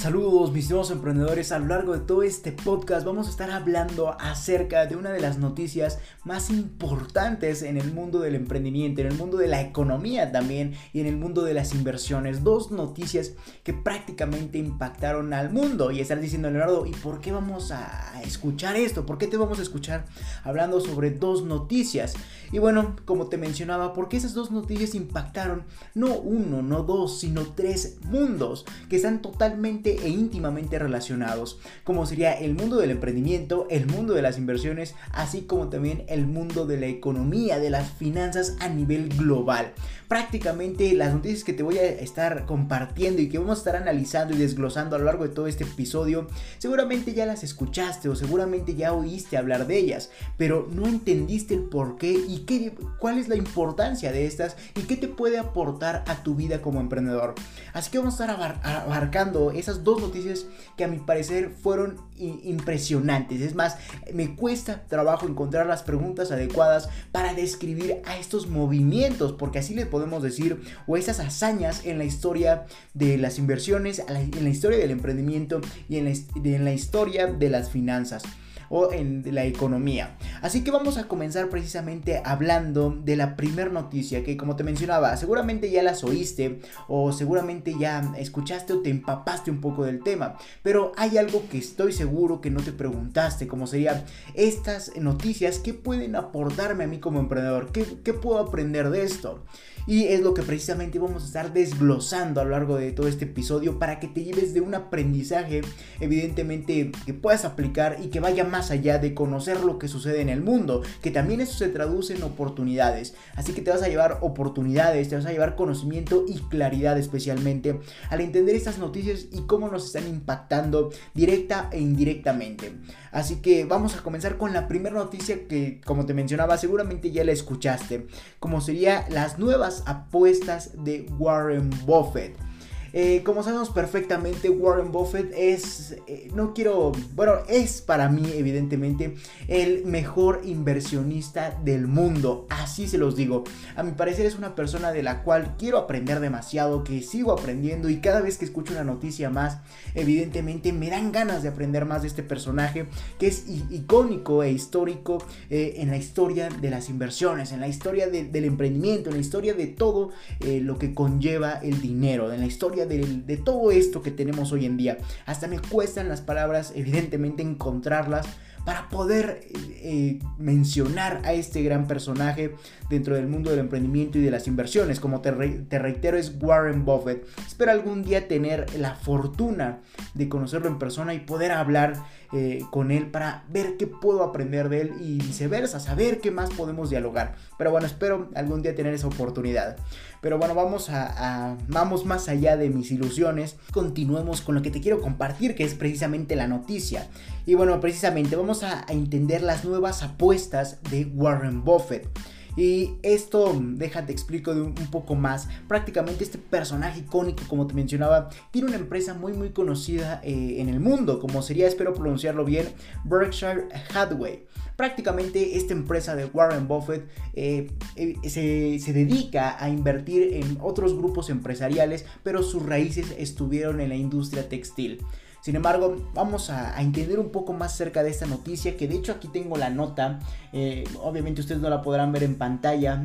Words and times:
Saludos 0.00 0.50
mis 0.50 0.70
nuevos 0.70 0.90
emprendedores, 0.90 1.52
a 1.52 1.58
lo 1.58 1.66
largo 1.66 1.92
de 1.92 2.00
todo 2.00 2.22
este 2.22 2.52
podcast 2.52 3.04
vamos 3.04 3.26
a 3.26 3.30
estar 3.30 3.50
hablando 3.50 4.18
acerca 4.18 4.86
de 4.86 4.96
una 4.96 5.10
de 5.10 5.20
las 5.20 5.36
noticias 5.36 5.98
más 6.24 6.48
importantes 6.48 7.60
en 7.60 7.76
el 7.76 7.92
mundo 7.92 8.20
del 8.20 8.34
emprendimiento, 8.34 9.02
en 9.02 9.08
el 9.08 9.18
mundo 9.18 9.36
de 9.36 9.48
la 9.48 9.60
economía 9.60 10.32
también 10.32 10.72
y 10.94 11.00
en 11.00 11.06
el 11.06 11.18
mundo 11.18 11.42
de 11.42 11.52
las 11.52 11.74
inversiones. 11.74 12.42
Dos 12.42 12.70
noticias 12.70 13.32
que 13.62 13.74
prácticamente 13.74 14.56
impactaron 14.56 15.34
al 15.34 15.50
mundo 15.50 15.90
y 15.90 16.00
estar 16.00 16.18
diciendo 16.18 16.50
Leonardo, 16.50 16.86
¿y 16.86 16.92
por 16.92 17.20
qué 17.20 17.30
vamos 17.30 17.70
a 17.70 18.22
escuchar 18.22 18.76
esto? 18.76 19.04
¿Por 19.04 19.18
qué 19.18 19.26
te 19.26 19.36
vamos 19.36 19.58
a 19.58 19.62
escuchar 19.62 20.06
hablando 20.44 20.80
sobre 20.80 21.10
dos 21.10 21.44
noticias? 21.44 22.14
Y 22.52 22.58
bueno, 22.58 22.96
como 23.04 23.28
te 23.28 23.38
mencionaba, 23.38 23.92
porque 23.92 24.16
esas 24.16 24.34
dos 24.34 24.50
noticias 24.50 24.94
impactaron 24.94 25.64
no 25.94 26.14
uno, 26.14 26.62
no 26.62 26.82
dos, 26.82 27.20
sino 27.20 27.42
tres 27.54 27.98
mundos 28.04 28.64
que 28.88 28.96
están 28.96 29.22
totalmente 29.22 30.04
e 30.04 30.08
íntimamente 30.08 30.78
relacionados, 30.78 31.58
como 31.84 32.06
sería 32.06 32.32
el 32.32 32.54
mundo 32.54 32.76
del 32.76 32.90
emprendimiento, 32.90 33.66
el 33.70 33.86
mundo 33.86 34.14
de 34.14 34.22
las 34.22 34.38
inversiones, 34.38 34.94
así 35.12 35.42
como 35.42 35.68
también 35.68 36.04
el 36.08 36.26
mundo 36.26 36.66
de 36.66 36.78
la 36.78 36.86
economía, 36.86 37.58
de 37.58 37.70
las 37.70 37.90
finanzas 37.92 38.56
a 38.60 38.68
nivel 38.68 39.08
global. 39.10 39.72
Prácticamente 40.08 40.92
las 40.94 41.14
noticias 41.14 41.44
que 41.44 41.52
te 41.52 41.62
voy 41.62 41.78
a 41.78 41.84
estar 41.84 42.44
compartiendo 42.46 43.22
y 43.22 43.28
que 43.28 43.38
vamos 43.38 43.58
a 43.58 43.60
estar 43.60 43.76
analizando 43.76 44.34
y 44.34 44.38
desglosando 44.38 44.96
a 44.96 44.98
lo 44.98 45.04
largo 45.04 45.22
de 45.22 45.34
todo 45.34 45.46
este 45.46 45.64
episodio, 45.64 46.26
seguramente 46.58 47.14
ya 47.14 47.26
las 47.26 47.44
escuchaste 47.44 48.08
o 48.08 48.16
seguramente 48.16 48.74
ya 48.74 48.92
oíste 48.92 49.36
hablar 49.36 49.68
de 49.68 49.78
ellas, 49.78 50.10
pero 50.36 50.68
no 50.72 50.86
entendiste 50.86 51.54
el 51.54 51.62
por 51.62 51.96
qué 51.96 52.12
y 52.12 52.39
qué, 52.40 52.74
cuál 52.98 53.18
es 53.18 53.28
la 53.28 53.36
importancia 53.36 54.12
de 54.12 54.26
estas 54.26 54.56
y 54.76 54.82
qué 54.82 54.96
te 54.96 55.08
puede 55.08 55.38
aportar 55.38 56.04
a 56.06 56.22
tu 56.22 56.34
vida 56.34 56.60
como 56.60 56.80
emprendedor. 56.80 57.34
Así 57.72 57.90
que 57.90 57.98
vamos 57.98 58.20
a 58.20 58.24
estar 58.24 58.60
abarcando 58.62 59.50
esas 59.50 59.84
dos 59.84 60.00
noticias 60.00 60.46
que 60.76 60.84
a 60.84 60.88
mi 60.88 60.98
parecer 60.98 61.50
fueron 61.50 61.96
impresionantes. 62.16 63.40
Es 63.40 63.54
más, 63.54 63.76
me 64.12 64.36
cuesta 64.36 64.84
trabajo 64.88 65.26
encontrar 65.26 65.66
las 65.66 65.82
preguntas 65.82 66.30
adecuadas 66.30 66.88
para 67.12 67.34
describir 67.34 68.02
a 68.04 68.16
estos 68.16 68.48
movimientos, 68.48 69.32
porque 69.32 69.58
así 69.58 69.74
les 69.74 69.86
podemos 69.86 70.22
decir, 70.22 70.60
o 70.86 70.96
esas 70.96 71.20
hazañas 71.20 71.86
en 71.86 71.98
la 71.98 72.04
historia 72.04 72.66
de 72.94 73.16
las 73.16 73.38
inversiones, 73.38 74.02
en 74.08 74.44
la 74.44 74.50
historia 74.50 74.78
del 74.78 74.90
emprendimiento 74.90 75.60
y 75.88 75.96
en 75.98 76.64
la 76.64 76.72
historia 76.72 77.26
de 77.26 77.48
las 77.48 77.70
finanzas 77.70 78.22
o 78.70 78.92
en 78.92 79.22
la 79.34 79.44
economía. 79.44 80.16
Así 80.40 80.64
que 80.64 80.70
vamos 80.70 80.96
a 80.96 81.08
comenzar 81.08 81.50
precisamente 81.50 82.22
hablando 82.24 82.96
de 83.04 83.16
la 83.16 83.36
primer 83.36 83.72
noticia 83.72 84.24
que 84.24 84.38
como 84.38 84.56
te 84.56 84.64
mencionaba, 84.64 85.16
seguramente 85.16 85.70
ya 85.70 85.82
las 85.82 86.02
oíste 86.04 86.60
o 86.88 87.12
seguramente 87.12 87.74
ya 87.78 88.14
escuchaste 88.16 88.72
o 88.72 88.80
te 88.80 88.88
empapaste 88.88 89.50
un 89.50 89.60
poco 89.60 89.84
del 89.84 90.02
tema, 90.02 90.36
pero 90.62 90.92
hay 90.96 91.18
algo 91.18 91.42
que 91.50 91.58
estoy 91.58 91.92
seguro 91.92 92.40
que 92.40 92.50
no 92.50 92.62
te 92.62 92.72
preguntaste, 92.72 93.46
como 93.46 93.66
sería 93.66 94.04
estas 94.34 94.96
noticias, 94.96 95.58
¿qué 95.58 95.74
pueden 95.74 96.16
aportarme 96.16 96.84
a 96.84 96.86
mí 96.86 96.98
como 96.98 97.20
emprendedor? 97.20 97.72
¿Qué, 97.72 97.84
qué 98.04 98.14
puedo 98.14 98.38
aprender 98.38 98.90
de 98.90 99.02
esto? 99.02 99.42
Y 99.86 100.04
es 100.04 100.20
lo 100.20 100.34
que 100.34 100.42
precisamente 100.42 100.98
vamos 100.98 101.22
a 101.22 101.26
estar 101.26 101.52
desglosando 101.52 102.40
a 102.40 102.44
lo 102.44 102.50
largo 102.50 102.76
de 102.76 102.92
todo 102.92 103.08
este 103.08 103.24
episodio 103.24 103.78
para 103.78 103.98
que 103.98 104.08
te 104.08 104.22
lleves 104.22 104.54
de 104.54 104.60
un 104.60 104.74
aprendizaje, 104.74 105.62
evidentemente, 106.00 106.92
que 107.06 107.14
puedas 107.14 107.44
aplicar 107.44 107.96
y 108.02 108.08
que 108.08 108.20
vaya 108.20 108.44
más 108.44 108.59
allá 108.70 108.98
de 108.98 109.14
conocer 109.14 109.60
lo 109.64 109.78
que 109.78 109.88
sucede 109.88 110.20
en 110.20 110.28
el 110.28 110.42
mundo, 110.42 110.82
que 111.00 111.10
también 111.10 111.40
eso 111.40 111.56
se 111.56 111.68
traduce 111.68 112.14
en 112.14 112.22
oportunidades. 112.22 113.14
Así 113.36 113.52
que 113.52 113.62
te 113.62 113.70
vas 113.70 113.82
a 113.82 113.88
llevar 113.88 114.18
oportunidades, 114.20 115.08
te 115.08 115.16
vas 115.16 115.26
a 115.26 115.32
llevar 115.32 115.56
conocimiento 115.56 116.24
y 116.28 116.38
claridad 116.48 116.98
especialmente 116.98 117.80
al 118.10 118.20
entender 118.20 118.56
estas 118.56 118.78
noticias 118.78 119.26
y 119.32 119.42
cómo 119.46 119.68
nos 119.68 119.86
están 119.86 120.08
impactando 120.08 120.90
directa 121.14 121.70
e 121.72 121.80
indirectamente. 121.80 122.72
Así 123.12 123.36
que 123.36 123.64
vamos 123.64 123.96
a 123.96 124.02
comenzar 124.02 124.36
con 124.36 124.52
la 124.52 124.68
primera 124.68 124.96
noticia 124.96 125.46
que, 125.48 125.80
como 125.84 126.06
te 126.06 126.14
mencionaba, 126.14 126.58
seguramente 126.58 127.10
ya 127.10 127.24
la 127.24 127.32
escuchaste, 127.32 128.06
como 128.38 128.60
sería 128.60 129.06
las 129.10 129.38
nuevas 129.38 129.82
apuestas 129.86 130.84
de 130.84 131.06
Warren 131.18 131.70
Buffett. 131.86 132.49
Eh, 132.92 133.22
como 133.24 133.42
sabemos 133.42 133.70
perfectamente, 133.70 134.50
Warren 134.50 134.90
Buffett 134.90 135.32
es, 135.36 135.96
eh, 136.06 136.28
no 136.34 136.54
quiero, 136.54 136.92
bueno, 137.14 137.34
es 137.48 137.82
para 137.82 138.08
mí 138.08 138.32
evidentemente 138.34 139.14
el 139.46 139.84
mejor 139.84 140.40
inversionista 140.44 141.58
del 141.64 141.86
mundo, 141.86 142.46
así 142.50 142.88
se 142.88 142.98
los 142.98 143.14
digo. 143.14 143.44
A 143.76 143.82
mi 143.82 143.92
parecer 143.92 144.26
es 144.26 144.36
una 144.36 144.56
persona 144.56 144.92
de 144.92 145.02
la 145.02 145.22
cual 145.22 145.54
quiero 145.56 145.78
aprender 145.78 146.20
demasiado, 146.20 146.82
que 146.82 147.02
sigo 147.02 147.32
aprendiendo 147.32 147.88
y 147.88 148.00
cada 148.00 148.20
vez 148.20 148.38
que 148.38 148.44
escucho 148.44 148.72
una 148.72 148.84
noticia 148.84 149.30
más, 149.30 149.58
evidentemente 149.94 150.72
me 150.72 150.90
dan 150.90 151.12
ganas 151.12 151.42
de 151.42 151.48
aprender 151.48 151.84
más 151.84 152.02
de 152.02 152.08
este 152.08 152.22
personaje 152.22 152.86
que 153.18 153.28
es 153.28 153.44
icónico 153.70 154.42
e 154.42 154.50
histórico 154.50 155.24
eh, 155.48 155.74
en 155.76 155.90
la 155.90 155.96
historia 155.96 156.48
de 156.48 156.70
las 156.70 156.88
inversiones, 156.88 157.52
en 157.52 157.60
la 157.60 157.68
historia 157.68 158.08
del 158.08 158.44
emprendimiento, 158.44 159.10
en 159.10 159.16
la 159.16 159.20
historia 159.20 159.54
de 159.54 159.66
todo 159.66 160.10
lo 160.40 160.78
que 160.78 160.94
conlleva 160.94 161.52
el 161.52 161.80
dinero, 161.80 162.32
en 162.32 162.40
la 162.40 162.46
historia 162.46 162.79
de, 162.86 163.36
todo 163.36 163.70
esto 163.70 164.02
que 164.02 164.10
tenemos 164.10 164.52
hoy 164.52 164.66
en 164.66 164.76
día. 164.76 164.98
Hasta 165.26 165.46
me 165.46 165.58
cuestan 165.58 166.08
las 166.08 166.20
palabras, 166.20 166.72
evidentemente, 166.74 167.42
encontrarlas 167.42 168.26
para 168.64 168.88
poder 168.90 169.40
eh, 169.82 170.18
mencionar 170.38 171.22
a 171.24 171.32
este 171.32 171.62
gran 171.62 171.86
personaje 171.86 172.54
dentro 172.90 173.14
del 173.14 173.26
mundo 173.26 173.50
del 173.50 173.60
emprendimiento 173.60 174.18
y 174.18 174.22
de 174.22 174.30
las 174.30 174.46
inversiones. 174.46 175.00
Como 175.00 175.20
te, 175.22 175.32
te, 175.32 175.78
reitero, 175.78 176.18
es 176.18 176.36
Warren 176.40 176.84
Buffett. 176.84 177.26
Espero 177.46 177.72
algún 177.72 178.02
día 178.02 178.28
tener 178.28 178.66
la 178.78 178.94
fortuna 178.94 179.80
de 180.14 180.28
conocerlo 180.28 180.68
en 180.68 180.78
persona 180.78 181.14
y 181.14 181.20
poder 181.20 181.52
hablar 181.52 181.94
eh, 182.32 182.64
con 182.70 182.90
él 182.92 183.10
para 183.10 183.44
ver 183.48 183.76
qué 183.76 183.86
puedo 183.86 184.22
aprender 184.22 184.68
de 184.68 184.82
él 184.82 184.92
y 185.00 185.18
viceversa, 185.18 185.80
saber 185.80 186.20
qué 186.20 186.30
más 186.30 186.50
podemos 186.50 186.88
dialogar. 186.88 187.34
Pero 187.58 187.72
bueno, 187.72 187.86
espero 187.86 188.28
algún 188.34 188.62
día 188.62 188.74
tener 188.74 188.94
esa 188.94 189.08
oportunidad. 189.08 189.76
Pero 190.20 190.38
bueno, 190.38 190.54
vamos 190.54 190.90
a, 190.90 191.56
vamos 191.68 192.04
más 192.04 192.28
allá 192.28 192.56
de 192.56 192.70
mis 192.70 192.90
ilusiones. 192.92 193.56
Continuemos 193.72 194.42
con 194.42 194.54
lo 194.54 194.62
que 194.62 194.70
te 194.70 194.80
quiero 194.80 195.00
compartir, 195.00 195.54
que 195.54 195.64
es 195.64 195.74
precisamente 195.74 196.36
la 196.36 196.46
noticia. 196.46 197.08
Y 197.46 197.54
bueno, 197.54 197.80
precisamente 197.80 198.36
vamos 198.36 198.62
a, 198.62 198.84
a 198.86 198.92
entender 198.92 199.42
las 199.42 199.64
nuevas 199.64 200.02
apuestas 200.02 200.78
de 200.90 201.06
Warren 201.06 201.64
Buffett. 201.64 202.06
Y 202.56 202.94
esto, 203.02 203.56
déjate 203.60 204.12
explico 204.12 204.50
un, 204.50 204.74
poco 204.90 205.14
más. 205.14 205.48
Prácticamente 205.68 206.24
este 206.24 206.38
personaje 206.38 207.00
icónico, 207.00 207.44
como 207.48 207.66
te 207.66 207.74
mencionaba, 207.74 208.28
tiene 208.50 208.68
una 208.68 208.76
empresa 208.76 209.14
muy 209.14 209.32
muy 209.32 209.50
conocida 209.50 210.20
eh, 210.24 210.56
en 210.58 210.68
el 210.68 210.80
mundo, 210.80 211.20
como 211.20 211.42
sería, 211.42 211.68
espero 211.68 211.94
pronunciarlo 211.94 212.44
bien, 212.44 212.68
Berkshire 213.04 213.68
Hathaway. 213.94 214.46
Prácticamente 214.76 215.56
esta 215.58 215.74
empresa 215.74 216.16
de 216.16 216.24
Warren 216.24 216.66
Buffett 216.66 217.06
eh, 217.34 217.70
eh, 217.96 218.16
se, 218.28 218.78
se, 218.78 218.92
dedica 218.92 219.62
a 219.62 219.68
invertir 219.68 220.34
en 220.34 220.56
otros 220.60 220.96
grupos 220.96 221.28
empresariales, 221.28 222.06
pero 222.22 222.42
sus 222.42 222.64
raíces 222.64 223.14
estuvieron 223.18 223.80
en 223.80 223.90
la 223.90 223.96
industria 223.96 224.48
textil. 224.48 225.04
Sin 225.40 225.56
embargo, 225.56 225.96
vamos 226.12 226.50
a, 226.50 226.80
entender 226.80 227.18
un 227.18 227.30
poco 227.30 227.52
más 227.52 227.74
cerca 227.74 228.02
de 228.02 228.10
esta 228.10 228.26
noticia, 228.26 228.76
que 228.76 228.86
de 228.86 228.96
hecho 228.96 229.12
aquí 229.12 229.28
tengo 229.28 229.56
la 229.56 229.70
nota, 229.70 230.18
eh, 230.52 230.84
obviamente 231.02 231.40
ustedes 231.40 231.60
no 231.60 231.70
la 231.70 231.80
podrán 231.80 232.12
ver 232.12 232.24
en 232.24 232.36
pantalla, 232.36 232.96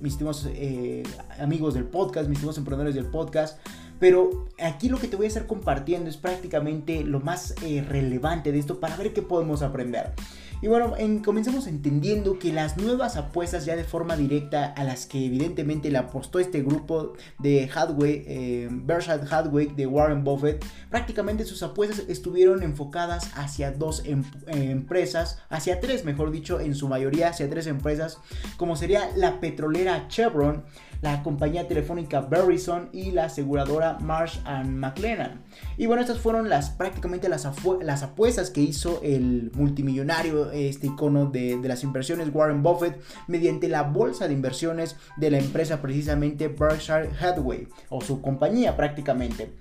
mis 0.00 0.14
estimados 0.14 0.48
eh, 0.50 1.02
amigos 1.38 1.74
del 1.74 1.84
podcast, 1.84 2.28
mis 2.28 2.38
estimados 2.38 2.58
emprendedores 2.58 2.94
del 2.94 3.06
podcast, 3.06 3.58
pero 3.98 4.46
aquí 4.62 4.88
lo 4.88 4.98
que 4.98 5.08
te 5.08 5.16
voy 5.16 5.26
a 5.26 5.28
estar 5.28 5.46
compartiendo 5.46 6.08
es 6.08 6.16
prácticamente 6.16 7.04
lo 7.04 7.20
más 7.20 7.54
eh, 7.62 7.84
relevante 7.86 8.52
de 8.52 8.58
esto 8.58 8.80
para 8.80 8.96
ver 8.96 9.12
qué 9.12 9.22
podemos 9.22 9.62
aprender. 9.62 10.12
Y 10.60 10.66
bueno, 10.66 10.94
comenzamos 11.24 11.68
entendiendo 11.68 12.38
que 12.40 12.52
las 12.52 12.76
nuevas 12.76 13.16
apuestas 13.16 13.64
ya 13.64 13.76
de 13.76 13.84
forma 13.84 14.16
directa 14.16 14.66
a 14.66 14.82
las 14.82 15.06
que 15.06 15.26
evidentemente 15.26 15.88
le 15.90 15.98
apostó 15.98 16.40
este 16.40 16.62
grupo 16.62 17.12
de 17.38 17.70
Hadway, 17.72 18.24
eh, 18.26 18.68
Berkshire 18.70 19.20
Hathaway 19.30 19.66
de 19.66 19.86
Warren 19.86 20.24
Buffett, 20.24 20.64
prácticamente 20.90 21.44
sus 21.44 21.62
apuestas 21.62 22.04
estuvieron 22.08 22.64
enfocadas 22.64 23.30
hacia 23.36 23.70
dos 23.70 24.02
em, 24.04 24.24
empresas, 24.48 25.38
hacia 25.48 25.78
tres 25.78 26.04
mejor 26.04 26.32
dicho, 26.32 26.58
en 26.58 26.74
su 26.74 26.88
mayoría 26.88 27.28
hacia 27.28 27.48
tres 27.48 27.68
empresas, 27.68 28.18
como 28.56 28.74
sería 28.74 29.10
la 29.16 29.38
petrolera 29.38 30.08
Chevron, 30.08 30.64
la 31.00 31.22
compañía 31.22 31.68
telefónica 31.68 32.20
Verizon 32.20 32.88
y 32.92 33.10
la 33.12 33.24
aseguradora 33.24 33.98
Marsh 34.00 34.38
McLennan. 34.66 35.42
Y 35.76 35.86
bueno, 35.86 36.02
estas 36.02 36.18
fueron 36.18 36.48
las 36.48 36.70
prácticamente 36.70 37.28
las, 37.28 37.46
apuestas 37.46 38.50
que 38.50 38.60
hizo 38.60 39.00
el 39.02 39.50
multimillonario, 39.54 40.50
este 40.50 40.88
icono 40.88 41.26
de, 41.26 41.58
de 41.58 41.68
las 41.68 41.84
inversiones 41.84 42.30
Warren 42.32 42.62
Buffett, 42.62 43.00
mediante 43.26 43.68
la 43.68 43.82
bolsa 43.82 44.26
de 44.26 44.34
inversiones 44.34 44.96
de 45.16 45.30
la 45.30 45.38
empresa 45.38 45.80
precisamente 45.80 46.48
Berkshire 46.48 47.10
Hathaway, 47.20 47.68
o 47.88 48.00
su 48.00 48.20
compañía 48.20 48.76
prácticamente. 48.76 49.52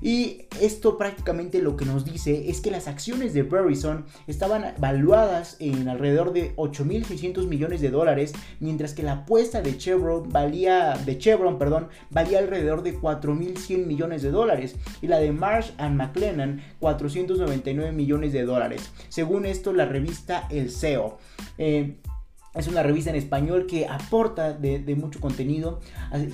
Y 0.00 0.46
esto 0.60 0.98
prácticamente 0.98 1.62
lo 1.62 1.76
que 1.76 1.84
nos 1.84 2.04
dice 2.04 2.50
es 2.50 2.60
que 2.60 2.70
las 2.70 2.88
acciones 2.88 3.34
de 3.34 3.42
Verizon 3.42 4.06
estaban 4.26 4.74
valuadas 4.78 5.56
en 5.60 5.88
alrededor 5.88 6.32
de 6.32 6.54
8.600 6.56 7.46
millones 7.46 7.80
de 7.80 7.90
dólares, 7.90 8.32
mientras 8.60 8.94
que 8.94 9.02
la 9.02 9.12
apuesta 9.12 9.62
de 9.62 9.76
Chevron 9.76 10.28
valía, 10.30 10.94
de 11.04 11.18
Chevron, 11.18 11.58
perdón, 11.58 11.88
valía 12.10 12.38
alrededor 12.38 12.82
de 12.82 12.98
4.100 12.98 13.86
millones 13.86 14.22
de 14.22 14.30
dólares 14.30 14.76
y 15.02 15.06
la 15.06 15.18
de 15.18 15.32
Marsh 15.32 15.72
and 15.78 15.96
McLennan 15.96 16.62
499 16.80 17.92
millones 17.92 18.32
de 18.32 18.44
dólares. 18.44 18.90
Según 19.08 19.46
esto, 19.46 19.72
la 19.72 19.86
revista 19.86 20.46
El 20.50 20.70
SEO. 20.70 21.18
Eh, 21.56 21.96
es 22.54 22.66
una 22.66 22.82
revista 22.82 23.10
en 23.10 23.16
español 23.16 23.66
que 23.66 23.86
aporta 23.86 24.52
de, 24.52 24.96
mucho 24.96 25.20
contenido 25.20 25.80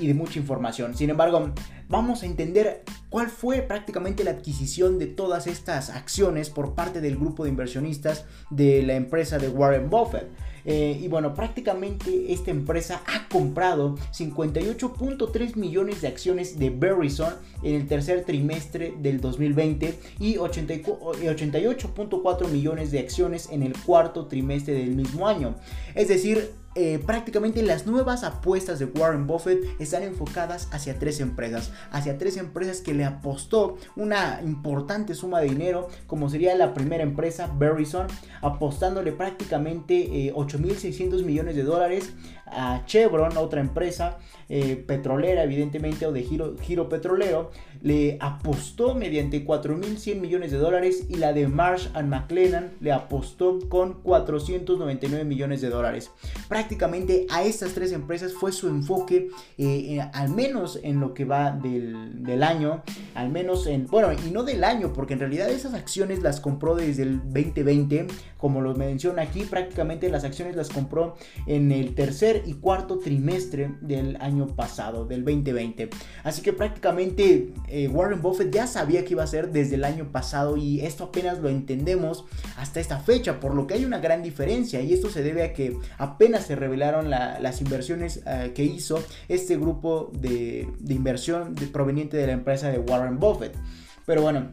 y 0.00 0.06
de 0.06 0.14
mucha 0.14 0.38
información. 0.38 0.96
Sin 0.96 1.10
embargo, 1.10 1.52
vamos 1.88 2.22
a 2.22 2.26
entender 2.26 2.84
cuál 3.08 3.28
fue 3.28 3.62
prácticamente 3.62 4.24
la 4.24 4.32
adquisición 4.32 4.98
de 4.98 5.06
todas 5.06 5.46
estas 5.46 5.90
acciones 5.90 6.50
por 6.50 6.74
parte 6.74 7.00
del 7.00 7.16
grupo 7.16 7.44
de 7.44 7.50
inversionistas 7.50 8.24
de 8.50 8.82
la 8.82 8.94
empresa 8.94 9.38
de 9.38 9.48
Warren 9.48 9.90
Buffett. 9.90 10.28
Eh, 10.64 10.98
y 11.00 11.08
bueno, 11.08 11.34
prácticamente 11.34 12.32
esta 12.32 12.50
empresa 12.50 13.02
ha 13.06 13.28
comprado 13.28 13.96
58.3 14.12 15.56
millones 15.56 16.00
de 16.00 16.08
acciones 16.08 16.58
de 16.58 16.70
Verizon 16.70 17.34
en 17.62 17.74
el 17.74 17.86
tercer 17.86 18.24
trimestre 18.24 18.94
del 18.98 19.20
2020 19.20 19.98
y 20.18 20.36
88.4 20.36 22.48
millones 22.48 22.90
de 22.90 23.00
acciones 23.00 23.50
en 23.50 23.62
el 23.62 23.74
cuarto 23.78 24.26
trimestre 24.26 24.74
del 24.74 24.94
mismo 24.94 25.28
año. 25.28 25.56
Es 25.94 26.08
decir, 26.08 26.52
eh, 26.74 27.00
prácticamente 27.04 27.62
las 27.62 27.86
nuevas 27.86 28.24
apuestas 28.24 28.78
de 28.78 28.86
Warren 28.86 29.26
Buffett 29.26 29.64
están 29.80 30.02
enfocadas 30.02 30.68
hacia 30.72 30.98
tres 30.98 31.20
empresas, 31.20 31.72
hacia 31.90 32.18
tres 32.18 32.36
empresas 32.36 32.80
que 32.80 32.94
le 32.94 33.04
apostó 33.04 33.76
una 33.94 34.40
importante 34.42 35.14
suma 35.14 35.40
de 35.40 35.48
dinero, 35.48 35.88
como 36.06 36.28
sería 36.28 36.54
la 36.56 36.74
primera 36.74 37.04
empresa, 37.04 37.48
Verizon, 37.58 38.08
apostándole 38.42 39.12
prácticamente 39.12 40.32
8.600 40.34 41.20
eh, 41.20 41.24
millones 41.24 41.56
de 41.56 41.62
dólares 41.62 42.12
a 42.46 42.82
Chevron, 42.86 43.36
otra 43.36 43.60
empresa 43.60 44.18
eh, 44.48 44.76
petrolera, 44.76 45.42
evidentemente, 45.42 46.06
o 46.06 46.12
de 46.12 46.22
giro, 46.22 46.56
giro 46.60 46.88
petrolero, 46.88 47.50
le 47.82 48.18
apostó 48.20 48.94
mediante 48.94 49.44
4.100 49.44 50.20
millones 50.20 50.50
de 50.52 50.58
dólares 50.58 51.06
y 51.08 51.16
la 51.16 51.32
de 51.32 51.48
Marsh 51.48 51.88
and 51.94 52.08
McLennan 52.08 52.72
le 52.80 52.92
apostó 52.92 53.58
con 53.68 54.02
499 54.02 55.24
millones 55.24 55.60
de 55.60 55.70
dólares. 55.70 56.10
Prácticamente 56.48 57.26
a 57.30 57.42
estas 57.42 57.72
tres 57.72 57.92
empresas 57.92 58.32
fue 58.32 58.52
su 58.52 58.68
enfoque, 58.68 59.30
eh, 59.58 60.00
al 60.12 60.28
menos 60.28 60.78
en 60.82 61.00
lo 61.00 61.14
que 61.14 61.24
va 61.24 61.52
del, 61.52 62.22
del 62.22 62.42
año, 62.42 62.82
al 63.14 63.30
menos 63.30 63.66
en, 63.66 63.86
bueno, 63.86 64.12
y 64.12 64.30
no 64.30 64.42
del 64.44 64.64
año, 64.64 64.92
porque 64.92 65.14
en 65.14 65.20
realidad 65.20 65.48
esas 65.48 65.74
acciones 65.74 66.22
las 66.22 66.40
compró 66.40 66.74
desde 66.74 67.02
el 67.02 67.20
2020, 67.20 68.06
como 68.36 68.60
lo 68.60 68.74
menciona 68.74 69.22
aquí, 69.22 69.44
prácticamente 69.44 70.10
las 70.10 70.24
acciones 70.24 70.54
las 70.56 70.68
compró 70.68 71.16
en 71.46 71.72
el 71.72 71.94
tercer 71.94 72.33
y 72.44 72.54
cuarto 72.54 72.98
trimestre 72.98 73.74
del 73.80 74.16
año 74.20 74.46
pasado, 74.48 75.04
del 75.04 75.24
2020. 75.24 75.90
Así 76.22 76.42
que 76.42 76.52
prácticamente 76.52 77.52
eh, 77.68 77.88
Warren 77.88 78.22
Buffett 78.22 78.52
ya 78.52 78.66
sabía 78.66 79.04
que 79.04 79.12
iba 79.12 79.22
a 79.22 79.26
ser 79.26 79.50
desde 79.50 79.76
el 79.76 79.84
año 79.84 80.10
pasado 80.10 80.56
y 80.56 80.80
esto 80.80 81.04
apenas 81.04 81.38
lo 81.38 81.48
entendemos 81.48 82.24
hasta 82.56 82.80
esta 82.80 82.98
fecha, 82.98 83.40
por 83.40 83.54
lo 83.54 83.66
que 83.66 83.74
hay 83.74 83.84
una 83.84 83.98
gran 83.98 84.22
diferencia 84.22 84.80
y 84.80 84.92
esto 84.92 85.10
se 85.10 85.22
debe 85.22 85.42
a 85.42 85.52
que 85.52 85.76
apenas 85.98 86.46
se 86.46 86.56
revelaron 86.56 87.10
las 87.10 87.60
inversiones 87.60 88.22
eh, 88.26 88.52
que 88.54 88.64
hizo 88.64 89.02
este 89.28 89.56
grupo 89.56 90.10
de, 90.18 90.68
inversión 90.88 91.54
proveniente 91.72 92.16
de 92.16 92.26
la 92.26 92.32
empresa 92.32 92.70
de 92.70 92.78
Warren 92.78 93.18
Buffett. 93.18 93.54
Pero 94.06 94.22
bueno, 94.22 94.52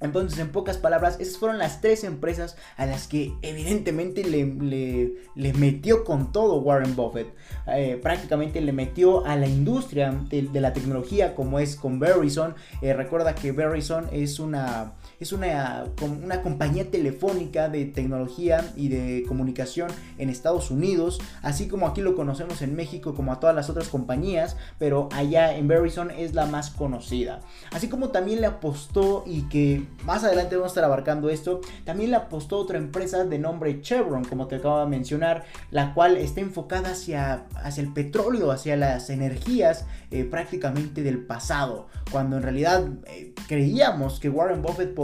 entonces, 0.00 0.38
en 0.38 0.50
pocas 0.50 0.78
palabras, 0.78 1.18
esas 1.18 1.38
fueron 1.38 1.58
las 1.58 1.80
tres 1.80 2.04
empresas 2.04 2.56
a 2.76 2.86
las 2.86 3.08
que 3.08 3.34
evidentemente 3.42 4.22
le, 4.24 5.52
metió 5.54 6.04
con 6.04 6.30
todo 6.30 6.60
Warren 6.60 6.94
Buffett. 6.94 7.34
Eh, 7.66 7.98
prácticamente 8.00 8.60
le 8.60 8.72
metió 8.72 9.26
a 9.26 9.34
la 9.36 9.48
industria 9.48 10.12
de, 10.28 10.48
la 10.60 10.72
tecnología 10.72 11.34
como 11.34 11.58
es 11.58 11.74
con 11.74 11.98
Verizon. 11.98 12.54
Eh, 12.80 12.92
recuerda 12.92 13.34
que 13.34 13.50
Verizon 13.50 14.08
es 14.12 14.38
una 14.38 14.92
es 15.20 15.32
una, 15.32 15.84
una 16.00 16.42
compañía 16.42 16.90
telefónica 16.90 17.68
de 17.68 17.86
tecnología 17.86 18.72
y 18.76 18.88
de 18.88 19.24
comunicación 19.26 19.90
en 20.18 20.30
Estados 20.30 20.70
Unidos, 20.70 21.20
así 21.42 21.68
como 21.68 21.86
aquí 21.86 22.00
lo 22.00 22.14
conocemos 22.14 22.62
en 22.62 22.76
México 22.76 23.14
como 23.14 23.32
a 23.32 23.40
todas 23.40 23.54
las 23.54 23.68
otras 23.68 23.88
compañías, 23.88 24.56
pero 24.78 25.08
allá 25.12 25.56
en 25.56 25.68
Verizon 25.68 26.10
es 26.10 26.34
la 26.34 26.46
más 26.46 26.70
conocida. 26.70 27.40
Así 27.72 27.88
como 27.88 28.08
también 28.08 28.40
le 28.40 28.46
apostó 28.46 29.24
y 29.26 29.42
que 29.48 29.86
más 30.04 30.24
adelante 30.24 30.56
vamos 30.56 30.70
a 30.70 30.72
estar 30.72 30.84
abarcando 30.84 31.30
esto, 31.30 31.60
también 31.84 32.10
le 32.10 32.16
apostó 32.16 32.58
otra 32.58 32.78
empresa 32.78 33.24
de 33.24 33.38
nombre 33.38 33.80
Chevron, 33.80 34.24
como 34.24 34.46
te 34.46 34.56
acabo 34.56 34.80
de 34.80 34.86
mencionar, 34.86 35.44
la 35.70 35.94
cual 35.94 36.16
está 36.16 36.40
enfocada 36.40 36.90
hacia, 36.90 37.46
hacia 37.56 37.82
el 37.82 37.92
petróleo, 37.92 38.50
hacia 38.50 38.76
las 38.76 39.10
energías 39.10 39.86
eh, 40.10 40.24
prácticamente 40.24 41.02
del 41.02 41.18
pasado, 41.18 41.88
cuando 42.10 42.36
en 42.36 42.42
realidad 42.42 42.88
eh, 43.06 43.34
creíamos 43.46 44.20
que 44.20 44.30
Warren 44.30 44.62
Buffett 44.62 44.94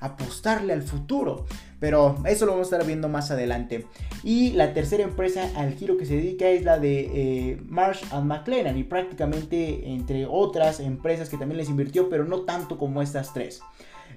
apostarle 0.00 0.72
al 0.72 0.82
futuro. 0.82 1.46
Pero 1.78 2.18
eso 2.26 2.44
lo 2.44 2.52
vamos 2.52 2.70
a 2.70 2.76
estar 2.76 2.86
viendo 2.86 3.08
más 3.08 3.30
adelante. 3.30 3.86
Y 4.22 4.50
la 4.52 4.74
tercera 4.74 5.02
empresa 5.02 5.50
al 5.56 5.74
giro 5.74 5.96
que 5.96 6.04
se 6.04 6.16
dedica 6.16 6.48
es 6.48 6.62
la 6.62 6.78
de 6.78 7.00
eh, 7.12 7.62
Marsh 7.66 8.02
and 8.10 8.26
McLennan. 8.26 8.76
Y 8.76 8.84
prácticamente 8.84 9.88
entre 9.88 10.26
otras 10.26 10.80
empresas 10.80 11.28
que 11.30 11.38
también 11.38 11.56
les 11.56 11.70
invirtió, 11.70 12.10
pero 12.10 12.24
no 12.24 12.40
tanto 12.42 12.76
como 12.76 13.00
estas 13.00 13.32
tres. 13.32 13.62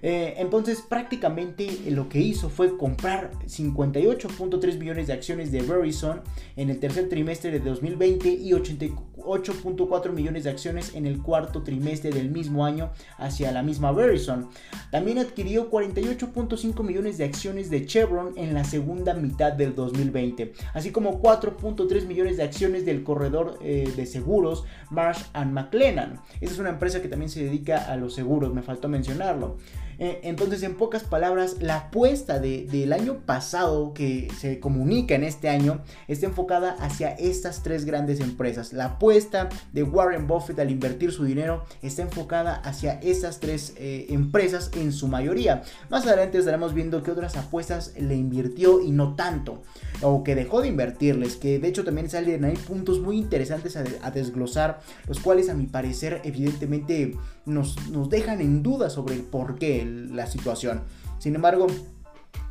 Eh, 0.05 0.35
entonces 0.37 0.81
prácticamente 0.81 1.65
lo 1.89 2.09
que 2.09 2.19
hizo 2.19 2.49
fue 2.49 2.77
comprar 2.77 3.31
58.3 3.45 4.77
millones 4.77 5.07
de 5.07 5.13
acciones 5.13 5.49
de 5.53 5.61
Verizon 5.61 6.21
en 6.57 6.69
el 6.69 6.79
tercer 6.81 7.07
trimestre 7.07 7.51
de 7.51 7.59
2020 7.61 8.27
y 8.27 8.51
88.4 8.51 10.11
millones 10.11 10.43
de 10.43 10.49
acciones 10.49 10.93
en 10.93 11.05
el 11.05 11.21
cuarto 11.21 11.63
trimestre 11.63 12.11
del 12.11 12.29
mismo 12.29 12.65
año 12.65 12.91
hacia 13.17 13.53
la 13.53 13.63
misma 13.63 13.93
Verizon. 13.93 14.49
También 14.91 15.19
adquirió 15.19 15.71
48.5 15.71 16.83
millones 16.83 17.17
de 17.17 17.23
acciones 17.23 17.69
de 17.69 17.85
Chevron 17.85 18.33
en 18.37 18.53
la 18.53 18.65
segunda 18.65 19.13
mitad 19.13 19.53
del 19.53 19.73
2020, 19.73 20.51
así 20.73 20.91
como 20.91 21.21
4.3 21.21 22.05
millones 22.07 22.35
de 22.35 22.43
acciones 22.43 22.85
del 22.85 23.03
corredor 23.03 23.57
eh, 23.61 23.89
de 23.95 24.05
seguros 24.05 24.65
Marsh 24.89 25.23
McLennan. 25.33 26.19
Esa 26.41 26.53
es 26.53 26.59
una 26.59 26.71
empresa 26.71 27.01
que 27.01 27.07
también 27.07 27.29
se 27.29 27.41
dedica 27.41 27.89
a 27.89 27.95
los 27.95 28.13
seguros, 28.13 28.53
me 28.53 28.61
faltó 28.61 28.89
mencionarlo. 28.89 29.55
Eh, 29.99 30.21
entonces, 30.23 30.63
en 30.63 30.75
pocas 30.75 31.03
palabras, 31.03 31.57
la 31.61 31.77
apuesta 31.77 32.39
del 32.39 32.93
año 32.93 33.19
pasado 33.25 33.93
que 33.93 34.27
se 34.39 34.59
comunica 34.59 35.15
en 35.15 35.23
este 35.23 35.49
año 35.49 35.81
está 36.07 36.25
enfocada 36.25 36.71
hacia 36.79 37.09
estas 37.09 37.63
tres 37.63 37.85
grandes 37.85 38.19
empresas. 38.19 38.73
La 38.73 38.85
apuesta 38.85 39.49
de 39.71 39.83
Warren 39.83 40.27
Buffett 40.27 40.59
al 40.59 40.71
invertir 40.71 41.11
su 41.11 41.23
dinero 41.23 41.65
está 41.81 42.01
enfocada 42.01 42.55
hacia 42.55 42.99
esas 43.01 43.39
tres 43.39 43.73
eh, 43.77 44.07
empresas 44.09 44.71
en 44.75 44.91
su 44.91 45.07
mayoría. 45.07 45.63
Más 45.89 46.05
adelante 46.05 46.37
estaremos 46.37 46.73
viendo 46.73 47.03
que 47.03 47.11
otras 47.11 47.35
apuestas 47.37 47.93
le 47.97 48.15
invirtió 48.15 48.81
y 48.81 48.91
no 48.91 49.15
tanto. 49.15 49.63
O 50.01 50.23
que 50.23 50.35
dejó 50.35 50.61
de 50.61 50.67
invertirles. 50.67 51.35
Que 51.35 51.59
de 51.59 51.67
hecho 51.67 51.83
también 51.83 52.09
salen 52.09 52.45
ahí 52.45 52.55
puntos 52.55 52.99
muy 52.99 53.17
interesantes 53.17 53.77
a, 53.77 54.11
desglosar. 54.11 54.81
Los 55.07 55.19
cuales 55.19 55.49
a 55.49 55.53
mi 55.53 55.67
parecer 55.67 56.21
evidentemente 56.23 57.17
nos, 57.45 57.75
dejan 58.09 58.41
en 58.41 58.63
duda 58.63 58.89
sobre 58.89 59.15
el 59.15 59.21
por 59.21 59.57
qué 59.57 59.85
la 59.85 60.27
situación. 60.27 60.81
Sin 61.19 61.35
embargo, 61.35 61.67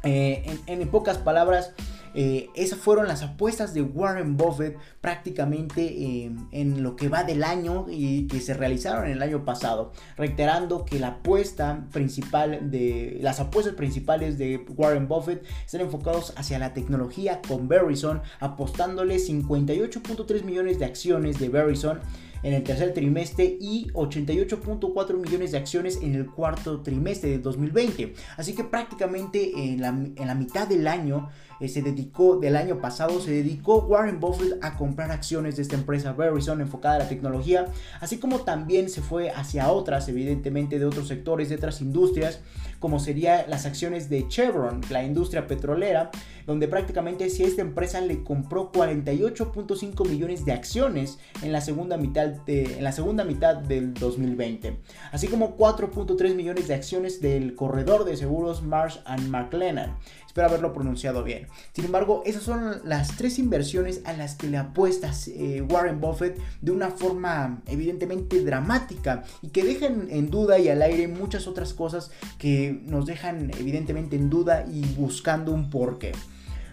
eh, 0.02 0.58
en, 0.66 0.88
pocas 0.88 1.18
palabras, 1.18 1.72
eh, 2.14 2.50
esas 2.54 2.78
fueron 2.78 3.08
las 3.08 3.22
apuestas 3.22 3.72
de 3.72 3.80
Warren 3.80 4.36
Buffett 4.36 4.76
prácticamente 5.00 5.82
eh, 5.82 6.30
en 6.50 6.82
lo 6.82 6.94
que 6.94 7.08
va 7.08 7.24
del 7.24 7.42
año 7.42 7.86
y 7.88 8.26
que 8.26 8.40
se 8.40 8.52
realizaron 8.52 9.08
el 9.08 9.22
año 9.22 9.44
pasado. 9.44 9.92
Reiterando 10.16 10.84
que 10.84 10.98
la 10.98 11.08
apuesta 11.08 11.86
principal 11.92 12.70
de 12.70 13.18
las 13.22 13.40
apuestas 13.40 13.74
principales 13.74 14.36
de 14.36 14.64
Warren 14.76 15.08
Buffett 15.08 15.44
están 15.64 15.80
enfocados 15.82 16.34
hacia 16.36 16.58
la 16.58 16.74
tecnología 16.74 17.40
con 17.46 17.68
Verizon, 17.68 18.20
apostándole 18.40 19.16
58.3 19.16 20.42
millones 20.44 20.78
de 20.78 20.84
acciones 20.84 21.38
de 21.38 21.48
Verizon 21.48 22.00
en 22.42 22.54
el 22.54 22.62
tercer 22.62 22.92
trimestre 22.94 23.56
y 23.60 23.88
88.4 23.92 25.16
millones 25.16 25.52
de 25.52 25.58
acciones 25.58 25.98
en 26.02 26.14
el 26.14 26.26
cuarto 26.26 26.80
trimestre 26.80 27.30
de 27.30 27.38
2020. 27.38 28.14
Así 28.36 28.54
que 28.54 28.64
prácticamente 28.64 29.52
en 29.54 29.80
la, 29.80 29.88
en 29.88 30.26
la 30.26 30.34
mitad 30.34 30.66
del 30.66 30.86
año 30.86 31.28
eh, 31.62 31.68
se 31.68 31.80
dedicó, 31.80 32.38
del 32.38 32.56
año 32.56 32.80
pasado, 32.80 33.20
se 33.20 33.30
dedicó 33.30 33.84
Warren 33.84 34.18
Buffett 34.18 34.58
a 34.64 34.76
comprar 34.76 35.12
acciones 35.12 35.54
de 35.54 35.62
esta 35.62 35.76
empresa 35.76 36.12
Verizon 36.12 36.60
enfocada 36.60 36.96
a 36.96 36.98
la 36.98 37.08
tecnología, 37.08 37.66
así 38.00 38.18
como 38.18 38.40
también 38.40 38.88
se 38.88 39.00
fue 39.00 39.30
hacia 39.30 39.70
otras, 39.70 40.08
evidentemente 40.08 40.80
de 40.80 40.84
otros 40.84 41.06
sectores, 41.06 41.48
de 41.48 41.54
otras 41.54 41.80
industrias, 41.80 42.40
como 42.82 42.98
sería 42.98 43.46
las 43.46 43.64
acciones 43.64 44.10
de 44.10 44.26
Chevron, 44.26 44.80
la 44.90 45.04
industria 45.04 45.46
petrolera, 45.46 46.10
donde 46.46 46.66
prácticamente 46.66 47.30
si 47.30 47.44
esta 47.44 47.62
empresa 47.62 48.00
le 48.00 48.24
compró 48.24 48.72
48.5 48.72 50.08
millones 50.08 50.44
de 50.44 50.50
acciones 50.50 51.20
en 51.42 51.52
la 51.52 51.60
segunda 51.60 51.96
mitad 51.96 52.26
de, 52.26 52.78
en 52.78 52.82
la 52.82 52.90
segunda 52.90 53.22
mitad 53.22 53.54
del 53.54 53.94
2020, 53.94 54.78
así 55.12 55.28
como 55.28 55.56
4.3 55.56 56.34
millones 56.34 56.66
de 56.66 56.74
acciones 56.74 57.20
del 57.20 57.54
corredor 57.54 58.04
de 58.04 58.16
seguros 58.16 58.62
Marsh 58.62 58.98
and 59.04 59.28
McLennan. 59.28 59.96
Espero 60.32 60.48
haberlo 60.48 60.72
pronunciado 60.72 61.24
bien. 61.24 61.46
Sin 61.74 61.84
embargo, 61.84 62.22
esas 62.24 62.42
son 62.42 62.80
las 62.84 63.18
tres 63.18 63.38
inversiones 63.38 64.00
a 64.06 64.14
las 64.14 64.34
que 64.34 64.46
le 64.46 64.56
apuesta 64.56 65.10
eh, 65.26 65.60
Warren 65.60 66.00
Buffett 66.00 66.40
de 66.62 66.72
una 66.72 66.88
forma 66.88 67.60
evidentemente 67.66 68.42
dramática 68.42 69.24
y 69.42 69.48
que 69.48 69.62
dejan 69.62 70.06
en 70.08 70.30
duda 70.30 70.58
y 70.58 70.70
al 70.70 70.80
aire 70.80 71.06
muchas 71.06 71.46
otras 71.46 71.74
cosas 71.74 72.10
que 72.38 72.80
nos 72.86 73.04
dejan 73.04 73.50
evidentemente 73.58 74.16
en 74.16 74.30
duda 74.30 74.64
y 74.66 74.80
buscando 74.94 75.52
un 75.52 75.68
porqué. 75.68 76.12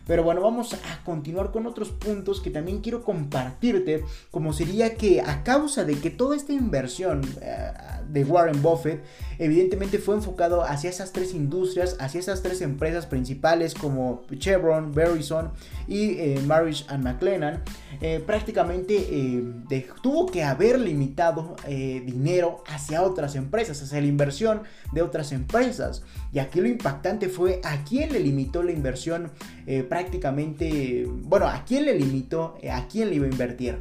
Pero 0.09 0.23
bueno, 0.23 0.41
vamos 0.41 0.73
a 0.73 1.03
continuar 1.03 1.51
con 1.51 1.67
otros 1.67 1.91
puntos 1.91 2.41
que 2.41 2.49
también 2.49 2.81
quiero 2.81 3.03
compartirte, 3.03 4.03
como 4.31 4.53
sería 4.53 4.95
que 4.95 5.21
a 5.21 5.43
causa 5.43 5.83
de 5.83 5.99
que 5.99 6.09
toda 6.09 6.35
esta 6.35 6.51
inversión 6.51 7.21
eh, 7.43 7.71
de 8.07 8.23
Warren 8.23 8.59
Buffett 8.63 9.03
evidentemente 9.37 9.99
fue 9.99 10.15
enfocado 10.15 10.63
hacia 10.63 10.89
esas 10.89 11.11
tres 11.11 11.35
industrias, 11.35 11.95
hacia 11.99 12.21
esas 12.21 12.41
tres 12.41 12.61
empresas 12.61 13.05
principales 13.05 13.75
como 13.75 14.23
Chevron, 14.35 14.95
Verizon 14.95 15.51
y 15.87 16.17
eh, 16.17 16.43
and 16.87 17.03
McLennan, 17.03 17.61
eh, 18.01 18.23
prácticamente 18.25 18.95
eh, 18.97 19.87
tuvo 20.01 20.27
que 20.27 20.43
haber 20.43 20.79
limitado 20.79 21.55
dinero 21.67 22.63
hacia 22.67 23.01
otras 23.01 23.35
empresas, 23.35 23.81
hacia 23.81 24.01
la 24.01 24.07
inversión 24.07 24.63
de 24.91 25.01
otras 25.01 25.31
empresas. 25.31 26.03
Y 26.31 26.39
aquí 26.39 26.61
lo 26.61 26.67
impactante 26.67 27.29
fue 27.29 27.61
a 27.63 27.83
quién 27.83 28.11
le 28.13 28.19
limitó 28.19 28.63
la 28.63 28.71
inversión 28.71 29.31
prácticamente, 29.87 31.05
bueno, 31.07 31.47
a 31.47 31.63
quién 31.65 31.85
le 31.85 31.95
limitó, 31.95 32.57
a 32.71 32.87
quién 32.87 33.09
le 33.09 33.15
iba 33.15 33.25
a 33.25 33.29
invertir. 33.29 33.79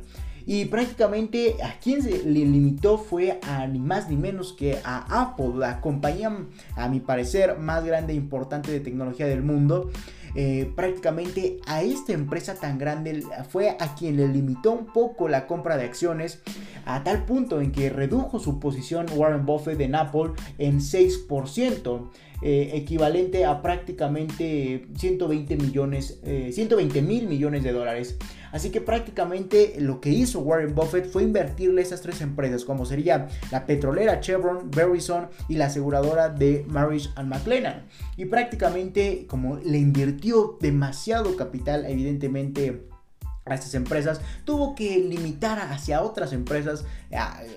Y 0.48 0.64
prácticamente 0.64 1.56
a 1.62 1.78
quien 1.78 2.02
se 2.02 2.24
le 2.24 2.46
limitó 2.46 2.96
fue 2.96 3.38
a 3.42 3.66
ni 3.66 3.78
más 3.78 4.08
ni 4.08 4.16
menos 4.16 4.54
que 4.54 4.78
a 4.82 5.20
Apple, 5.20 5.50
la 5.56 5.82
compañía 5.82 6.34
a 6.74 6.88
mi 6.88 7.00
parecer 7.00 7.58
más 7.58 7.84
grande 7.84 8.14
e 8.14 8.16
importante 8.16 8.72
de 8.72 8.80
tecnología 8.80 9.26
del 9.26 9.42
mundo. 9.42 9.90
Eh, 10.34 10.70
prácticamente 10.76 11.58
a 11.66 11.82
esta 11.82 12.12
empresa 12.12 12.54
tan 12.54 12.78
grande 12.78 13.22
fue 13.50 13.76
a 13.78 13.94
quien 13.94 14.16
le 14.16 14.28
limitó 14.28 14.72
un 14.72 14.86
poco 14.86 15.28
la 15.28 15.46
compra 15.46 15.76
de 15.76 15.84
acciones 15.84 16.40
a 16.84 17.02
tal 17.04 17.24
punto 17.24 17.60
en 17.60 17.72
que 17.72 17.90
redujo 17.90 18.38
su 18.38 18.58
posición 18.58 19.06
Warren 19.14 19.44
Buffett 19.44 19.80
en 19.80 19.94
Apple 19.94 20.32
en 20.58 20.80
6%. 20.80 22.08
Eh, 22.40 22.70
equivalente 22.74 23.44
a 23.44 23.62
prácticamente 23.62 24.86
120 24.96 25.56
millones, 25.56 26.20
120 26.22 26.98
eh, 26.98 27.02
mil 27.02 27.26
millones 27.26 27.64
de 27.64 27.72
dólares. 27.72 28.16
Así 28.52 28.70
que 28.70 28.80
prácticamente 28.80 29.74
lo 29.80 30.00
que 30.00 30.10
hizo 30.10 30.38
Warren 30.40 30.74
Buffett 30.74 31.10
fue 31.10 31.24
invertirle 31.24 31.82
esas 31.82 32.00
tres 32.00 32.20
empresas, 32.20 32.64
como 32.64 32.86
sería 32.86 33.26
la 33.50 33.66
petrolera 33.66 34.20
Chevron, 34.20 34.70
Verizon 34.70 35.28
y 35.48 35.56
la 35.56 35.66
aseguradora 35.66 36.28
de 36.28 36.64
Marriage 36.68 37.08
and 37.16 37.28
McLennan. 37.28 37.86
Y 38.16 38.26
prácticamente 38.26 39.26
como 39.26 39.56
le 39.56 39.78
invirtió 39.78 40.56
demasiado 40.60 41.36
capital, 41.36 41.86
evidentemente 41.86 42.84
a 43.50 43.54
estas 43.54 43.74
empresas, 43.74 44.20
tuvo 44.44 44.74
que 44.74 44.98
limitar 44.98 45.58
hacia 45.58 46.02
otras 46.02 46.32
empresas 46.32 46.84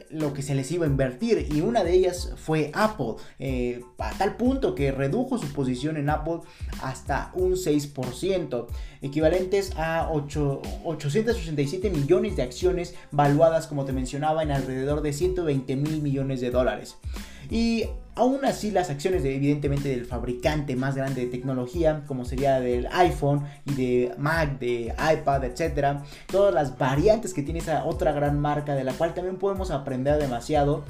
lo 0.09 0.33
que 0.33 0.41
se 0.41 0.55
les 0.55 0.71
iba 0.71 0.85
a 0.85 0.89
invertir 0.89 1.47
y 1.51 1.61
una 1.61 1.83
de 1.83 1.93
ellas 1.93 2.33
fue 2.37 2.71
Apple, 2.73 3.15
eh, 3.39 3.83
a 3.97 4.11
tal 4.11 4.37
punto 4.37 4.75
que 4.75 4.91
redujo 4.91 5.37
su 5.37 5.51
posición 5.51 5.97
en 5.97 6.09
Apple 6.09 6.39
hasta 6.81 7.31
un 7.33 7.53
6%, 7.53 8.67
equivalentes 9.01 9.71
a 9.75 10.09
8, 10.11 10.61
887 10.85 11.89
millones 11.89 12.35
de 12.37 12.43
acciones 12.43 12.95
valuadas, 13.11 13.67
como 13.67 13.83
te 13.83 13.91
mencionaba, 13.91 14.43
en 14.43 14.51
alrededor 14.51 15.01
de 15.01 15.11
120 15.11 15.75
mil 15.75 16.01
millones 16.01 16.39
de 16.39 16.51
dólares. 16.51 16.95
Y 17.49 17.85
aún 18.15 18.45
así 18.45 18.71
las 18.71 18.89
acciones 18.89 19.23
de, 19.23 19.35
evidentemente 19.35 19.89
del 19.89 20.05
fabricante 20.05 20.75
más 20.75 20.95
grande 20.95 21.21
de 21.21 21.27
tecnología, 21.27 22.03
como 22.07 22.25
sería 22.25 22.59
del 22.59 22.87
iPhone 22.91 23.45
y 23.65 23.73
de 23.73 24.13
Mac, 24.17 24.59
de 24.59 24.93
iPad, 25.13 25.43
etcétera, 25.45 26.03
todas 26.27 26.53
las 26.53 26.77
variantes 26.77 27.33
que 27.33 27.41
tiene 27.41 27.59
esa 27.59 27.85
otra 27.85 28.11
gran 28.11 28.39
marca 28.39 28.75
de 28.75 28.83
la 28.83 28.93
cual 28.93 29.13
también 29.13 29.37
podemos 29.37 29.71
aprender 29.71 30.19
demasiado. 30.19 30.83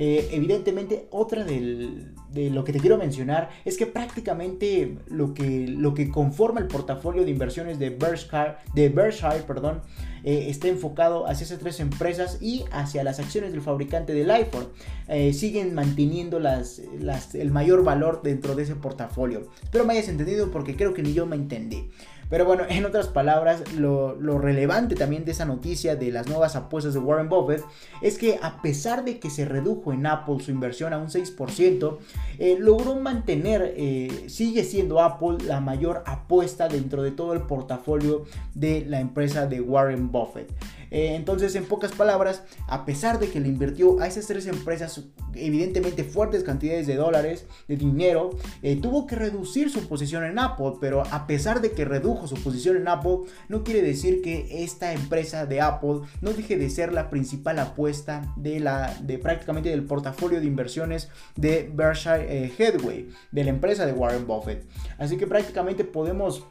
Eh, 0.00 0.28
evidentemente, 0.30 1.08
otra 1.10 1.42
de 1.42 2.50
lo 2.50 2.62
que 2.62 2.72
te 2.72 2.78
quiero 2.78 2.98
mencionar 2.98 3.48
es 3.64 3.76
que 3.76 3.86
prácticamente 3.86 4.96
lo 5.08 5.34
que, 5.34 5.66
lo 5.66 5.92
que 5.92 6.08
conforma 6.08 6.60
el 6.60 6.68
portafolio 6.68 7.24
de 7.24 7.32
inversiones 7.32 7.80
de 7.80 7.90
Berkshire, 7.90 8.54
de 8.74 8.88
Berkshire 8.90 9.42
perdón, 9.44 9.80
eh, 10.28 10.50
está 10.50 10.68
enfocado 10.68 11.26
hacia 11.26 11.46
esas 11.46 11.58
tres 11.58 11.80
empresas 11.80 12.36
y 12.42 12.66
hacia 12.70 13.02
las 13.02 13.18
acciones 13.18 13.50
del 13.50 13.62
fabricante 13.62 14.12
del 14.12 14.30
iPhone. 14.30 14.68
Eh, 15.08 15.32
siguen 15.32 15.72
manteniendo 15.72 16.36
el 16.36 17.50
mayor 17.50 17.82
valor 17.82 18.20
dentro 18.22 18.54
de 18.54 18.64
ese 18.64 18.74
portafolio. 18.74 19.48
Espero 19.62 19.86
me 19.86 19.94
hayas 19.94 20.10
entendido 20.10 20.50
porque 20.50 20.76
creo 20.76 20.92
que 20.92 21.02
ni 21.02 21.14
yo 21.14 21.24
me 21.24 21.34
entendí. 21.34 21.88
Pero 22.30 22.44
bueno, 22.44 22.64
en 22.68 22.84
otras 22.84 23.08
palabras, 23.08 23.72
lo, 23.72 24.14
relevante 24.38 24.94
también 24.94 25.24
de 25.24 25.32
esa 25.32 25.44
noticia 25.44 25.96
de 25.96 26.10
las 26.10 26.28
nuevas 26.28 26.56
apuestas 26.56 26.94
de 26.94 27.00
Warren 27.00 27.28
Buffett 27.28 27.64
es 28.02 28.18
que 28.18 28.38
a 28.42 28.60
pesar 28.60 29.04
de 29.04 29.18
que 29.18 29.30
se 29.30 29.44
redujo 29.44 29.92
en 29.92 30.06
Apple 30.06 30.36
su 30.40 30.50
inversión 30.50 30.92
a 30.92 30.98
un 30.98 31.08
6%, 31.08 31.98
eh, 32.38 32.56
logró 32.58 32.96
mantener, 32.96 33.74
eh, 33.76 34.26
sigue 34.28 34.64
siendo 34.64 35.00
Apple 35.00 35.38
la 35.44 35.60
mayor 35.60 36.02
apuesta 36.06 36.68
dentro 36.68 37.02
de 37.02 37.10
todo 37.10 37.32
el 37.32 37.40
portafolio 37.42 38.24
de 38.54 38.84
la 38.86 39.00
empresa 39.00 39.46
de 39.46 39.60
Warren 39.60 40.12
Buffett. 40.12 40.52
Eh, 40.90 41.14
entonces, 41.14 41.54
en 41.54 41.64
pocas 41.64 41.92
palabras, 41.92 42.42
a 42.66 42.84
pesar 42.84 43.18
de 43.18 43.28
que 43.28 43.40
le 43.40 43.48
invirtió 43.48 44.00
a 44.00 44.06
esas 44.06 44.26
tres 44.26 44.46
empresas 44.46 45.04
evidentemente 45.34 46.04
fuertes 46.04 46.42
cantidades 46.42 46.86
de 46.86 46.96
dólares, 46.96 47.46
de 47.68 47.76
dinero, 47.76 48.30
eh, 48.62 48.76
tuvo 48.80 49.06
que 49.06 49.16
reducir 49.16 49.70
su 49.70 49.88
posición 49.88 50.24
en 50.24 50.38
Apple, 50.38 50.72
pero 50.80 51.02
a 51.10 51.26
pesar 51.26 51.60
de 51.60 51.72
que 51.72 51.84
redujo 51.84 52.26
su 52.26 52.36
posición 52.36 52.76
en 52.76 52.88
Apple, 52.88 53.18
no 53.48 53.64
quiere 53.64 53.82
decir 53.82 54.22
que 54.22 54.64
esta 54.64 54.92
empresa 54.92 55.46
de 55.46 55.60
Apple 55.60 56.00
no 56.20 56.32
deje 56.32 56.56
de 56.56 56.70
ser 56.70 56.92
la 56.92 57.10
principal 57.10 57.58
apuesta 57.58 58.32
de, 58.36 58.60
la, 58.60 58.94
de 59.02 59.18
prácticamente 59.18 59.68
del 59.68 59.84
portafolio 59.84 60.40
de 60.40 60.46
inversiones 60.46 61.08
de 61.36 61.70
Berkshire 61.72 62.26
eh, 62.28 62.52
Hathaway, 62.58 63.08
de 63.30 63.44
la 63.44 63.50
empresa 63.50 63.86
de 63.86 63.92
Warren 63.92 64.26
Buffett. 64.26 64.66
Así 64.98 65.16
que 65.16 65.26
prácticamente 65.26 65.84
podemos 65.84 66.44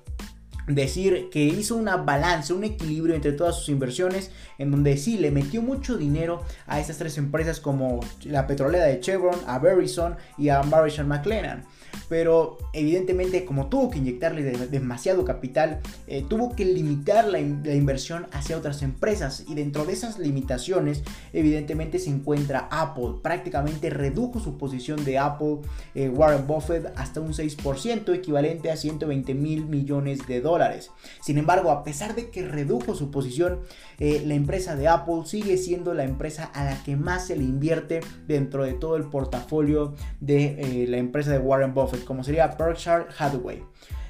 decir 0.67 1.29
que 1.31 1.43
hizo 1.43 1.75
una 1.75 1.97
balanza, 1.97 2.53
un 2.53 2.63
equilibrio 2.63 3.15
entre 3.15 3.31
todas 3.31 3.55
sus 3.55 3.69
inversiones, 3.69 4.31
en 4.57 4.71
donde 4.71 4.97
sí 4.97 5.17
le 5.17 5.31
metió 5.31 5.61
mucho 5.61 5.97
dinero 5.97 6.43
a 6.65 6.79
estas 6.79 6.97
tres 6.97 7.17
empresas 7.17 7.59
como 7.59 8.01
la 8.25 8.47
petrolera 8.47 8.85
de 8.85 8.99
Chevron, 8.99 9.39
a 9.47 9.59
Verizon 9.59 10.17
y 10.37 10.49
a 10.49 10.61
Marshall 10.63 11.07
McLennan 11.07 11.65
pero 12.09 12.57
evidentemente 12.73 13.45
como 13.45 13.67
tuvo 13.67 13.89
que 13.89 13.99
inyectarle 13.99 14.43
demasiado 14.43 15.25
capital, 15.25 15.79
eh, 16.07 16.25
tuvo 16.27 16.55
que 16.55 16.65
limitar 16.65 17.27
la, 17.27 17.39
inversión 17.39 18.27
hacia 18.31 18.57
otras 18.57 18.81
empresas. 18.81 19.43
Y 19.47 19.55
dentro 19.55 19.85
de 19.85 19.93
esas 19.93 20.19
limitaciones 20.19 21.03
evidentemente 21.33 21.99
se 21.99 22.09
encuentra 22.09 22.67
Apple, 22.71 23.15
prácticamente 23.21 23.89
redujo 23.89 24.39
su 24.39 24.57
posición 24.57 25.03
de 25.03 25.17
Apple 25.17 25.57
eh, 25.95 26.09
Warren 26.09 26.47
Buffett 26.47 26.91
hasta 26.95 27.21
un 27.21 27.33
6%, 27.33 28.13
equivalente 28.13 28.71
a 28.71 28.77
120 28.77 29.33
mil 29.33 29.65
millones 29.65 30.27
de 30.27 30.41
dólares. 30.41 30.91
Sin 31.21 31.37
embargo, 31.37 31.71
a 31.71 31.83
pesar 31.83 32.15
de 32.15 32.29
que 32.29 32.47
redujo 32.47 32.95
su 32.95 33.11
posición, 33.11 33.59
eh, 33.99 34.23
la 34.25 34.35
empresa 34.35 34.75
de 34.75 34.87
Apple 34.87 35.21
sigue 35.25 35.57
siendo 35.57 35.93
la 35.93 36.03
empresa 36.03 36.45
a 36.45 36.65
la 36.65 36.83
que 36.83 36.95
más 36.95 37.27
se 37.27 37.35
le 37.35 37.43
invierte 37.43 38.01
dentro 38.27 38.63
de 38.63 38.73
todo 38.73 38.95
el 38.95 39.05
portafolio 39.05 39.95
de 40.19 40.85
la 40.87 40.97
empresa 40.97 41.31
de 41.31 41.39
Warren 41.39 41.73
Buffett 41.73 41.86
como 42.05 42.23
sería 42.23 42.47
Berkshire 42.47 43.05
Hathaway. 43.17 43.63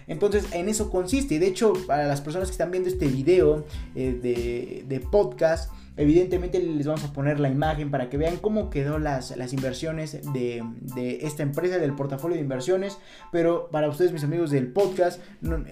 Entonces 0.07 0.45
en 0.53 0.69
eso 0.69 0.89
consiste. 0.89 1.37
De 1.39 1.47
hecho, 1.47 1.73
para 1.85 2.07
las 2.07 2.21
personas 2.21 2.47
que 2.47 2.53
están 2.53 2.71
viendo 2.71 2.89
este 2.89 3.07
video 3.07 3.65
eh, 3.93 4.83
de, 4.87 4.99
podcast, 4.99 5.71
evidentemente 5.97 6.59
les 6.59 6.87
vamos 6.87 7.03
a 7.03 7.11
poner 7.11 7.39
la 7.39 7.49
imagen 7.49 7.91
para 7.91 8.09
que 8.09 8.17
vean 8.17 8.37
cómo 8.37 8.69
quedó 8.69 8.99
las, 8.99 9.35
las 9.35 9.53
inversiones 9.53 10.19
de, 10.33 11.19
esta 11.21 11.43
empresa, 11.43 11.77
del 11.77 11.93
portafolio 11.93 12.35
de 12.35 12.41
inversiones. 12.41 12.97
Pero 13.31 13.69
para 13.69 13.89
ustedes, 13.89 14.13
mis 14.13 14.23
amigos 14.23 14.49
del 14.49 14.71
podcast, 14.71 15.21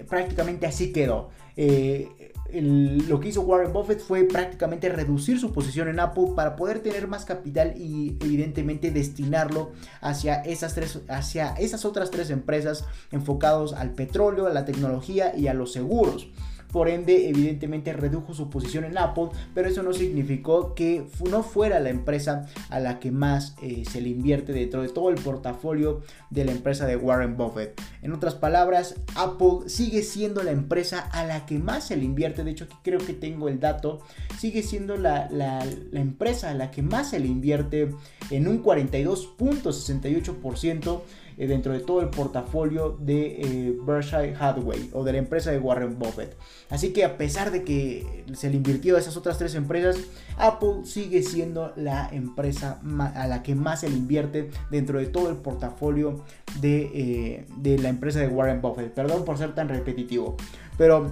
prácticamente 0.08 0.66
así 0.66 0.92
quedó. 0.92 1.30
Eh, 1.56 2.25
lo 2.52 3.20
que 3.20 3.28
hizo 3.28 3.42
Warren 3.42 3.72
Buffett 3.72 4.00
fue 4.00 4.24
prácticamente 4.24 4.88
reducir 4.88 5.38
su 5.40 5.52
posición 5.52 5.88
en 5.88 6.00
Apple 6.00 6.32
para 6.34 6.56
poder 6.56 6.80
tener 6.80 7.08
más 7.08 7.24
capital 7.24 7.74
y 7.76 8.16
evidentemente 8.20 8.90
destinarlo 8.90 9.72
hacia 10.00 10.42
esas, 10.42 10.74
tres, 10.74 11.00
hacia 11.08 11.54
esas 11.54 11.84
otras 11.84 12.10
tres 12.10 12.30
empresas 12.30 12.84
enfocados 13.10 13.72
al 13.72 13.90
petróleo, 13.90 14.46
a 14.46 14.50
la 14.50 14.64
tecnología 14.64 15.36
y 15.36 15.48
a 15.48 15.54
los 15.54 15.72
seguros. 15.72 16.28
Por 16.72 16.88
ende 16.88 17.28
evidentemente 17.28 17.92
redujo 17.92 18.34
su 18.34 18.50
posición 18.50 18.84
en 18.84 18.98
Apple, 18.98 19.28
pero 19.54 19.68
eso 19.68 19.82
no 19.82 19.92
significó 19.92 20.74
que 20.74 21.06
no 21.30 21.42
fuera 21.42 21.80
la 21.80 21.90
empresa 21.90 22.46
a 22.70 22.80
la 22.80 22.98
que 22.98 23.10
más 23.10 23.54
eh, 23.62 23.84
se 23.90 24.00
le 24.00 24.10
invierte 24.10 24.52
dentro 24.52 24.82
de 24.82 24.88
todo 24.88 25.10
el 25.10 25.16
portafolio 25.16 26.02
de 26.30 26.44
la 26.44 26.52
empresa 26.52 26.86
de 26.86 26.96
Warren 26.96 27.36
Buffett. 27.36 27.80
En 28.02 28.12
otras 28.12 28.34
palabras, 28.34 28.96
Apple 29.14 29.68
sigue 29.68 30.02
siendo 30.02 30.42
la 30.42 30.50
empresa 30.50 31.00
a 31.00 31.24
la 31.24 31.46
que 31.46 31.58
más 31.58 31.86
se 31.86 31.96
le 31.96 32.04
invierte, 32.04 32.44
de 32.44 32.50
hecho 32.50 32.64
aquí 32.64 32.76
creo 32.82 32.98
que 32.98 33.14
tengo 33.14 33.48
el 33.48 33.60
dato, 33.60 34.00
sigue 34.38 34.62
siendo 34.62 34.96
la, 34.96 35.28
la 35.30 35.64
empresa 35.92 36.50
a 36.50 36.54
la 36.54 36.70
que 36.70 36.82
más 36.82 37.10
se 37.10 37.20
le 37.20 37.26
invierte 37.26 37.90
en 38.30 38.48
un 38.48 38.62
42.68% 38.62 41.02
eh, 41.38 41.46
dentro 41.46 41.72
de 41.72 41.80
todo 41.80 42.00
el 42.00 42.08
portafolio 42.08 42.96
de 43.00 43.40
eh, 43.40 43.76
Berkshire 43.82 44.34
Hathaway 44.38 44.90
o 44.92 45.04
de 45.04 45.12
la 45.12 45.18
empresa 45.18 45.50
de 45.50 45.58
Warren 45.58 45.98
Buffett. 45.98 46.36
Así 46.70 46.92
que 46.92 47.04
a 47.04 47.18
pesar 47.18 47.50
de 47.50 47.62
que 47.62 48.24
se 48.34 48.48
le 48.48 48.56
invirtió 48.56 48.96
a 48.96 49.00
esas 49.00 49.16
otras 49.16 49.38
tres 49.38 49.54
empresas, 49.54 49.96
Apple 50.38 50.84
sigue 50.84 51.22
siendo 51.22 51.72
la 51.76 52.08
empresa 52.10 52.80
a 53.14 53.26
la 53.26 53.42
que 53.42 53.54
más 53.54 53.80
se 53.80 53.88
le 53.88 53.96
invierte 53.96 54.50
dentro 54.70 54.98
de 54.98 55.06
todo 55.06 55.28
el 55.28 55.36
portafolio 55.36 56.24
de, 56.60 56.90
eh, 56.94 57.46
de 57.58 57.78
la 57.78 57.88
empresa 57.88 58.20
de 58.20 58.28
Warren 58.28 58.62
Buffett. 58.62 58.92
Perdón 58.92 59.24
por 59.24 59.38
ser 59.38 59.54
tan 59.54 59.68
repetitivo, 59.68 60.36
pero 60.78 61.10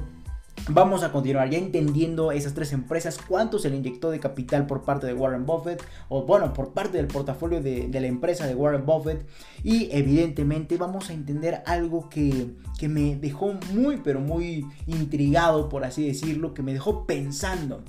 Vamos 0.68 1.02
a 1.02 1.12
continuar 1.12 1.50
ya 1.50 1.58
entendiendo 1.58 2.32
esas 2.32 2.54
tres 2.54 2.72
empresas, 2.72 3.18
cuánto 3.28 3.58
se 3.58 3.68
le 3.68 3.76
inyectó 3.76 4.10
de 4.10 4.18
capital 4.18 4.66
por 4.66 4.82
parte 4.82 5.06
de 5.06 5.12
Warren 5.12 5.44
Buffett, 5.44 5.82
o 6.08 6.24
bueno, 6.24 6.54
por 6.54 6.72
parte 6.72 6.96
del 6.96 7.06
portafolio 7.06 7.60
de, 7.60 7.88
la 7.92 8.06
empresa 8.06 8.46
de 8.46 8.54
Warren 8.54 8.86
Buffett. 8.86 9.26
Y 9.62 9.90
evidentemente 9.92 10.78
vamos 10.78 11.10
a 11.10 11.12
entender 11.12 11.62
algo 11.66 12.08
que, 12.08 12.52
me 12.88 13.16
dejó 13.16 13.54
muy, 13.72 13.98
pero 13.98 14.20
muy 14.20 14.66
intrigado, 14.86 15.68
por 15.68 15.84
así 15.84 16.06
decirlo, 16.06 16.54
que 16.54 16.62
me 16.62 16.72
dejó 16.72 17.06
pensando. 17.06 17.82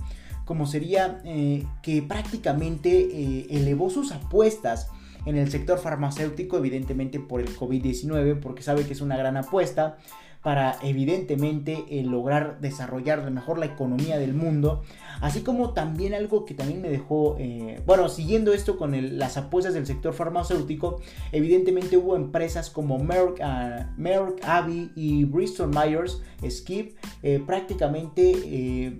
Como 0.44 0.68
sería 0.68 1.22
eh, 1.24 1.66
que 1.82 2.02
prácticamente 2.02 2.90
eh, 2.90 3.48
elevó 3.52 3.90
sus 3.90 4.12
apuestas 4.12 4.90
en 5.26 5.38
el 5.38 5.50
sector 5.50 5.80
farmacéutico, 5.80 6.58
evidentemente 6.58 7.20
por 7.20 7.42
el 7.42 7.56
COVID-19, 7.56 8.40
porque 8.40 8.64
sabe 8.64 8.86
que 8.86 8.94
es 8.94 9.02
una 9.02 9.18
gran 9.18 9.38
apuesta 9.38 9.98
para 10.46 10.78
evidentemente 10.84 11.86
eh, 11.90 12.04
lograr 12.04 12.60
desarrollar 12.62 13.32
mejor 13.32 13.58
la 13.58 13.66
economía 13.66 14.20
del 14.20 14.36
mundo. 14.36 14.84
Así 15.20 15.42
como 15.42 15.74
también 15.74 16.14
algo 16.14 16.46
que 16.46 16.54
también 16.54 16.84
me 16.84 16.90
dejó, 16.90 17.36
eh, 17.40 17.82
bueno, 17.88 18.10
siguiendo 18.10 18.54
esto 18.54 18.78
con 18.78 19.18
las 19.18 19.38
apuestas 19.38 19.74
del 19.74 19.88
sector 19.88 20.14
farmacéutico, 20.14 21.02
evidentemente 21.32 21.98
hubo 21.98 22.16
empresas 22.16 22.70
como 22.70 23.00
Merck, 23.00 23.40
uh, 23.40 24.00
Merck 24.00 24.46
Abbey 24.46 24.92
y 24.96 25.24
Bristol 25.24 25.70
Myers 25.70 26.22
Skip, 26.48 26.96
eh, 27.24 27.42
prácticamente... 27.44 29.00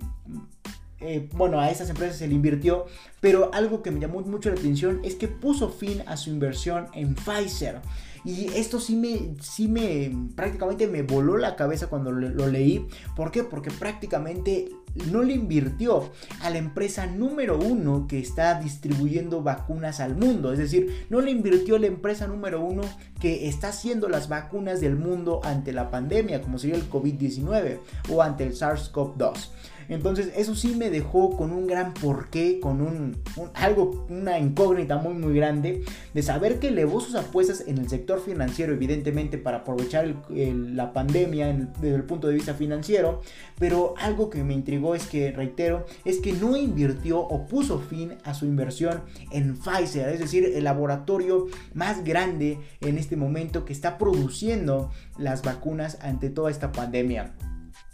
bueno, 1.34 1.60
a 1.60 1.70
esas 1.70 1.88
empresas 1.90 2.16
se 2.16 2.26
le 2.26 2.34
invirtió, 2.34 2.86
pero 3.20 3.50
algo 3.54 3.82
que 3.82 3.92
me 3.92 4.00
llamó 4.00 4.20
mucho 4.22 4.48
la 4.48 4.56
atención 4.56 5.00
es 5.04 5.14
que 5.14 5.28
puso 5.28 5.68
fin 5.68 6.02
a 6.06 6.16
su 6.16 6.30
inversión 6.30 6.86
en 6.92 7.14
Pfizer. 7.14 7.82
Y 8.26 8.48
esto 8.56 8.80
sí 8.80 8.96
me, 8.96 9.36
sí 9.40 9.68
me, 9.68 10.12
prácticamente 10.34 10.88
me 10.88 11.02
voló 11.02 11.36
la 11.36 11.54
cabeza 11.54 11.86
cuando 11.86 12.10
lo, 12.10 12.48
leí. 12.48 12.84
¿Por 13.14 13.30
qué? 13.30 13.44
Porque 13.44 13.70
prácticamente 13.70 14.68
no 15.12 15.22
le 15.22 15.34
invirtió 15.34 16.10
a 16.40 16.50
la 16.50 16.58
empresa 16.58 17.06
número 17.06 17.56
uno 17.56 18.08
que 18.08 18.18
está 18.18 18.58
distribuyendo 18.60 19.44
vacunas 19.44 20.00
al 20.00 20.16
mundo. 20.16 20.52
Es 20.52 20.58
decir, 20.58 21.06
no 21.08 21.20
le 21.20 21.30
invirtió 21.30 21.76
a 21.76 21.78
la 21.78 21.86
empresa 21.86 22.26
número 22.26 22.60
uno 22.60 22.82
que 23.20 23.46
está 23.46 23.68
haciendo 23.68 24.08
las 24.08 24.28
vacunas 24.28 24.80
del 24.80 24.96
mundo 24.96 25.40
ante 25.44 25.72
la 25.72 25.92
pandemia, 25.92 26.42
como 26.42 26.58
sería 26.58 26.74
el 26.74 26.90
COVID-19 26.90 27.78
o 28.10 28.22
ante 28.22 28.42
el 28.42 28.54
SARS-CoV-2. 28.54 29.50
Entonces 29.88 30.32
eso 30.36 30.54
sí 30.54 30.74
me 30.76 30.90
dejó 30.90 31.36
con 31.36 31.52
un 31.52 31.66
gran 31.66 31.94
porqué, 31.94 32.60
con 32.60 32.80
un, 32.80 33.16
algo, 33.54 34.06
una 34.08 34.38
incógnita 34.38 34.96
muy 34.96 35.14
muy 35.14 35.34
grande 35.34 35.84
de 36.14 36.22
saber 36.22 36.58
que 36.58 36.68
elevó 36.68 37.00
sus 37.00 37.14
apuestas 37.14 37.64
en 37.66 37.78
el 37.78 37.88
sector 37.88 38.20
financiero, 38.20 38.72
evidentemente 38.72 39.38
para 39.38 39.58
aprovechar 39.58 40.14
la 40.30 40.92
pandemia 40.92 41.52
desde 41.80 41.96
el 41.96 42.04
punto 42.04 42.28
de 42.28 42.34
vista 42.34 42.54
financiero, 42.54 43.20
pero 43.58 43.94
algo 43.98 44.30
que 44.30 44.44
me 44.44 44.54
intrigó 44.54 44.94
es 44.94 45.06
que, 45.06 45.32
reitero, 45.32 45.86
es 46.04 46.18
que 46.18 46.32
no 46.32 46.56
invirtió 46.56 47.20
o 47.20 47.46
puso 47.46 47.78
fin 47.78 48.14
a 48.24 48.34
su 48.34 48.46
inversión 48.46 49.02
en 49.30 49.56
Pfizer, 49.56 50.08
es 50.08 50.20
decir, 50.20 50.44
el 50.44 50.64
laboratorio 50.64 51.46
más 51.74 52.04
grande 52.04 52.58
en 52.80 52.98
este 52.98 53.16
momento 53.16 53.64
que 53.64 53.72
está 53.72 53.98
produciendo 53.98 54.90
las 55.18 55.42
vacunas 55.42 55.98
ante 56.00 56.30
toda 56.30 56.50
esta 56.50 56.72
pandemia. 56.72 57.34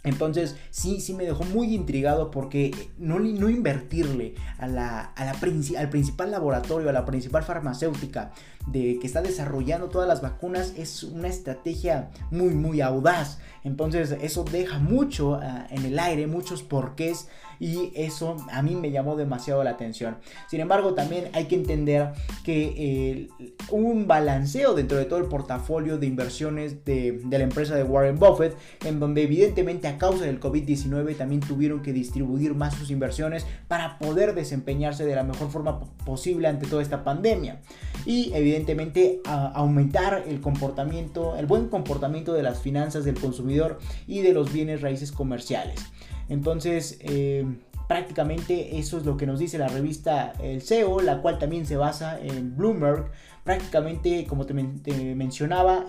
Entonces 0.03 0.57
sí, 0.69 0.99
sí 0.99 1.13
me 1.13 1.23
dejó 1.23 1.43
muy 1.45 1.73
intrigado 1.73 2.29
porque 2.29 2.71
no, 2.97 3.19
no 3.19 3.49
invertirle 3.49 4.35
a 4.57 4.67
la, 4.67 4.99
a 4.99 5.25
la 5.25 5.31
al 5.77 5.89
principal 5.89 6.31
laboratorio, 6.31 6.89
a 6.89 6.93
la 6.93 7.05
principal 7.05 7.43
farmacéutica 7.43 8.33
de 8.67 8.97
que 8.99 9.07
está 9.07 9.21
desarrollando 9.21 9.89
todas 9.89 10.07
las 10.07 10.21
vacunas 10.21 10.73
es 10.77 11.03
una 11.03 11.27
estrategia 11.27 12.09
muy 12.31 12.53
muy 12.53 12.81
audaz. 12.81 13.39
Entonces 13.63 14.15
eso 14.21 14.43
deja 14.43 14.79
mucho 14.79 15.35
ah, 15.35 15.67
en 15.69 15.85
el 15.85 15.99
aire, 15.99 16.27
muchos 16.27 16.63
porqués 16.63 17.27
y 17.59 17.91
eso 17.95 18.35
a 18.51 18.61
mí 18.61 18.75
me 18.75 18.91
llamó 18.91 19.15
demasiado 19.15 19.63
la 19.63 19.71
atención. 19.71 20.17
Sin 20.49 20.59
embargo, 20.59 20.95
también 20.95 21.29
hay 21.33 21.45
que 21.45 21.55
entender 21.55 22.11
que 22.43 23.29
eh, 23.39 23.53
un 23.69 24.05
balanceo 24.07 24.73
dentro 24.73 24.97
de 24.97 25.05
todo 25.05 25.19
el 25.19 25.25
portafolio 25.25 25.97
de 25.97 26.07
inversiones 26.07 26.83
de, 26.83 27.21
de 27.23 27.37
la 27.37 27.43
empresa 27.45 27.75
de 27.75 27.83
Warren 27.83 28.19
Buffett, 28.19 28.57
en 28.83 28.99
donde 28.99 29.23
evidentemente 29.23 29.87
a 29.87 29.97
causa 29.97 30.25
del 30.25 30.41
COVID-19 30.41 31.15
también 31.15 31.39
tuvieron 31.39 31.81
que 31.81 31.93
distribuir 31.93 32.53
más 32.53 32.75
sus 32.75 32.91
inversiones 32.91 33.45
para 33.67 33.97
poder 33.97 34.35
desempeñarse 34.35 35.05
de 35.05 35.15
la 35.15 35.23
mejor 35.23 35.49
forma 35.49 35.79
posible 36.05 36.47
ante 36.49 36.67
toda 36.67 36.81
esta 36.81 37.05
pandemia. 37.05 37.61
Y 38.05 38.33
evidentemente 38.33 38.52
aumentar 39.25 40.23
el 40.27 40.41
comportamiento, 40.41 41.35
el 41.37 41.45
buen 41.45 41.69
comportamiento 41.69 42.33
de 42.33 42.43
las 42.43 42.61
finanzas 42.61 43.05
del 43.05 43.19
consumidor 43.19 43.79
y 44.07 44.21
de 44.21 44.33
los 44.33 44.51
bienes 44.51 44.81
raíces 44.81 45.11
comerciales. 45.11 45.79
Entonces, 46.29 46.97
eh, 47.01 47.45
prácticamente 47.87 48.77
eso 48.77 48.97
es 48.97 49.05
lo 49.05 49.17
que 49.17 49.25
nos 49.25 49.39
dice 49.39 49.57
la 49.57 49.67
revista 49.67 50.33
El 50.41 50.61
SEO, 50.61 51.01
la 51.01 51.21
cual 51.21 51.37
también 51.39 51.65
se 51.65 51.77
basa 51.77 52.19
en 52.19 52.55
Bloomberg 52.55 53.11
prácticamente, 53.43 54.25
como 54.25 54.45
te, 54.45 54.53
mencionaba, 54.53 55.85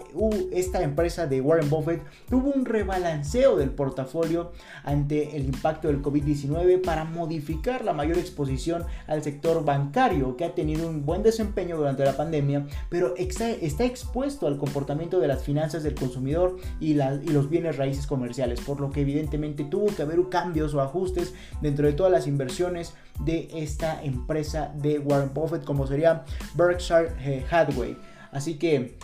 esta 0.53 0.83
empresa 0.83 1.27
de 1.27 1.41
Warren 1.41 1.71
Buffett 1.71 2.03
tuvo 2.29 2.51
un 2.51 2.65
rebalanceo 2.65 3.57
del 3.57 3.71
portafolio 3.71 4.53
ante 4.83 5.37
el 5.37 5.45
impacto 5.45 5.89
del 5.89 6.03
COVID-19 6.03 6.83
para 6.83 7.05
modificar 7.05 7.85
la 7.85 7.93
mayor 7.93 8.19
exposición 8.19 8.85
al 9.07 9.23
sector 9.23 9.65
bancario, 9.65 10.37
que 10.37 10.45
ha 10.45 10.55
tenido 10.55 10.89
un 10.89 11.07
buen 11.07 11.23
desempeño 11.23 11.77
durante 11.77 12.05
la 12.05 12.17
pandemia, 12.17 12.67
pero 12.89 13.15
está, 13.17 13.51
expuesto 13.85 14.47
al 14.47 14.59
comportamiento 14.59 15.21
de 15.21 15.29
las 15.29 15.43
finanzas 15.43 15.83
del 15.83 15.95
consumidor 15.95 16.57
y, 16.81 16.95
los 16.95 17.51
bienes 17.51 17.77
raíces 17.77 18.07
comerciales, 18.07 18.61
por 18.61 18.81
lo 18.81 18.91
que 18.91 19.01
evidentemente 19.01 19.65
tuvo 19.65 19.87
que 19.95 20.03
haber 20.03 20.15
cambios 20.29 20.75
o 20.75 20.81
ajustes 20.81 21.35
dentro 21.61 21.87
de 21.87 21.93
todas 21.93 22.13
las 22.13 22.27
inversiones 22.27 22.95
de 23.21 23.49
esta 23.55 24.03
empresa 24.03 24.73
de 24.77 24.99
Warren 24.99 25.33
Buffett, 25.33 25.65
como 25.65 25.87
sería 25.87 26.25
Berkshire 26.55 27.13
eh, 27.21 27.45
Hathaway. 27.51 27.97
Así 28.33 28.55
que, 28.59 28.99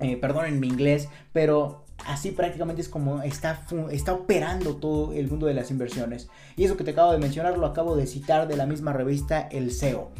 eh, 0.00 0.16
perdonen 0.16 0.58
mi 0.58 0.68
inglés, 0.68 1.08
pero 1.32 1.84
así 2.06 2.32
prácticamente 2.32 2.82
es 2.82 2.88
como 2.88 3.22
está, 3.22 3.64
está 3.90 4.12
operando 4.12 4.76
todo 4.76 5.12
el 5.12 5.28
mundo 5.28 5.46
de 5.46 5.54
las 5.54 5.70
inversiones. 5.70 6.28
Y 6.56 6.64
eso 6.64 6.76
que 6.76 6.84
te 6.84 6.92
acabo 6.92 7.12
de 7.12 7.18
mencionar 7.18 7.58
lo 7.58 7.66
acabo 7.66 7.96
de 7.96 8.06
citar 8.06 8.48
de 8.48 8.56
la 8.56 8.66
misma 8.66 8.92
revista 8.92 9.40
El 9.50 9.70
SEO. 9.70 10.10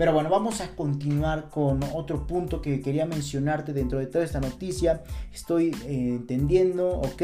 Pero 0.00 0.14
bueno, 0.14 0.30
vamos 0.30 0.62
a 0.62 0.74
continuar 0.76 1.50
con 1.50 1.82
otro 1.92 2.26
punto 2.26 2.62
que 2.62 2.80
quería 2.80 3.04
mencionarte 3.04 3.74
dentro 3.74 3.98
de 3.98 4.06
toda 4.06 4.24
esta 4.24 4.40
noticia. 4.40 5.02
Estoy 5.30 5.76
eh, 5.84 6.14
entendiendo, 6.14 6.88
¿ok? 6.88 7.22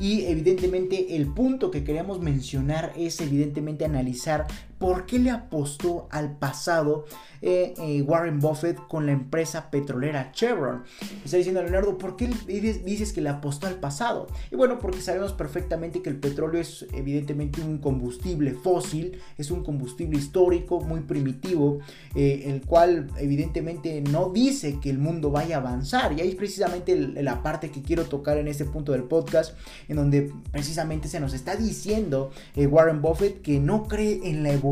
Y 0.00 0.24
evidentemente 0.24 1.16
el 1.16 1.26
punto 1.26 1.70
que 1.70 1.84
queríamos 1.84 2.20
mencionar 2.20 2.94
es 2.96 3.20
evidentemente 3.20 3.84
analizar 3.84 4.46
por 4.78 5.06
qué 5.06 5.18
le 5.18 5.30
apostó 5.30 6.08
al 6.10 6.36
pasado 6.36 7.04
eh, 7.46 7.74
eh, 7.76 8.00
Warren 8.00 8.40
Buffett 8.40 8.78
con 8.88 9.04
la 9.04 9.12
empresa 9.12 9.70
petrolera 9.70 10.32
Chevron. 10.32 10.84
Está 11.26 11.36
diciendo 11.36 11.62
Leonardo, 11.62 11.98
¿por 11.98 12.16
qué 12.16 12.26
dices 12.26 13.12
que 13.12 13.20
le 13.20 13.28
apostó 13.28 13.66
al 13.66 13.74
pasado? 13.74 14.28
Y 14.50 14.56
bueno, 14.56 14.78
porque 14.78 15.02
sabemos 15.02 15.34
perfectamente 15.34 16.00
que 16.00 16.08
el 16.08 16.16
petróleo 16.16 16.58
es 16.58 16.86
evidentemente 16.94 17.60
un 17.60 17.78
combustible 17.78 18.54
fósil, 18.54 19.20
es 19.36 19.50
un 19.50 19.62
combustible 19.62 20.16
histórico, 20.16 20.80
muy 20.80 21.00
primitivo, 21.00 21.80
eh, 22.14 22.44
el 22.46 22.62
cual 22.62 23.08
evidentemente 23.18 24.00
no 24.00 24.30
dice 24.30 24.80
que 24.80 24.88
el 24.88 24.98
mundo 24.98 25.30
vaya 25.30 25.56
a 25.56 25.60
avanzar. 25.60 26.14
Y 26.14 26.22
ahí 26.22 26.30
es 26.30 26.36
precisamente 26.36 26.96
la 26.96 27.42
parte 27.42 27.70
que 27.70 27.82
quiero 27.82 28.04
tocar 28.06 28.38
en 28.38 28.48
este 28.48 28.64
punto 28.64 28.92
del 28.92 29.02
podcast, 29.02 29.54
en 29.88 29.96
donde 29.96 30.32
precisamente 30.50 31.08
se 31.08 31.20
nos 31.20 31.34
está 31.34 31.56
diciendo 31.56 32.30
Warren 32.56 33.02
Buffett 33.02 33.42
que 33.42 33.60
no 33.60 33.82
cree 33.84 34.20
en 34.24 34.42
la 34.42 34.50
evolución 34.50 34.63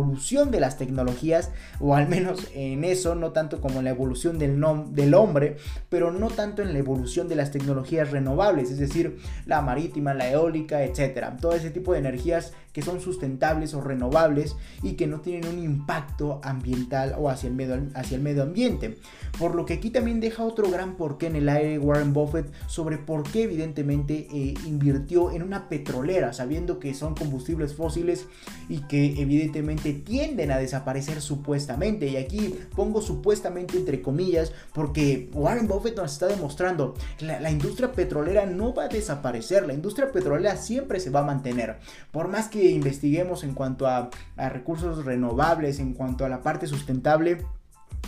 de 0.51 0.61
las 0.61 0.79
tecnologías, 0.79 1.51
o 1.79 1.95
al 1.95 2.09
menos 2.09 2.49
en 2.55 2.85
eso, 2.85 3.15
no 3.15 3.33
tanto 3.33 3.61
como 3.61 3.79
en 3.79 3.85
la 3.85 3.91
evolución 3.91 4.39
del, 4.39 4.63
del 4.91 5.15
hombre, 5.15 5.57
pero 5.89 6.11
no 6.11 6.29
tanto 6.29 6.63
en 6.63 6.73
la 6.73 6.79
evolución 6.79 7.29
de 7.29 7.37
las 7.37 7.51
tecnologías 7.51 8.11
renovables, 8.11 8.71
es 8.71 8.79
decir, 8.79 9.19
la 9.47 9.61
marítima, 9.61 10.15
la 10.15 10.31
eólica, 10.31 10.83
etcétera. 10.83 11.37
Todo 11.41 11.53
ese 11.53 11.71
tipo 11.71 11.93
de 11.93 11.99
energías 11.99 12.53
que 12.73 12.83
son 12.83 13.01
sustentables 13.01 13.75
o 13.75 13.81
renovables 13.81 14.57
y 14.83 14.93
que 14.93 15.07
no 15.07 15.21
tienen 15.21 15.47
un 15.47 15.63
impacto 15.63 16.41
ambiental 16.43 17.15
o 17.19 17.29
hacia 17.29 17.49
el 17.49 17.55
medio, 17.55 17.79
hacia 17.95 18.17
el 18.17 18.23
medio 18.23 18.43
ambiente. 18.43 18.97
Por 19.39 19.55
lo 19.55 19.67
que 19.67 19.75
aquí 19.75 19.91
también 19.91 20.21
deja 20.21 20.45
otro 20.45 20.71
gran 20.71 20.97
porqué 20.97 21.27
en 21.27 21.37
el 21.37 21.49
aire 21.49 21.79
Warren 21.79 22.13
Buffett 22.13 22.51
sobre 22.67 22.99
por 22.99 23.25
qué 23.25 23.43
evidentemente 23.43 24.27
eh, 24.33 24.55
invirtió 24.67 25.31
en 25.33 25.43
una 25.43 25.69
petrolera, 25.69 26.33
sabiendo 26.33 26.79
que 26.79 26.95
son 26.95 27.15
combustibles 27.15 27.75
fósiles 27.75 28.27
y 28.69 28.79
que 28.83 29.21
evidentemente 29.21 29.82
tienden 29.93 30.51
a 30.53 30.59
desaparecer 30.59 31.21
supuestamente. 31.21 32.07
Y 32.07 32.17
aquí 32.17 32.55
pongo 32.77 33.03
supuestamente 33.03 33.77
entre 33.77 34.03
comillas 34.03 34.53
porque 34.73 35.31
Warren 35.35 35.67
Buffett 35.67 35.97
nos 35.97 36.13
está 36.13 36.27
demostrando 36.27 36.95
que 37.19 37.27
la, 37.27 37.51
industria 37.51 37.93
petrolera 37.93 38.47
no 38.47 38.73
va 38.73 38.85
a 38.85 38.89
desaparecer, 38.89 39.67
la 39.67 39.75
industria 39.75 40.13
petrolera 40.13 40.57
siempre 40.57 41.01
se 41.01 41.11
va 41.11 41.21
a 41.21 41.25
mantener. 41.25 41.79
Por 42.13 42.29
más 42.29 42.49
que 42.49 42.71
investiguemos 42.71 43.45
en 43.45 43.55
cuanto 43.55 43.87
a 43.87 44.11
recursos 44.37 45.05
renovables, 45.05 45.81
en 45.81 45.95
cuanto 45.95 46.25
a 46.25 46.29
la 46.29 46.43
parte 46.43 46.67
sustentable, 46.67 47.39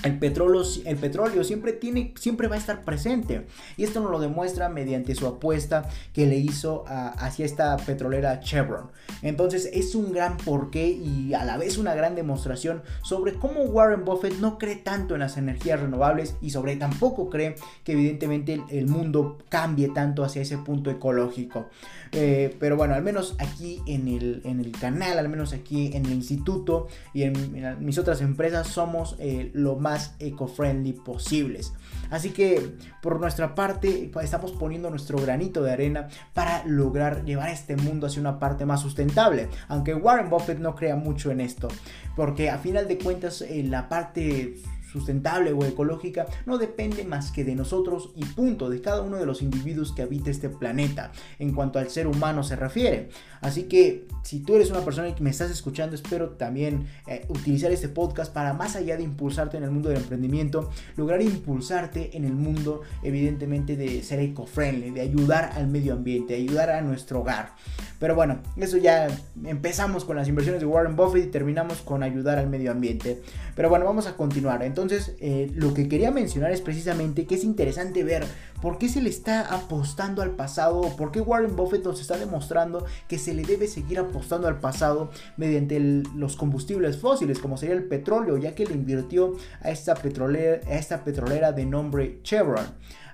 el 0.04 0.18
petróleo, 0.18 0.62
el 0.84 0.96
petróleo 0.96 1.44
siempre, 1.44 1.72
tiene, 1.72 2.12
siempre 2.16 2.46
va 2.46 2.56
a 2.56 2.58
estar 2.58 2.84
presente. 2.84 3.46
Y 3.76 3.84
esto 3.84 4.00
nos 4.00 4.10
lo 4.10 4.20
demuestra 4.20 4.68
mediante 4.68 5.14
su 5.14 5.26
apuesta 5.26 5.88
que 6.12 6.26
le 6.26 6.36
hizo 6.36 6.84
hacia 6.86 7.46
esta 7.46 7.76
petrolera 7.78 8.40
Chevron. 8.40 8.90
Entonces 9.22 9.68
es 9.72 9.94
un 9.94 10.12
gran 10.12 10.36
porqué 10.36 10.88
y 10.88 11.32
a 11.34 11.44
la 11.44 11.56
vez 11.56 11.78
una 11.78 11.94
gran 11.94 12.14
demostración 12.14 12.82
sobre 13.02 13.34
cómo 13.34 13.62
Warren 13.62 14.04
Buffett 14.04 14.34
no 14.34 14.58
cree 14.58 14.76
tanto 14.76 15.14
en 15.14 15.20
las 15.20 15.36
energías 15.38 15.80
renovables 15.80 16.36
y 16.42 16.50
sobre 16.50 16.76
tampoco 16.76 17.30
cree 17.30 17.56
que 17.82 17.92
evidentemente 17.92 18.62
el, 18.70 18.86
mundo 18.86 19.38
cambie 19.48 19.88
tanto 19.88 20.24
hacia 20.24 20.42
ese 20.42 20.58
punto 20.58 20.90
ecológico. 20.90 21.66
Eh, 22.12 22.54
pero 22.60 22.76
bueno, 22.76 22.94
al 22.94 23.02
menos 23.02 23.34
aquí 23.38 23.80
en 23.86 24.06
el, 24.06 24.42
en 24.44 24.60
el, 24.60 24.70
canal, 24.72 25.18
al 25.18 25.28
menos 25.28 25.52
aquí 25.52 25.90
en 25.94 26.06
el 26.06 26.12
instituto 26.12 26.86
y 27.12 27.22
en, 27.22 27.84
mis 27.84 27.98
otras 27.98 28.20
empresas 28.20 28.68
somos 28.68 29.16
eh, 29.18 29.50
lo 29.54 29.76
más 29.76 29.93
eco-friendly 30.18 30.92
posibles. 30.92 31.72
Así 32.10 32.30
que 32.30 32.76
por 33.02 33.20
nuestra 33.20 33.54
parte 33.54 34.10
estamos 34.22 34.52
poniendo 34.52 34.90
nuestro 34.90 35.18
granito 35.18 35.62
de 35.62 35.72
arena 35.72 36.08
para 36.32 36.64
lograr 36.66 37.24
llevar 37.24 37.48
este 37.50 37.76
mundo 37.76 38.06
hacia 38.06 38.20
una 38.20 38.38
parte 38.38 38.66
más 38.66 38.80
sustentable. 38.80 39.48
Aunque 39.68 39.94
Warren 39.94 40.30
Buffett 40.30 40.58
no 40.58 40.74
crea 40.74 40.96
mucho 40.96 41.30
en 41.30 41.40
esto. 41.40 41.68
Porque 42.16 42.50
a 42.50 42.58
final 42.58 42.86
de 42.88 42.98
cuentas 42.98 43.42
en 43.42 43.70
la 43.70 43.88
parte 43.88 44.56
sustentable 44.94 45.52
o 45.52 45.64
ecológica 45.64 46.26
no 46.46 46.56
depende 46.56 47.02
más 47.02 47.32
que 47.32 47.42
de 47.42 47.56
nosotros 47.56 48.10
y 48.14 48.24
punto, 48.24 48.70
de 48.70 48.80
cada 48.80 49.02
uno 49.02 49.16
de 49.16 49.26
los 49.26 49.42
individuos 49.42 49.92
que 49.92 50.02
habita 50.02 50.30
este 50.30 50.48
planeta 50.48 51.10
en 51.40 51.52
cuanto 51.52 51.80
al 51.80 51.90
ser 51.90 52.06
humano 52.06 52.44
se 52.44 52.54
refiere. 52.54 53.08
Así 53.40 53.64
que 53.64 54.06
si 54.22 54.38
tú 54.38 54.54
eres 54.54 54.70
una 54.70 54.80
persona 54.80 55.12
que 55.12 55.22
me 55.22 55.30
estás 55.30 55.50
escuchando, 55.50 55.96
espero 55.96 56.30
también 56.30 56.86
eh, 57.08 57.26
utilizar 57.28 57.72
este 57.72 57.88
podcast 57.88 58.32
para 58.32 58.54
más 58.54 58.76
allá 58.76 58.96
de 58.96 59.02
impulsarte 59.02 59.56
en 59.56 59.64
el 59.64 59.70
mundo 59.70 59.88
del 59.88 59.98
emprendimiento, 59.98 60.70
lograr 60.96 61.20
impulsarte 61.20 62.16
en 62.16 62.24
el 62.24 62.34
mundo 62.34 62.82
evidentemente 63.02 63.76
de 63.76 64.02
ser 64.02 64.20
eco-friendly, 64.20 64.90
de 64.90 65.00
ayudar 65.00 65.50
al 65.56 65.66
medio 65.66 65.92
ambiente, 65.92 66.36
ayudar 66.36 66.70
a 66.70 66.80
nuestro 66.82 67.20
hogar. 67.20 67.54
Pero 67.98 68.14
bueno, 68.14 68.38
eso 68.56 68.76
ya 68.76 69.08
empezamos 69.44 70.04
con 70.04 70.16
las 70.16 70.28
inversiones 70.28 70.60
de 70.60 70.66
Warren 70.66 70.94
Buffett 70.94 71.24
y 71.24 71.30
terminamos 71.30 71.80
con 71.80 72.02
ayudar 72.02 72.38
al 72.38 72.48
medio 72.48 72.70
ambiente. 72.70 73.22
Pero 73.56 73.68
bueno, 73.68 73.84
vamos 73.84 74.06
a 74.06 74.16
continuar. 74.16 74.62
Entonces, 74.62 74.83
eh, 74.92 75.50
lo 75.54 75.74
que 75.74 75.88
quería 75.88 76.10
mencionar 76.10 76.52
es 76.52 76.60
precisamente 76.60 77.26
que 77.26 77.34
es 77.34 77.44
interesante 77.44 78.04
ver 78.04 78.24
por 78.60 78.78
qué 78.78 78.88
se 78.88 79.02
le 79.02 79.10
está 79.10 79.54
apostando 79.54 80.22
al 80.22 80.30
pasado, 80.30 80.94
por 80.96 81.12
qué 81.12 81.20
Warren 81.20 81.56
Buffett 81.56 81.84
nos 81.84 82.00
está 82.00 82.16
demostrando 82.16 82.86
que 83.08 83.18
se 83.18 83.34
le 83.34 83.42
debe 83.42 83.66
seguir 83.66 83.98
apostando 83.98 84.48
al 84.48 84.60
pasado 84.60 85.10
mediante 85.36 85.78
los 85.80 86.36
combustibles 86.36 86.96
fósiles, 86.98 87.38
como 87.38 87.56
sería 87.56 87.74
el 87.74 87.84
petróleo, 87.84 88.38
ya 88.38 88.54
que 88.54 88.66
le 88.66 88.74
invirtió 88.74 89.34
a 89.60 89.70
esta 89.70 89.94
petrolera, 89.94 90.60
a 90.66 90.74
esta 90.74 91.04
petrolera 91.04 91.52
de 91.52 91.66
nombre 91.66 92.20
Chevron. 92.22 92.66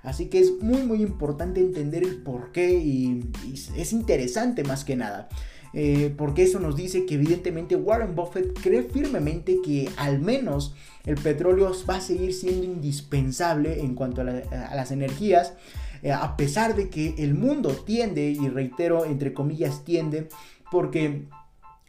Así 0.02 0.26
que 0.26 0.40
es 0.40 0.62
muy 0.62 0.82
muy 0.82 1.02
importante 1.02 1.60
entender 1.60 2.02
el 2.02 2.22
por 2.22 2.52
qué 2.52 2.72
y, 2.72 3.30
es 3.76 3.92
interesante 3.92 4.64
más 4.64 4.84
que 4.84 4.96
nada. 4.96 5.28
Eh, 5.72 6.12
porque 6.16 6.42
eso 6.42 6.58
nos 6.58 6.76
dice 6.76 7.06
que 7.06 7.14
evidentemente 7.14 7.76
Warren 7.76 8.16
Buffett 8.16 8.58
cree 8.60 8.82
firmemente 8.82 9.58
que 9.64 9.88
al 9.96 10.18
menos 10.20 10.74
el 11.06 11.14
petróleo 11.16 11.72
va 11.88 11.96
a 11.96 12.00
seguir 12.00 12.34
siendo 12.34 12.64
indispensable 12.64 13.80
en 13.80 13.94
cuanto 13.94 14.22
a, 14.22 14.24
las 14.24 14.90
energías, 14.90 15.54
eh, 16.02 16.12
a 16.12 16.36
pesar 16.36 16.74
de 16.74 16.88
que 16.88 17.14
el 17.18 17.34
mundo 17.34 17.70
tiende, 17.70 18.30
y 18.30 18.48
reitero, 18.48 19.04
entre 19.04 19.32
comillas, 19.32 19.84
tiende, 19.84 20.28
porque 20.72 21.26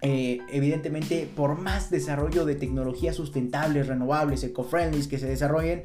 eh, 0.04 0.40
evidentemente 0.52 1.28
por 1.36 1.60
más 1.60 1.90
desarrollo 1.90 2.46
de 2.46 2.56
tecnologías 2.56 3.16
sustentables, 3.16 3.88
renovables, 3.88 4.44
eco-friendly 4.44 5.08
que 5.08 5.18
se 5.18 5.28
desarrollen, 5.28 5.84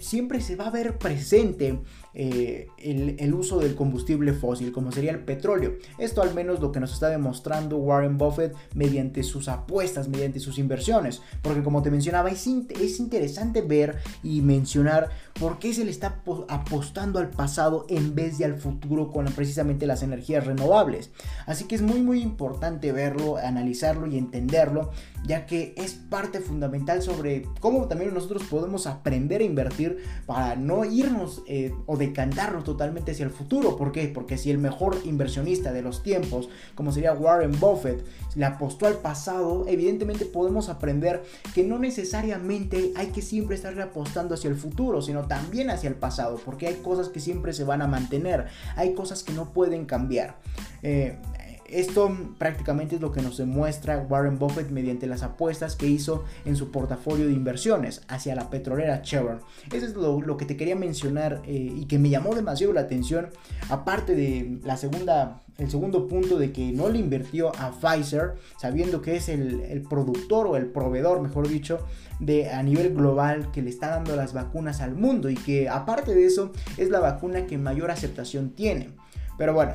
siempre 0.00 0.40
se 0.40 0.56
va 0.56 0.68
a 0.68 0.70
ver 0.70 0.96
presente 0.96 1.78
eh, 2.14 2.68
el, 2.78 3.34
uso 3.34 3.60
del 3.60 3.74
combustible 3.74 4.32
fósil, 4.32 4.72
como 4.72 4.92
sería 4.92 5.12
el 5.12 5.20
petróleo. 5.20 5.74
Esto 5.98 6.22
al 6.22 6.34
menos 6.34 6.60
lo 6.60 6.72
que 6.72 6.80
nos 6.80 6.92
está 6.92 7.08
demostrando 7.08 7.76
Warren 7.76 8.18
Buffett 8.18 8.54
mediante 8.74 9.22
sus 9.22 9.48
apuestas, 9.48 10.08
mediante 10.08 10.40
sus 10.40 10.58
inversiones. 10.58 11.22
Porque 11.42 11.62
como 11.62 11.82
te 11.82 11.90
mencionaba, 11.90 12.30
es, 12.30 12.46
es 12.46 12.98
interesante 12.98 13.62
ver 13.62 13.98
y 14.22 14.40
mencionar 14.42 15.10
por 15.38 15.58
qué 15.58 15.72
se 15.72 15.84
le 15.84 15.90
está 15.90 16.22
apostando 16.48 17.18
al 17.18 17.30
pasado 17.30 17.86
en 17.88 18.14
vez 18.14 18.38
de 18.38 18.46
al 18.46 18.56
futuro 18.56 19.10
con 19.10 19.26
precisamente 19.26 19.86
las 19.86 20.02
energías 20.02 20.46
renovables. 20.46 21.10
Así 21.46 21.64
que 21.64 21.74
es 21.74 21.82
muy 21.82 22.02
muy 22.02 22.20
importante 22.20 22.92
verlo, 22.92 23.36
analizarlo 23.36 24.06
y 24.06 24.16
entenderlo, 24.18 24.90
ya 25.26 25.46
que 25.46 25.74
es 25.76 25.94
parte 25.94 26.40
fundamental 26.40 27.02
sobre 27.02 27.46
cómo 27.60 27.86
también 27.86 28.14
nosotros 28.14 28.44
podemos 28.44 28.86
aprender 28.86 29.40
a 29.40 29.44
invertir 29.44 29.98
para 30.26 30.56
no 30.56 30.84
irnos 30.84 31.42
eh, 31.46 31.72
o 31.86 31.96
decantarnos 31.98 32.64
totalmente 32.64 33.12
hacia 33.12 33.24
el 33.24 33.30
futuro. 33.30 33.76
¿Por 33.76 33.92
qué? 33.92 34.08
Porque 34.08 34.38
si 34.38 34.50
el 34.50 34.58
mejor 34.58 34.96
inversionista 35.04 35.72
de 35.72 35.82
los 35.82 36.02
tiempos, 36.02 36.48
como 36.74 36.92
sería 36.92 37.12
Warren 37.12 37.58
Buffett, 37.58 38.04
le 38.34 38.44
apostó 38.44 38.86
al 38.86 38.94
pasado, 38.94 39.64
evidentemente 39.68 40.24
podemos 40.24 40.68
aprender 40.68 41.22
que 41.54 41.64
no 41.64 41.78
necesariamente 41.78 42.92
hay 42.96 43.08
que 43.08 43.22
siempre 43.22 43.56
estar 43.56 43.78
apostando 43.80 44.34
hacia 44.34 44.48
el 44.48 44.56
futuro, 44.56 45.02
sino 45.02 45.26
también 45.26 45.70
hacia 45.70 45.88
el 45.88 45.96
pasado, 45.96 46.40
porque 46.44 46.68
hay 46.68 46.74
cosas 46.76 47.08
que 47.08 47.20
siempre 47.20 47.52
se 47.52 47.64
van 47.64 47.82
a 47.82 47.86
mantener, 47.86 48.46
hay 48.76 48.94
cosas 48.94 49.22
que 49.22 49.32
no 49.32 49.52
pueden 49.52 49.84
cambiar. 49.84 50.36
Eh, 50.82 51.18
esto 51.68 52.16
prácticamente 52.38 52.96
es 52.96 53.00
lo 53.00 53.12
que 53.12 53.22
nos 53.22 53.36
demuestra 53.36 54.06
Warren 54.08 54.38
Buffett 54.38 54.70
mediante 54.70 55.06
las 55.06 55.22
apuestas 55.22 55.76
que 55.76 55.86
hizo 55.86 56.24
en 56.44 56.56
su 56.56 56.70
portafolio 56.70 57.26
de 57.26 57.32
inversiones 57.32 58.02
hacia 58.08 58.34
la 58.34 58.50
petrolera 58.50 59.02
Chevron. 59.02 59.40
Eso 59.72 59.86
es 59.86 59.94
lo, 59.94 60.36
que 60.36 60.44
te 60.44 60.56
quería 60.56 60.76
mencionar 60.76 61.42
eh, 61.46 61.72
y 61.76 61.86
que 61.86 61.98
me 61.98 62.10
llamó 62.10 62.34
demasiado 62.34 62.72
la 62.72 62.82
atención. 62.82 63.28
Aparte 63.68 64.14
de 64.14 64.58
la 64.64 64.76
segunda, 64.76 65.42
el 65.58 65.70
segundo 65.70 66.08
punto 66.08 66.38
de 66.38 66.52
que 66.52 66.72
no 66.72 66.88
le 66.88 66.98
invirtió 66.98 67.52
a 67.58 67.72
Pfizer, 67.72 68.34
sabiendo 68.58 69.02
que 69.02 69.16
es 69.16 69.28
el, 69.28 69.60
el 69.60 69.82
productor 69.82 70.46
o 70.46 70.56
el 70.56 70.66
proveedor, 70.66 71.20
mejor 71.20 71.48
dicho, 71.48 71.80
de 72.20 72.50
a 72.50 72.62
nivel 72.62 72.94
global 72.94 73.50
que 73.52 73.62
le 73.62 73.70
está 73.70 73.88
dando 73.88 74.16
las 74.16 74.32
vacunas 74.32 74.80
al 74.80 74.94
mundo 74.94 75.30
y 75.30 75.34
que 75.34 75.68
aparte 75.68 76.14
de 76.14 76.26
eso 76.26 76.52
es 76.76 76.90
la 76.90 77.00
vacuna 77.00 77.46
que 77.46 77.58
mayor 77.58 77.90
aceptación 77.90 78.50
tiene. 78.50 78.90
Pero 79.38 79.54
bueno, 79.54 79.74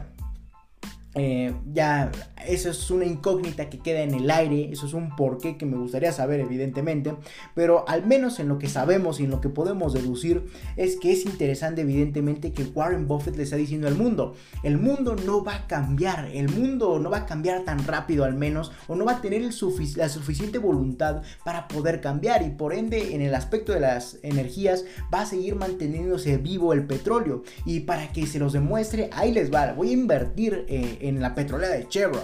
eh, 1.16 1.54
ya 1.74 2.12
eso 2.48 2.70
es 2.70 2.92
una 2.92 3.06
incógnita 3.06 3.70
que 3.70 3.80
queda 3.80 4.02
en 4.02 4.14
el 4.14 4.30
aire, 4.30 4.70
eso 4.72 4.86
es 4.86 4.94
un 4.94 5.16
porqué 5.16 5.58
que 5.58 5.66
me 5.66 5.78
gustaría 5.78 6.12
saber 6.12 6.40
evidentemente, 6.40 7.16
pero 7.54 7.88
al 7.88 8.06
menos 8.06 8.40
en 8.40 8.48
lo 8.48 8.60
que 8.60 8.70
sabemos 8.70 9.20
y 9.20 9.26
en 9.26 9.32
lo 9.32 9.42
que 9.42 9.50
podemos 9.50 9.94
deducir 9.94 10.46
es 10.78 10.98
que 10.98 11.12
es 11.12 11.26
interesante 11.26 11.82
evidentemente 11.82 12.52
que 12.52 12.64
Warren 12.64 13.08
Buffett 13.08 13.36
le 13.36 13.44
está 13.44 13.56
diciendo 13.56 13.88
al 13.88 13.96
mundo, 13.96 14.36
el 14.64 14.78
mundo 14.78 15.16
no 15.16 15.44
va 15.44 15.56
a 15.56 15.68
cambiar, 15.68 16.30
el 16.34 16.50
mundo 16.50 17.00
no 17.00 17.10
va 17.10 17.20
a 17.20 17.26
cambiar 17.26 17.64
tan 17.64 17.86
rápido 17.86 18.24
al 18.24 18.36
menos, 18.36 18.72
o 18.88 18.96
no 18.96 19.06
va 19.06 19.14
a 19.14 19.22
tener 19.22 19.42
la 19.42 20.10
suficiente 20.10 20.58
voluntad 20.58 21.24
para 21.44 21.68
poder 21.68 22.02
cambiar 22.02 22.44
y 22.44 22.50
por 22.50 22.74
ende 22.74 23.16
en 23.16 23.22
el 23.22 23.36
aspecto 23.36 23.74
de 23.74 23.80
las 23.80 24.20
energías 24.24 24.86
va 25.14 25.22
a 25.22 25.26
seguir 25.26 25.56
manteniéndose 25.56 26.38
vivo 26.38 26.74
el 26.74 26.86
petróleo 26.86 27.44
y 27.66 27.82
para 27.82 28.12
que 28.12 28.26
se 28.26 28.40
los 28.40 28.54
demuestre, 28.54 29.10
ahí 29.14 29.32
les 29.32 29.54
va, 29.54 29.74
voy 29.74 29.90
a 29.90 29.94
invertir. 29.94 30.66
Eh, 30.68 30.98
en 31.02 31.22
la 31.22 31.36
petrolera 31.36 31.74
de 31.74 31.88
Chevron. 31.88 32.24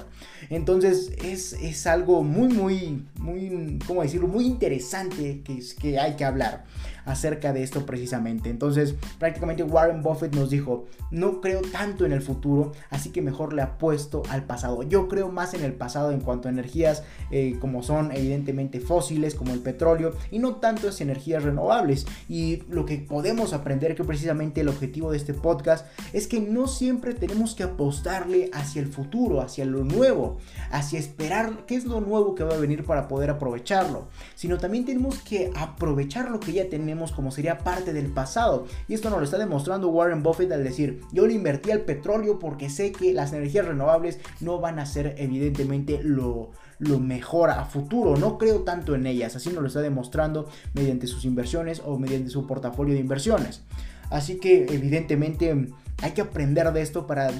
Entonces 0.49 1.11
es, 1.23 1.53
es 1.53 1.87
algo 1.87 2.23
muy, 2.23 2.49
muy, 2.49 3.03
muy, 3.19 3.79
¿cómo 3.85 4.01
decirlo? 4.01 4.27
Muy 4.27 4.45
interesante 4.45 5.41
que, 5.43 5.61
que 5.79 5.99
hay 5.99 6.15
que 6.15 6.25
hablar 6.25 6.65
acerca 7.09 7.53
de 7.53 7.63
esto 7.63 7.85
precisamente. 7.85 8.49
Entonces, 8.49 8.95
prácticamente 9.17 9.63
Warren 9.63 10.03
Buffett 10.03 10.35
nos 10.35 10.49
dijo, 10.49 10.85
no 11.11 11.41
creo 11.41 11.61
tanto 11.61 12.05
en 12.05 12.11
el 12.11 12.21
futuro, 12.21 12.71
así 12.89 13.09
que 13.09 13.21
mejor 13.21 13.53
le 13.53 13.61
apuesto 13.63 14.21
al 14.29 14.43
pasado. 14.43 14.83
Yo 14.83 15.07
creo 15.07 15.29
más 15.29 15.53
en 15.53 15.63
el 15.63 15.73
pasado 15.73 16.11
en 16.11 16.21
cuanto 16.21 16.47
a 16.47 16.51
energías 16.51 17.03
eh, 17.31 17.57
como 17.59 17.81
son 17.83 18.11
evidentemente 18.11 18.79
fósiles, 18.79 19.35
como 19.35 19.53
el 19.53 19.59
petróleo, 19.59 20.13
y 20.29 20.39
no 20.39 20.57
tanto 20.57 20.87
es 20.89 21.01
energías 21.01 21.43
renovables. 21.43 22.05
Y 22.27 22.63
lo 22.69 22.85
que 22.85 22.97
podemos 22.97 23.53
aprender, 23.53 23.95
que 23.95 24.03
precisamente 24.03 24.61
el 24.61 24.69
objetivo 24.69 25.11
de 25.11 25.17
este 25.17 25.33
podcast, 25.33 25.87
es 26.13 26.27
que 26.27 26.39
no 26.39 26.67
siempre 26.67 27.13
tenemos 27.13 27.55
que 27.55 27.63
apostarle 27.63 28.51
hacia 28.53 28.81
el 28.81 28.87
futuro, 28.87 29.41
hacia 29.41 29.65
lo 29.65 29.83
nuevo, 29.83 30.37
hacia 30.71 30.99
esperar 30.99 31.65
qué 31.65 31.75
es 31.75 31.85
lo 31.85 32.01
nuevo 32.01 32.35
que 32.35 32.43
va 32.43 32.53
a 32.53 32.59
venir 32.59 32.85
para 32.85 33.07
poder 33.07 33.29
aprovecharlo, 33.29 34.07
sino 34.35 34.57
también 34.57 34.85
tenemos 34.85 35.19
que 35.19 35.51
aprovechar 35.55 36.29
lo 36.29 36.39
que 36.39 36.53
ya 36.53 36.69
tenemos 36.69 36.98
como 37.11 37.31
sería 37.31 37.59
parte 37.59 37.93
del 37.93 38.07
pasado. 38.07 38.65
Y 38.87 38.93
esto 38.93 39.09
nos 39.09 39.19
lo 39.19 39.25
está 39.25 39.37
demostrando 39.37 39.89
Warren 39.89 40.23
Buffett 40.23 40.51
al 40.51 40.63
decir, 40.63 41.01
yo 41.11 41.25
le 41.25 41.33
invertí 41.33 41.71
al 41.71 41.81
petróleo 41.81 42.39
porque 42.39 42.69
sé 42.69 42.91
que 42.91 43.13
las 43.13 43.33
energías 43.33 43.65
renovables 43.65 44.19
no 44.39 44.59
van 44.59 44.79
a 44.79 44.85
ser 44.85 45.15
evidentemente 45.17 46.01
lo, 46.03 46.51
lo 46.77 46.99
mejor 46.99 47.49
a 47.49 47.65
futuro. 47.65 48.17
No 48.17 48.37
creo 48.37 48.61
tanto 48.61 48.95
en 48.95 49.05
ellas. 49.05 49.35
Así 49.35 49.49
nos 49.49 49.61
lo 49.61 49.67
está 49.67 49.81
demostrando 49.81 50.47
mediante 50.73 51.07
sus 51.07 51.25
inversiones 51.25 51.81
o 51.85 51.97
mediante 51.97 52.29
su 52.29 52.45
portafolio 52.45 52.93
de 52.93 52.99
inversiones. 52.99 53.63
Así 54.09 54.37
que 54.39 54.65
evidentemente 54.69 55.69
hay 56.01 56.11
que 56.11 56.21
aprender 56.21 56.71
de 56.71 56.81
esto 56.81 57.07
para, 57.07 57.31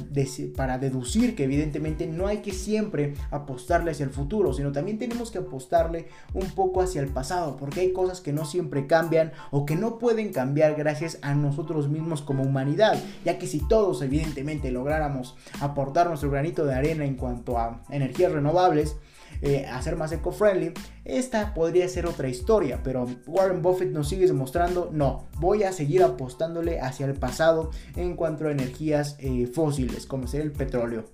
deducir 0.78 1.36
que 1.36 1.44
evidentemente 1.44 2.08
no 2.08 2.28
hay 2.28 2.38
que 2.38 2.52
siempre 2.52 3.14
apostarle 3.32 3.92
hacia 3.92 4.06
el 4.06 4.12
futuro, 4.12 4.54
sino 4.54 4.72
también 4.72 4.98
tenemos 4.98 5.32
que 5.32 5.40
apostarle 5.40 6.08
un 6.34 6.50
poco 6.52 6.82
hacia 6.82 7.02
el 7.02 7.08
pasado, 7.08 7.58
porque 7.58 7.82
hay 7.82 7.94
cosas 7.94 8.22
que 8.22 8.34
no 8.34 8.46
siempre 8.46 8.88
cambian 8.88 9.32
o 9.52 9.66
que 9.66 9.76
no 9.76 9.98
pueden 10.00 10.32
cambiar 10.32 10.76
gracias 10.76 11.20
a 11.22 11.34
nosotros 11.34 11.90
mismos 11.90 12.22
como 12.22 12.44
humanidad, 12.44 12.98
ya 13.26 13.38
que 13.38 13.48
si 13.48 13.68
todos 13.68 14.02
evidentemente 14.02 14.72
lográramos 14.72 15.36
aportar 15.60 16.08
nuestro 16.08 16.32
granito 16.32 16.66
de 16.66 16.76
arena 16.76 17.06
en 17.06 17.16
cuanto 17.16 17.58
a 17.58 17.82
energías 17.90 18.32
renovables, 18.32 18.96
eh, 19.42 19.66
a 19.66 19.82
ser 19.82 19.96
más 19.96 20.12
eco-friendly, 20.12 20.74
esta 21.06 21.54
podría 21.54 21.88
ser 21.88 22.06
otra 22.06 22.28
historia, 22.28 22.82
pero 22.84 23.08
Warren 23.28 23.62
Buffett 23.62 23.92
nos 23.92 24.10
sigue 24.10 24.28
demostrando, 24.28 24.90
no, 24.92 25.28
voy 25.40 25.64
a 25.64 25.72
seguir 25.72 26.04
apostándole 26.04 26.80
hacia 26.80 27.06
el 27.06 27.14
pasado 27.14 27.72
en 27.96 28.16
cuanto 28.16 28.48
a 28.48 28.52
energías 28.52 29.16
eh, 29.20 29.48
fósiles, 29.48 30.06
como 30.06 30.28
ser 30.28 30.42
el 30.42 30.52
petróleo. 30.52 31.06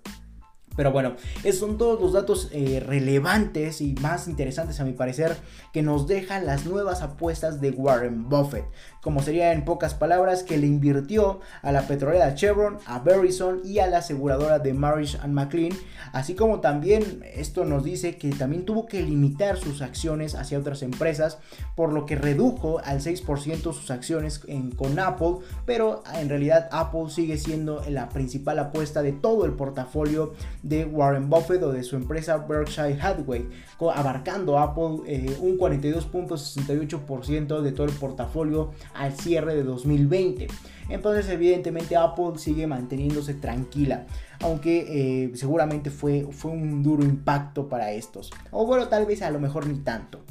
Pero 0.75 0.91
bueno, 0.91 1.15
esos 1.43 1.59
son 1.61 1.77
todos 1.77 2.01
los 2.01 2.13
datos 2.13 2.49
eh, 2.51 2.83
relevantes 2.85 3.79
y 3.81 3.93
más 3.95 4.27
interesantes 4.27 4.79
a 4.79 4.83
mi 4.83 4.91
parecer 4.91 5.37
que 5.71 5.81
nos 5.81 6.07
dejan 6.07 6.45
las 6.45 6.65
nuevas 6.65 7.01
apuestas 7.01 7.61
de 7.61 7.71
Warren 7.71 8.27
Buffett. 8.27 8.65
Como 9.05 9.21
sería 9.21 9.53
en 9.53 9.63
pocas 9.65 9.93
palabras 9.93 10.41
que 10.41 10.57
le 10.57 10.65
invirtió 10.65 11.39
a 11.61 11.71
la 11.71 11.83
petrolera 11.83 12.33
Chevron, 12.33 12.79
a 12.87 12.97
Verizon 12.97 13.61
y 13.63 13.77
a 13.77 13.85
la 13.85 13.99
aseguradora 13.99 14.57
de 14.57 14.73
Marriage 14.73 15.19
and 15.21 15.31
McLean. 15.31 15.73
Así 16.11 16.33
como 16.33 16.59
también 16.59 17.23
esto 17.35 17.65
nos 17.65 17.83
dice 17.83 18.17
que 18.17 18.31
también 18.31 18.65
tuvo 18.65 18.87
que 18.87 19.03
limitar 19.03 19.57
sus 19.57 19.83
acciones 19.83 20.33
hacia 20.33 20.57
otras 20.57 20.81
empresas, 20.81 21.37
por 21.75 21.93
lo 21.93 22.07
que 22.07 22.15
redujo 22.15 22.79
al 22.83 22.99
6% 22.99 23.61
sus 23.61 23.91
acciones 23.91 24.41
con 24.75 24.97
Apple. 24.97 25.35
Pero 25.67 26.01
en 26.15 26.27
realidad 26.27 26.67
Apple 26.71 27.09
sigue 27.09 27.37
siendo 27.37 27.83
la 27.87 28.09
principal 28.09 28.57
apuesta 28.57 29.03
de 29.03 29.11
todo 29.11 29.45
el 29.45 29.51
portafolio 29.51 30.33
de 30.63 30.85
Warren 30.85 31.29
Buffett 31.29 31.61
o 31.61 31.71
de 31.71 31.83
su 31.83 31.95
empresa 31.95 32.37
Berkshire 32.37 32.99
Hathaway, 32.99 33.47
abarcando 33.93 34.57
Apple 34.57 35.01
eh, 35.05 35.37
un 35.41 35.59
42.68% 35.59 37.61
de 37.61 37.71
todo 37.71 37.85
el 37.85 37.93
portafolio 37.93 38.71
al 38.95 39.13
cierre 39.13 39.55
de 39.55 39.63
2020. 39.63 40.47
Entonces 40.89 41.27
evidentemente 41.29 41.95
Apple 41.95 42.37
sigue 42.37 42.67
manteniéndose 42.67 43.33
tranquila, 43.33 44.05
aunque 44.41 45.23
eh, 45.23 45.31
seguramente 45.35 45.89
fue, 45.89 46.27
fue 46.31 46.51
un 46.51 46.83
duro 46.83 47.03
impacto 47.03 47.67
para 47.67 47.91
estos. 47.91 48.31
O 48.51 48.65
bueno, 48.65 48.87
tal 48.87 49.05
vez 49.05 49.21
a 49.21 49.31
lo 49.31 49.39
mejor 49.39 49.67
ni 49.67 49.79
tanto. 49.79 50.21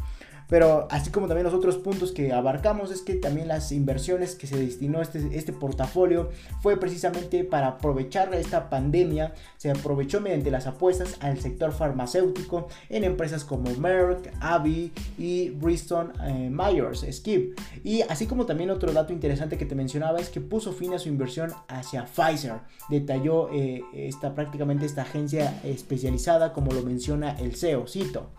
Pero 0.54 0.86
así 0.88 1.10
como 1.10 1.26
también 1.26 1.42
los 1.42 1.52
otros 1.52 1.78
puntos 1.78 2.12
que 2.12 2.32
abarcamos 2.32 2.92
es 2.92 3.02
que 3.02 3.14
también 3.14 3.48
las 3.48 3.72
inversiones 3.72 4.36
que 4.36 4.46
se 4.46 4.56
destinó 4.56 5.02
este, 5.02 5.36
este 5.36 5.52
portafolio 5.52 6.30
fue 6.62 6.76
precisamente 6.76 7.42
para 7.42 7.66
aprovechar 7.66 8.32
esta 8.36 8.70
pandemia. 8.70 9.34
Se 9.56 9.72
aprovechó 9.72 10.20
mediante 10.20 10.52
las 10.52 10.68
apuestas 10.68 11.16
al 11.18 11.40
sector 11.40 11.72
farmacéutico 11.72 12.68
en 12.88 13.02
empresas 13.02 13.44
como 13.44 13.68
Merck, 13.80 14.32
Abbey 14.38 14.92
y 15.18 15.50
Bristol 15.50 16.12
eh, 16.22 16.48
Myers 16.52 17.04
Skip. 17.10 17.58
Y 17.82 18.02
así 18.02 18.28
como 18.28 18.46
también 18.46 18.70
otro 18.70 18.92
dato 18.92 19.12
interesante 19.12 19.58
que 19.58 19.66
te 19.66 19.74
mencionaba 19.74 20.20
es 20.20 20.28
que 20.28 20.40
puso 20.40 20.72
fin 20.72 20.94
a 20.94 21.00
su 21.00 21.08
inversión 21.08 21.52
hacia 21.66 22.06
Pfizer. 22.06 22.60
Detalló 22.88 23.50
eh, 23.52 23.82
esta, 23.92 24.36
prácticamente 24.36 24.86
esta 24.86 25.02
agencia 25.02 25.60
especializada 25.64 26.52
como 26.52 26.70
lo 26.70 26.84
menciona 26.84 27.32
el 27.40 27.56
CEO, 27.56 27.88
cito. 27.88 28.30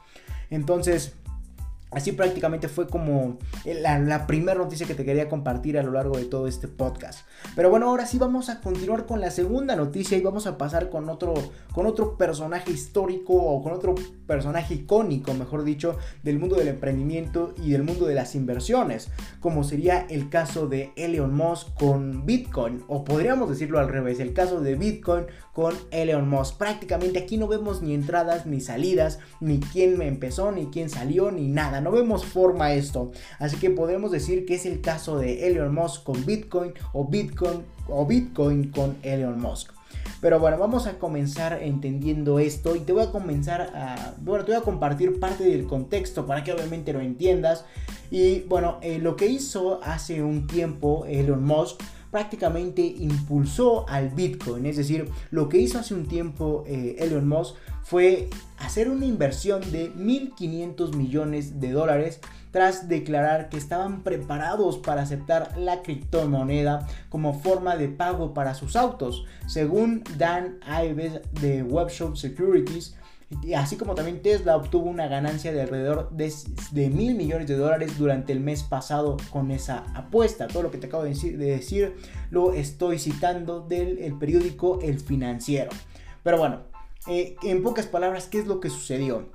Entonces, 0.50 1.16
Así 1.92 2.12
prácticamente 2.12 2.68
fue 2.68 2.88
como 2.88 3.38
la, 3.64 4.28
primera 4.28 4.58
noticia 4.58 4.86
que 4.86 4.96
te 4.96 5.06
quería 5.06 5.30
compartir 5.30 5.78
a 5.78 5.84
lo 5.84 5.92
largo 5.92 6.18
de 6.18 6.26
todo 6.26 6.48
este 6.48 6.68
podcast. 6.68 7.26
Pero 7.56 7.70
bueno, 7.70 7.88
ahora 7.88 8.06
sí 8.06 8.18
vamos 8.18 8.50
a 8.50 8.60
continuar 8.60 9.06
con 9.06 9.22
la 9.22 9.32
segunda 9.32 9.76
noticia 9.76 10.18
y 10.18 10.22
vamos 10.22 10.46
a 10.46 10.58
pasar 10.58 10.90
con 10.90 11.08
otro, 11.10 11.34
con 11.74 11.86
otro 11.86 12.18
personaje 12.18 12.72
histórico 12.72 13.34
o 13.34 13.64
con 13.64 13.72
otro 13.72 13.96
personaje 14.28 14.74
icónico, 14.74 15.34
mejor 15.36 15.64
dicho, 15.64 15.98
del 16.24 16.40
mundo 16.40 16.58
del 16.58 16.68
emprendimiento 16.70 17.54
y 17.64 17.72
del 17.72 17.84
mundo 17.84 18.08
de 18.08 18.16
las 18.16 18.36
inversiones, 18.36 19.10
como 19.40 19.64
sería 19.64 20.06
el 20.10 20.30
caso 20.30 20.68
de 20.68 20.92
Elon 20.98 21.34
Musk 21.34 21.76
con 21.76 22.26
Bitcoin, 22.26 22.84
o 22.88 23.06
podríamos 23.06 23.50
decirlo 23.50 23.80
al 23.80 23.90
revés, 23.90 24.20
el 24.20 24.34
caso 24.34 24.60
de 24.60 24.76
Bitcoin 24.76 25.26
con 25.54 25.74
Elon 25.92 26.28
Musk. 26.28 26.58
Prácticamente 26.58 27.20
aquí 27.20 27.38
no 27.38 27.48
vemos 27.48 27.82
ni 27.82 27.94
entradas 27.94 28.46
ni 28.46 28.60
salidas, 28.60 29.20
ni 29.40 29.60
quién 29.60 30.02
empezó, 30.02 30.52
ni 30.52 30.66
quién 30.66 30.90
salió, 30.90 31.32
ni 31.32 31.48
nada. 31.48 31.85
No 31.86 31.92
vemos 31.92 32.26
forma 32.26 32.74
esto. 32.74 33.12
Así 33.38 33.58
que 33.58 33.70
podemos 33.70 34.10
decir 34.10 34.48
que 34.48 34.56
es 34.56 34.66
el 34.66 34.82
caso 34.82 35.20
de 35.20 35.48
Elon 35.48 35.72
Musk 35.72 36.02
con 36.02 36.26
Bitcoin 36.26 36.74
o 36.94 37.08
Bitcoin 37.08 37.62
o 37.88 38.08
Bitcoin 38.08 38.72
con 38.72 38.98
Elon 39.04 39.40
Musk. 39.40 39.70
Pero 40.20 40.40
bueno, 40.40 40.58
vamos 40.58 40.88
a 40.88 40.98
comenzar 40.98 41.62
entendiendo 41.62 42.40
esto 42.40 42.76
y 42.76 42.80
te 42.80 42.92
voy 42.92 43.04
a 43.04 43.12
comenzar 43.12 43.62
a, 43.76 44.16
bueno, 44.20 44.46
te 44.46 44.54
voy 44.54 44.62
a 44.62 44.64
compartir 44.64 45.20
parte 45.20 45.44
del 45.44 45.68
contexto 45.68 46.26
para 46.26 46.44
que 46.44 46.54
obviamente 46.54 46.92
lo 46.92 47.02
entiendas. 47.02 47.66
Y 48.10 48.40
bueno, 48.42 48.80
eh, 48.82 48.98
lo 48.98 49.16
que 49.16 49.28
hizo 49.28 49.80
hace 49.84 50.24
un 50.24 50.48
tiempo 50.48 51.06
Elon 51.08 51.44
Musk 51.44 51.80
prácticamente 52.16 52.82
impulsó 52.82 53.86
al 53.90 54.08
Bitcoin. 54.08 54.66
Es 54.66 54.78
decir, 54.78 55.10
lo 55.32 55.50
que 55.50 55.58
hizo 55.58 55.80
hace 55.80 55.94
un 55.94 56.08
tiempo 56.08 56.64
eh, 56.66 56.96
Elon 57.00 57.28
Musk 57.28 57.56
fue 57.84 58.30
hacer 58.58 58.90
una 58.90 59.06
inversión 59.06 59.60
de 59.70 59.94
1.500 59.94 60.96
millones 60.96 61.60
de 61.60 61.74
dólares 61.74 62.22
tras 62.52 62.88
declarar 62.88 63.50
que 63.50 63.58
estaban 63.58 64.02
preparados 64.02 64.78
para 64.78 65.02
aceptar 65.02 65.58
la 65.58 65.82
criptomoneda 65.82 66.88
como 67.10 67.38
forma 67.38 67.76
de 67.76 67.90
pago 67.90 68.34
para 68.34 68.54
sus 68.54 68.78
autos. 68.78 69.26
Según 69.46 70.02
Dan 70.18 70.60
Ives 70.86 71.20
de 71.42 71.64
Webshop 71.64 72.16
Securities, 72.16 72.96
Así 73.58 73.76
como 73.76 73.96
también 73.96 74.22
Tesla 74.22 74.56
obtuvo 74.56 74.90
una 74.90 75.08
ganancia 75.08 75.52
de 75.52 75.62
alrededor 75.62 76.12
de, 76.12 76.90
mil 76.90 77.16
millones 77.16 77.48
de 77.48 77.58
dólares 77.58 77.98
durante 77.98 78.32
el 78.32 78.40
mes 78.40 78.64
pasado 78.64 79.18
con 79.32 79.52
esa 79.52 79.80
apuesta. 79.96 80.48
Todo 80.48 80.64
lo 80.64 80.72
que 80.72 80.78
te 80.78 80.88
acabo 80.88 81.04
de 81.04 81.10
decir, 81.10 81.96
lo 82.30 82.54
estoy 82.54 83.00
citando 83.00 83.62
del 83.62 84.16
periódico 84.20 84.80
El 84.82 85.00
Financiero. 85.00 85.72
Pero 86.24 86.38
bueno, 86.38 86.62
eh, 87.08 87.36
en 87.44 87.64
pocas 87.64 87.88
palabras, 87.88 88.28
¿qué 88.28 88.40
es 88.40 88.48
lo 88.48 88.60
que 88.60 88.70
sucedió? 88.70 89.30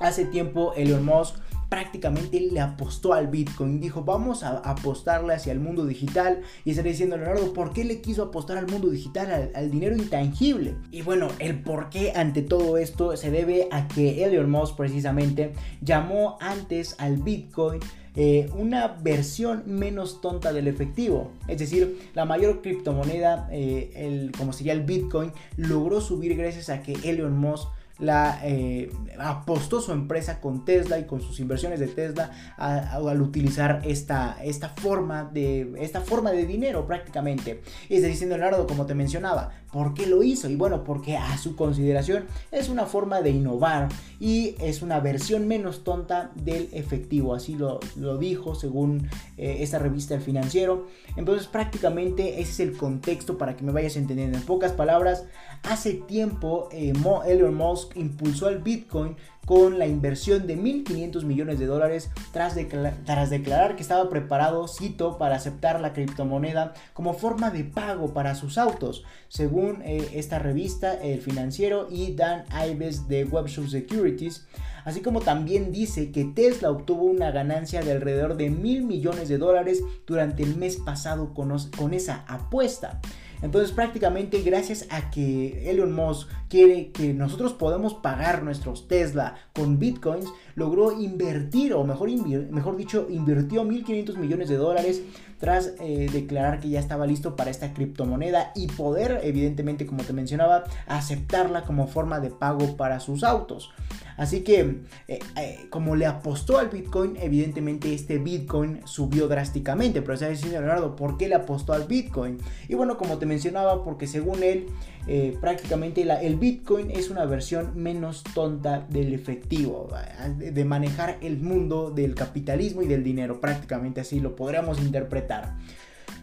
Hace 0.00 0.24
tiempo 0.24 0.72
Elon 0.74 1.04
Musk 1.04 1.36
prácticamente 1.68 2.40
le 2.40 2.60
apostó 2.60 3.12
al 3.12 3.28
Bitcoin. 3.28 3.80
Dijo, 3.80 4.02
vamos 4.02 4.42
a 4.42 4.58
apostarle 4.58 5.34
hacia 5.34 5.52
el 5.52 5.60
mundo 5.60 5.84
digital. 5.86 6.40
Y 6.64 6.70
estaría 6.70 6.92
diciendo, 6.92 7.16
Leonardo, 7.16 7.52
¿por 7.52 7.72
qué 7.72 7.84
le 7.84 8.00
quiso 8.00 8.22
apostar 8.22 8.58
al 8.58 8.66
mundo 8.66 8.88
digital, 8.88 9.50
al, 9.54 9.70
dinero 9.70 9.96
intangible? 9.96 10.74
Y 10.90 11.02
bueno, 11.02 11.28
el 11.38 11.60
por 11.62 11.90
qué 11.90 12.12
ante 12.14 12.42
todo 12.42 12.78
esto 12.78 13.16
se 13.16 13.30
debe 13.30 13.68
a 13.70 13.88
que 13.88 14.24
Elon 14.24 14.50
Musk 14.50 14.76
precisamente 14.76 15.52
llamó 15.80 16.38
antes 16.40 16.96
al 16.98 17.16
Bitcoin 17.18 17.80
eh, 18.16 18.50
una 18.56 18.88
versión 18.88 19.62
menos 19.66 20.20
tonta 20.20 20.52
del 20.52 20.66
efectivo. 20.66 21.30
Es 21.46 21.58
decir, 21.58 22.00
la 22.14 22.24
mayor 22.24 22.62
criptomoneda, 22.62 23.48
eh, 23.52 23.92
el, 23.94 24.32
como 24.36 24.52
sería 24.52 24.72
el 24.72 24.82
Bitcoin, 24.82 25.30
logró 25.56 26.00
subir 26.00 26.36
gracias 26.36 26.68
a 26.68 26.82
que 26.82 26.94
Elon 27.04 27.36
Musk 27.38 27.68
la, 27.98 28.40
eh, 28.44 28.90
apostó 29.18 29.80
su 29.80 29.92
empresa 29.92 30.40
con 30.40 30.64
Tesla 30.64 30.98
y 30.98 31.04
con 31.04 31.20
sus 31.20 31.40
inversiones 31.40 31.80
de 31.80 31.88
Tesla 31.88 32.30
al 32.56 33.20
utilizar 33.20 33.82
esta, 33.84 34.36
esta, 34.42 34.70
forma 34.70 35.24
de, 35.24 35.72
esta 35.78 36.00
forma 36.00 36.32
de 36.32 36.46
dinero 36.46 36.86
prácticamente. 36.86 37.62
Y 37.88 37.96
está 37.96 38.08
diciendo 38.08 38.36
Leonardo, 38.36 38.66
como 38.66 38.86
te 38.86 38.94
mencionaba, 38.94 39.50
¿por 39.72 39.94
qué 39.94 40.06
lo 40.06 40.22
hizo? 40.22 40.48
Y 40.48 40.56
bueno, 40.56 40.84
porque 40.84 41.16
a 41.16 41.36
su 41.38 41.56
consideración 41.56 42.26
es 42.52 42.68
una 42.68 42.86
forma 42.86 43.20
de 43.20 43.30
innovar 43.30 43.88
y 44.20 44.54
es 44.60 44.82
una 44.82 45.00
versión 45.00 45.48
menos 45.48 45.84
tonta 45.84 46.30
del 46.34 46.68
efectivo. 46.72 47.34
Así 47.34 47.54
lo, 47.54 47.80
lo 47.96 48.18
dijo 48.18 48.54
según 48.54 49.08
eh, 49.36 49.58
esta 49.60 49.78
revista 49.78 50.14
El 50.14 50.20
Financiero. 50.20 50.86
Entonces 51.16 51.46
prácticamente 51.46 52.40
ese 52.40 52.50
es 52.50 52.60
el 52.60 52.76
contexto 52.76 53.38
para 53.38 53.56
que 53.56 53.64
me 53.64 53.72
vayas 53.72 53.96
entendiendo. 53.96 54.38
En 54.38 54.44
pocas 54.44 54.72
palabras, 54.72 55.24
hace 55.62 55.94
tiempo 55.94 56.68
eh, 56.72 56.92
Elon 57.26 57.54
Musk 57.54 57.96
impulsó 57.96 58.46
al 58.46 58.58
Bitcoin 58.58 59.16
con 59.48 59.78
la 59.78 59.86
inversión 59.86 60.46
de 60.46 60.58
1.500 60.58 61.24
millones 61.24 61.58
de 61.58 61.64
dólares 61.64 62.10
tras, 62.34 62.54
declarar 62.54 63.76
que 63.76 63.82
estaba 63.82 64.10
preparado, 64.10 64.68
cito, 64.68 65.16
para 65.16 65.36
aceptar 65.36 65.80
la 65.80 65.94
criptomoneda 65.94 66.74
como 66.92 67.14
forma 67.14 67.50
de 67.50 67.64
pago 67.64 68.12
para 68.12 68.34
sus 68.34 68.58
autos, 68.58 69.04
según 69.28 69.80
eh, 69.86 70.06
esta 70.12 70.38
revista 70.38 70.92
El 71.02 71.22
Financiero 71.22 71.88
y 71.90 72.14
Dan 72.14 72.44
Ives 72.70 73.08
de 73.08 73.24
Webshop 73.24 73.68
Securities, 73.68 74.46
así 74.84 75.00
como 75.00 75.20
también 75.20 75.72
dice 75.72 76.12
que 76.12 76.26
Tesla 76.26 76.70
obtuvo 76.70 77.04
una 77.04 77.30
ganancia 77.30 77.80
de 77.80 77.92
alrededor 77.92 78.36
de 78.36 78.50
mil 78.50 78.84
millones 78.84 79.30
de 79.30 79.38
dólares 79.38 79.82
durante 80.06 80.42
el 80.42 80.56
mes 80.56 80.76
pasado 80.76 81.32
con 81.32 81.94
esa 81.94 82.24
apuesta. 82.28 83.00
Entonces 83.42 83.72
prácticamente 83.72 84.42
gracias 84.42 84.86
a 84.90 85.10
que 85.10 85.70
Elon 85.70 85.92
Musk 85.92 86.28
quiere 86.48 86.90
que 86.90 87.14
nosotros 87.14 87.52
podamos 87.52 87.94
pagar 87.94 88.42
nuestros 88.42 88.88
Tesla 88.88 89.36
con 89.54 89.78
bitcoins, 89.78 90.26
logró 90.54 91.00
invertir, 91.00 91.74
o 91.74 91.84
mejor, 91.84 92.10
mejor 92.10 92.76
dicho, 92.76 93.06
invirtió 93.10 93.64
1.500 93.64 94.16
millones 94.16 94.48
de 94.48 94.56
dólares 94.56 95.02
tras 95.38 95.74
eh, 95.78 96.08
declarar 96.12 96.60
que 96.60 96.68
ya 96.68 96.80
estaba 96.80 97.06
listo 97.06 97.36
para 97.36 97.50
esta 97.50 97.72
criptomoneda 97.72 98.52
y 98.56 98.66
poder, 98.66 99.20
evidentemente, 99.22 99.86
como 99.86 100.02
te 100.02 100.12
mencionaba, 100.12 100.64
aceptarla 100.86 101.62
como 101.62 101.86
forma 101.86 102.20
de 102.20 102.30
pago 102.30 102.76
para 102.76 102.98
sus 103.00 103.22
autos. 103.22 103.70
Así 104.18 104.40
que, 104.40 104.80
eh, 105.06 105.20
eh, 105.36 105.66
como 105.70 105.94
le 105.94 106.04
apostó 106.04 106.58
al 106.58 106.68
Bitcoin, 106.68 107.16
evidentemente 107.20 107.94
este 107.94 108.18
Bitcoin 108.18 108.80
subió 108.84 109.28
drásticamente. 109.28 110.02
Pero 110.02 110.14
está 110.14 110.28
diciendo 110.28 110.60
Leonardo, 110.60 110.96
¿por 110.96 111.16
qué 111.16 111.28
le 111.28 111.36
apostó 111.36 111.72
al 111.72 111.84
Bitcoin? 111.84 112.38
Y 112.68 112.74
bueno, 112.74 112.98
como 112.98 113.18
te 113.18 113.26
mencionaba, 113.26 113.84
porque 113.84 114.08
según 114.08 114.42
él, 114.42 114.66
eh, 115.06 115.38
prácticamente 115.40 116.02
el 116.02 116.36
Bitcoin 116.36 116.90
es 116.90 117.10
una 117.10 117.24
versión 117.26 117.80
menos 117.80 118.24
tonta 118.34 118.86
del 118.90 119.14
efectivo, 119.14 119.88
de 120.36 120.64
manejar 120.64 121.18
el 121.22 121.38
mundo 121.38 121.90
del 121.90 122.14
capitalismo 122.14 122.82
y 122.82 122.88
del 122.88 123.04
dinero, 123.04 123.40
prácticamente 123.40 124.00
así 124.00 124.18
lo 124.18 124.34
podríamos 124.34 124.80
interpretar. 124.80 125.56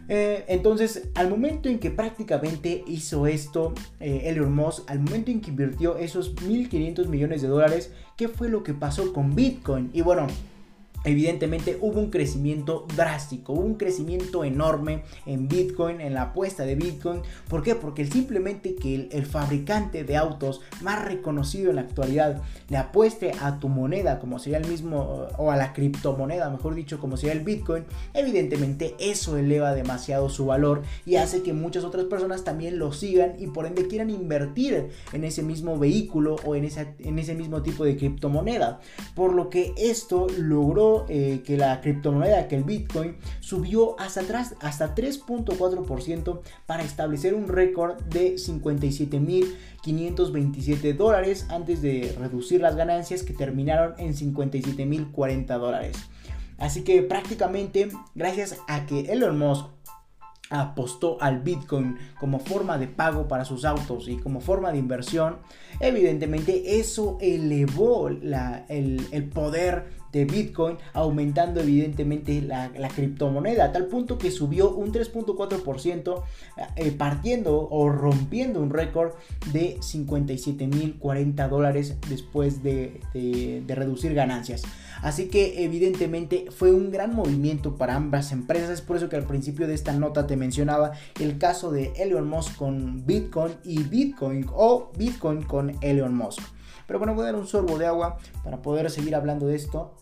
Eh, 0.07 0.45
entonces, 0.47 1.09
al 1.15 1.29
momento 1.29 1.69
en 1.69 1.79
que 1.79 1.89
prácticamente 1.89 2.83
hizo 2.87 3.27
esto 3.27 3.73
eh, 3.99 4.23
Elon 4.25 4.53
Musk, 4.53 4.89
al 4.89 4.99
momento 4.99 5.31
en 5.31 5.41
que 5.41 5.49
invirtió 5.49 5.97
esos 5.97 6.35
1.500 6.35 7.07
millones 7.07 7.41
de 7.41 7.47
dólares, 7.47 7.91
¿qué 8.15 8.27
fue 8.27 8.49
lo 8.49 8.63
que 8.63 8.73
pasó 8.73 9.13
con 9.13 9.35
Bitcoin? 9.35 9.89
Y 9.93 10.01
bueno, 10.01 10.27
evidentemente 11.05 11.77
hubo 11.79 11.99
un 11.99 12.09
crecimiento 12.09 12.85
drástico, 12.95 13.53
hubo 13.53 13.61
un 13.61 13.75
crecimiento 13.75 14.43
enorme 14.43 15.03
en 15.25 15.47
Bitcoin, 15.47 16.01
en 16.01 16.13
la 16.13 16.23
apuesta 16.23 16.65
de 16.65 16.75
Bitcoin. 16.75 17.21
¿Por 17.47 17.63
qué? 17.63 17.75
Porque 17.75 18.05
simplemente 18.05 18.75
que 18.75 19.07
el, 19.11 19.25
fabricante 19.25 20.03
de 20.03 20.17
autos 20.17 20.61
más 20.81 21.03
reconocido 21.03 21.69
en 21.69 21.77
la 21.77 21.81
actualidad 21.81 22.41
le 22.69 22.77
apueste 22.77 23.31
a 23.41 23.59
tu 23.59 23.69
moneda, 23.69 24.19
como 24.19 24.39
sería 24.39 24.57
el 24.57 24.67
mismo, 24.67 25.27
o 25.37 25.51
a 25.51 25.55
la 25.55 25.73
criptomoneda, 25.73 26.49
mejor 26.49 26.75
dicho, 26.75 26.99
como 26.99 27.17
sería 27.17 27.33
el 27.33 27.43
Bitcoin, 27.43 27.85
evidentemente 28.13 28.95
eso 28.99 29.37
eleva 29.37 29.73
demasiado 29.73 30.29
su 30.29 30.45
valor 30.47 30.83
y 31.05 31.15
hace 31.15 31.43
que 31.43 31.53
muchas 31.53 31.83
otras 31.83 32.05
personas 32.05 32.43
también 32.43 32.79
lo 32.79 32.91
sigan 32.91 33.33
y 33.39 33.47
por 33.47 33.65
ende 33.65 33.87
quieran 33.87 34.09
invertir 34.09 34.89
en 35.13 35.23
ese 35.23 35.43
mismo 35.43 35.77
vehículo 35.77 36.37
o 36.45 36.55
en, 36.55 36.65
en 36.99 37.19
ese 37.19 37.35
mismo 37.35 37.61
tipo 37.61 37.83
de 37.85 37.97
criptomoneda. 37.97 38.79
Por 39.13 39.33
lo 39.33 39.49
que 39.49 39.73
esto 39.77 40.27
logró 40.37 40.94
eh, 41.09 41.41
que 41.45 41.57
la 41.57 41.81
criptomoneda, 41.81 42.47
que 42.47 42.55
el 42.55 42.63
Bitcoin, 42.63 43.17
subió 43.41 43.99
hasta 43.99 44.21
atrás, 44.21 44.55
hasta 44.61 44.95
3.4% 44.95 46.39
para 46.65 46.83
establecer 46.83 47.33
un 47.33 47.49
récord 47.49 48.01
de 48.03 48.35
57.527 48.35 50.95
dólares 50.95 51.47
antes 51.49 51.81
de 51.81 52.15
reducir 52.17 52.61
las 52.61 52.75
ganancias 52.75 53.23
que 53.23 53.33
terminaron 53.33 53.95
en 53.97 54.13
57.040 54.13 55.59
dólares. 55.59 55.97
Así 56.57 56.83
que 56.83 57.01
prácticamente 57.01 57.89
gracias 58.15 58.57
a 58.67 58.85
que 58.85 59.11
Elon 59.11 59.37
Musk 59.37 59.65
apostó 60.49 61.21
al 61.21 61.41
Bitcoin 61.41 61.97
como 62.19 62.39
forma 62.39 62.77
de 62.77 62.87
pago 62.87 63.27
para 63.27 63.45
sus 63.45 63.65
autos 63.65 64.07
y 64.07 64.17
como 64.17 64.41
forma 64.41 64.71
de 64.71 64.77
inversión, 64.77 65.37
evidentemente 65.79 66.79
eso 66.79 67.17
elevó 67.19 68.09
la, 68.09 68.65
el, 68.69 69.07
el, 69.11 69.29
poder 69.29 69.89
de 70.15 70.23
Bitcoin, 70.23 70.77
aumentando 70.93 71.59
evidentemente 71.59 72.41
la, 72.41 72.71
criptomoneda, 72.95 73.65
a 73.65 73.71
tal 73.73 73.87
punto 73.87 74.17
que 74.17 74.31
subió 74.31 74.71
un 74.71 74.93
3.4%, 74.93 76.23
eh, 76.77 76.91
partiendo 76.91 77.67
o 77.69 77.89
rompiendo 77.89 78.61
un 78.61 78.69
récord 78.69 79.11
de 79.51 79.77
57.040 79.79 81.49
dólares 81.49 81.97
después 82.07 82.63
de, 82.63 83.01
de 83.13 83.75
reducir 83.75 84.13
ganancias. 84.13 84.63
Así 85.01 85.27
que 85.27 85.65
evidentemente 85.65 86.45
fue 86.49 86.71
un 86.71 86.91
gran 86.91 87.13
movimiento 87.13 87.75
para 87.75 87.95
ambas 87.95 88.31
empresas, 88.31 88.69
es 88.69 88.81
por 88.81 88.95
eso 88.95 89.09
que 89.09 89.17
al 89.17 89.25
principio 89.25 89.67
de 89.67 89.73
esta 89.73 89.91
nota 89.91 90.27
te 90.27 90.37
mencionaba 90.37 90.93
el 91.19 91.37
caso 91.37 91.71
de 91.71 91.91
Elon 91.97 92.29
Musk 92.29 92.55
con 92.55 93.05
Bitcoin 93.05 93.51
y 93.65 93.83
Bitcoin 93.83 94.45
o 94.53 94.91
Bitcoin 94.97 95.43
con 95.43 95.75
Elon 95.81 96.15
Musk. 96.15 96.41
Pero 96.87 96.99
bueno, 96.99 97.15
voy 97.15 97.23
a 97.23 97.25
dar 97.27 97.35
un 97.35 97.47
sorbo 97.47 97.77
de 97.77 97.87
agua 97.87 98.17
para 98.43 98.61
poder 98.61 98.89
seguir 98.89 99.15
hablando 99.15 99.47
de 99.47 99.55
esto. 99.55 99.95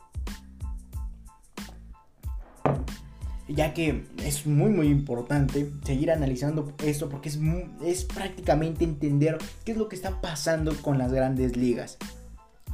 Ya 3.48 3.74
que 3.74 4.06
es 4.24 4.46
muy 4.46 4.72
muy 4.72 4.88
importante 4.88 5.70
seguir 5.84 6.12
analizando 6.12 6.74
esto 6.84 7.10
porque 7.10 7.30
es, 7.30 7.40
es 7.84 8.06
prácticamente 8.06 8.84
entender 8.84 9.38
qué 9.66 9.74
es 9.74 9.78
lo 9.78 9.90
que 9.90 9.96
está 9.96 10.22
pasando 10.22 10.74
con 10.82 10.98
las 10.98 11.12
grandes 11.12 11.58
ligas. 11.58 11.98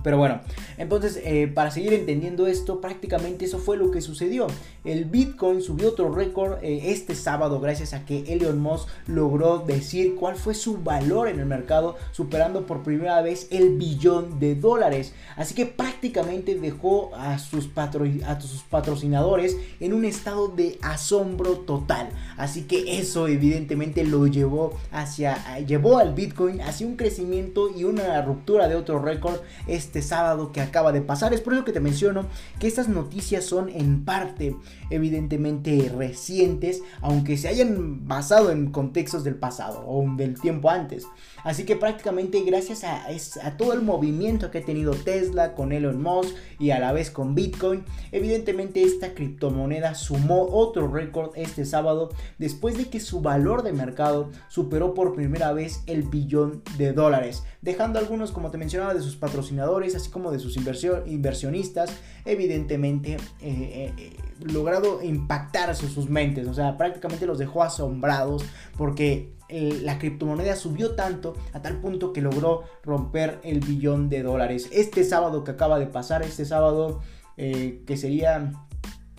Pero 0.04 0.18
bueno, 0.18 0.42
entonces 0.78 1.20
eh, 1.24 1.48
para 1.48 1.72
seguir 1.72 1.94
entendiendo 1.94 2.48
esto, 2.48 2.82
prácticamente 2.82 3.46
eso 3.46 3.60
fue 3.60 3.78
lo 3.78 3.92
que 3.92 4.02
sucedió. 4.02 4.48
El 4.86 5.06
Bitcoin 5.06 5.62
subió 5.62 5.90
otro 5.90 6.12
récord 6.14 6.64
eh, 6.64 6.92
este 6.92 7.16
sábado 7.16 7.60
gracias 7.60 7.94
a 7.94 8.06
que 8.06 8.34
Elon 8.34 8.60
Musk 8.60 8.88
logró 9.08 9.60
decir 9.60 10.16
cuál 10.16 10.36
fue 10.36 10.54
su 10.54 10.78
valor 10.78 11.28
en 11.28 11.40
el 11.40 11.46
mercado, 11.46 11.98
superando 12.12 12.66
por 12.66 12.84
primera 12.84 13.22
vez 13.22 13.48
el 13.52 13.78
billón 13.78 14.40
de 14.40 14.56
dólares. 14.56 15.14
Así 15.36 15.54
que 15.54 15.66
prácticamente 15.66 16.56
dejó 16.56 17.16
a 17.16 17.40
sus, 17.40 17.70
a 17.76 18.42
sus 18.42 18.64
patrocinadores 18.64 19.58
en 19.80 19.94
un 19.94 20.06
estado 20.06 20.48
de 20.48 20.78
asombro 20.82 21.58
total. 21.60 22.10
Así 22.38 22.64
que 22.64 23.00
eso 23.00 23.28
evidentemente 23.28 24.04
lo 24.04 24.28
llevó 24.28 24.78
hacia, 24.92 25.60
llevó 25.60 25.98
al 25.98 26.14
Bitcoin 26.14 26.62
hacia 26.62 26.88
un 26.88 26.96
crecimiento 26.96 27.70
y 27.76 27.84
una 27.84 28.22
ruptura 28.22 28.68
de 28.68 28.76
otro 28.76 29.00
récord 29.00 29.40
este 29.68 29.89
sábado 30.02 30.52
que 30.52 30.62
acaba 30.62 30.92
de 30.92 31.02
pasar. 31.02 31.34
Es 31.34 31.42
por 31.42 31.54
eso 31.54 31.66
que 31.66 31.72
te 31.72 31.80
menciono 31.80 32.28
que 32.60 32.68
estas 32.68 32.88
noticias 32.88 33.44
son 33.44 33.70
en 33.70 34.06
parte 34.06 34.56
evidentemente 34.90 35.92
recientes, 35.96 36.82
aunque 37.02 37.38
se 37.38 37.48
hayan 37.48 38.08
basado 38.08 38.52
en 38.52 38.72
contextos 38.72 39.24
del 39.24 39.36
pasado 39.36 39.84
o 39.88 40.06
del 40.16 40.40
tiempo 40.40 40.70
antes. 40.70 41.06
Así 41.44 41.66
que 41.66 41.76
prácticamente 41.76 42.42
gracias 42.42 42.84
a, 42.84 43.58
todo 43.58 43.74
el 43.74 43.82
movimiento 43.82 44.52
que 44.52 44.60
ha 44.60 44.66
tenido 44.66 44.94
Tesla 44.94 45.54
con 45.54 45.72
Elon 45.72 46.02
Musk 46.02 46.36
y 46.60 46.72
a 46.72 46.80
la 46.80 46.92
vez 46.92 47.12
con 47.12 47.36
Bitcoin, 47.36 47.84
evidentemente 48.12 48.84
esta 48.84 49.14
criptomoneda 49.14 49.96
sumó 49.96 50.48
otro 50.52 50.88
récord 50.88 51.32
este 51.36 51.66
sábado 51.66 52.10
después 52.38 52.78
de 52.78 52.90
que 52.90 53.00
su 53.00 53.22
valor 53.22 53.64
de 53.64 53.74
mercado 53.74 54.30
superó 54.50 54.94
por 54.94 55.16
primera 55.16 55.54
vez 55.54 55.84
el 55.88 56.04
billón 56.04 56.62
de 56.78 56.94
dólares, 56.94 57.44
dejando 57.62 58.00
algunos, 58.00 58.32
como 58.32 58.52
te 58.52 58.58
mencionaba, 58.58 58.94
de 58.94 59.02
sus 59.02 59.16
patrocinadores, 59.16 59.60
así 59.88 60.10
como 60.10 60.32
de 60.32 60.40
sus 60.40 60.58
inversionistas, 60.58 61.92
evidentemente 62.26 63.18
eh, 63.42 63.94
eh, 63.98 64.14
logrado 64.42 65.02
impactar 65.04 65.76
sus 65.76 66.10
mentes, 66.10 66.48
o 66.48 66.54
sea, 66.54 66.78
prácticamente 66.78 67.26
los 67.26 67.38
dejó 67.38 67.64
asombrados 67.64 68.46
porque 68.78 69.34
la 69.50 69.98
criptomoneda 69.98 70.56
subió 70.56 70.94
tanto 70.94 71.36
a 71.54 71.62
tal 71.64 71.82
punto 71.82 72.14
que 72.14 72.22
logró 72.22 72.66
romper 72.84 73.40
el 73.44 73.62
billón 73.62 74.08
de 74.08 74.22
dólares. 74.22 74.70
Este 74.72 75.04
sábado 75.04 75.44
que 75.44 75.50
acaba 75.50 75.80
de 75.80 75.88
pasar, 75.88 76.22
este 76.22 76.46
sábado 76.46 77.02
eh, 77.36 77.82
que 77.88 77.98
sería 77.98 78.54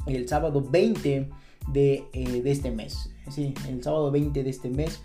el 0.06 0.28
sábado 0.28 0.62
20 0.62 1.30
de, 1.72 2.04
de, 2.12 2.50
este 2.50 2.70
mes, 2.70 3.10
sí, 3.28 3.54
el 3.68 3.82
sábado 3.82 4.12
20 4.12 4.44
de 4.44 4.50
este 4.50 4.70
mes, 4.70 5.00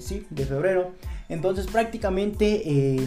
sí, 0.00 0.26
de 0.30 0.44
febrero. 0.44 0.94
Entonces 1.28 1.68
prácticamente 1.68 2.98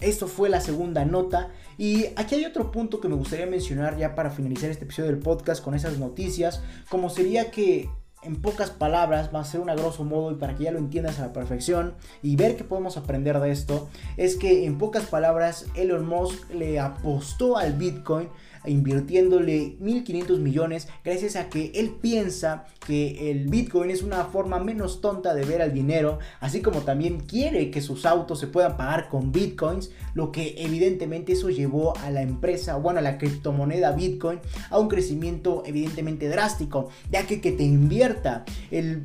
esto 0.00 0.28
fue 0.28 0.48
la 0.48 0.60
segunda 0.60 1.04
nota. 1.04 1.50
Y 1.78 2.06
aquí 2.16 2.34
hay 2.34 2.44
otro 2.44 2.70
punto 2.70 3.00
que 3.00 3.08
me 3.08 3.14
gustaría 3.14 3.46
mencionar 3.46 3.96
ya 3.96 4.14
para 4.14 4.30
finalizar 4.30 4.70
este 4.70 4.84
episodio 4.84 5.10
del 5.10 5.20
podcast 5.20 5.62
con 5.62 5.74
esas 5.74 5.98
noticias, 5.98 6.62
como 6.88 7.10
sería 7.10 7.50
que 7.50 7.88
en 8.22 8.36
pocas 8.42 8.70
palabras, 8.70 9.30
va 9.32 9.40
a 9.40 9.44
ser 9.44 9.60
un 9.60 9.70
a 9.70 9.74
grosso 9.76 10.02
modo 10.02 10.32
y 10.32 10.34
para 10.34 10.56
que 10.56 10.64
ya 10.64 10.72
lo 10.72 10.78
entiendas 10.78 11.20
a 11.20 11.26
la 11.26 11.32
perfección 11.32 11.94
y 12.22 12.34
ver 12.34 12.56
qué 12.56 12.64
podemos 12.64 12.96
aprender 12.96 13.38
de 13.38 13.52
esto, 13.52 13.88
es 14.16 14.36
que 14.36 14.66
en 14.66 14.78
pocas 14.78 15.04
palabras 15.04 15.66
Elon 15.76 16.06
Musk 16.06 16.50
le 16.50 16.80
apostó 16.80 17.56
al 17.56 17.74
Bitcoin 17.74 18.28
invirtiéndole 18.66 19.78
1.500 19.80 20.38
millones 20.38 20.88
gracias 21.04 21.36
a 21.36 21.48
que 21.48 21.72
él 21.74 21.96
piensa 22.00 22.66
que 22.86 23.30
el 23.30 23.46
Bitcoin 23.46 23.90
es 23.90 24.02
una 24.02 24.24
forma 24.24 24.58
menos 24.58 25.00
tonta 25.00 25.34
de 25.34 25.44
ver 25.44 25.62
al 25.62 25.72
dinero, 25.72 26.18
así 26.40 26.62
como 26.62 26.82
también 26.82 27.20
quiere 27.20 27.70
que 27.70 27.80
sus 27.80 28.06
autos 28.06 28.38
se 28.38 28.46
puedan 28.46 28.76
pagar 28.76 29.08
con 29.08 29.32
Bitcoins, 29.32 29.90
lo 30.14 30.32
que 30.32 30.54
evidentemente 30.58 31.32
eso 31.32 31.50
llevó 31.50 31.96
a 31.98 32.10
la 32.10 32.22
empresa, 32.22 32.76
bueno, 32.76 33.00
a 33.00 33.02
la 33.02 33.18
criptomoneda 33.18 33.92
Bitcoin 33.92 34.40
a 34.70 34.78
un 34.78 34.88
crecimiento 34.88 35.62
evidentemente 35.66 36.28
drástico, 36.28 36.88
ya 37.10 37.26
que 37.26 37.40
que 37.40 37.52
te 37.52 37.64
invierta 37.64 38.44
el, 38.70 39.04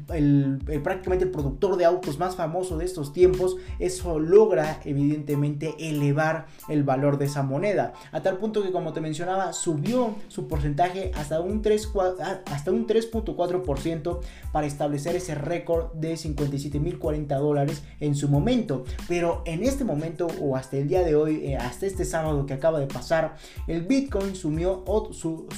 prácticamente 0.84 1.26
el 1.26 1.32
productor 1.32 1.78
de 1.78 1.86
autos 1.86 2.18
más 2.18 2.36
famoso 2.36 2.78
de 2.78 2.86
estos 2.86 3.14
tiempos, 3.14 3.58
eso 3.80 4.20
logra 4.20 4.80
evidentemente 4.86 5.76
elevar 5.80 6.48
el 6.70 6.84
valor 6.84 7.18
de 7.18 7.26
esa 7.26 7.44
moneda, 7.44 7.94
a 8.12 8.22
tal 8.22 8.38
punto 8.38 8.64
que 8.64 8.72
como 8.72 8.94
te 8.94 9.02
mencionaba, 9.02 9.51
subió 9.54 10.16
su 10.28 10.48
porcentaje 10.48 11.12
hasta 11.16 11.40
un 11.40 11.64
3.4% 11.64 14.20
para 14.52 14.68
establecer 14.68 15.16
ese 15.16 15.36
récord 15.36 15.92
de 15.94 16.14
57.040 16.14 17.40
dólares 17.40 17.84
en 18.00 18.16
su 18.16 18.30
momento. 18.30 18.84
Pero 19.08 19.44
en 19.46 19.64
este 19.64 19.84
momento 19.84 20.28
o 20.40 20.56
hasta 20.56 20.78
el 20.78 20.88
día 20.88 21.04
de 21.04 21.16
hoy, 21.16 21.46
eh, 21.46 21.58
hasta 21.58 21.86
este 21.86 22.06
sábado 22.06 22.46
que 22.46 22.54
acaba 22.54 22.80
de 22.80 22.88
pasar, 22.88 23.36
el 23.68 23.84
Bitcoin 23.84 24.36
sumió, 24.36 24.84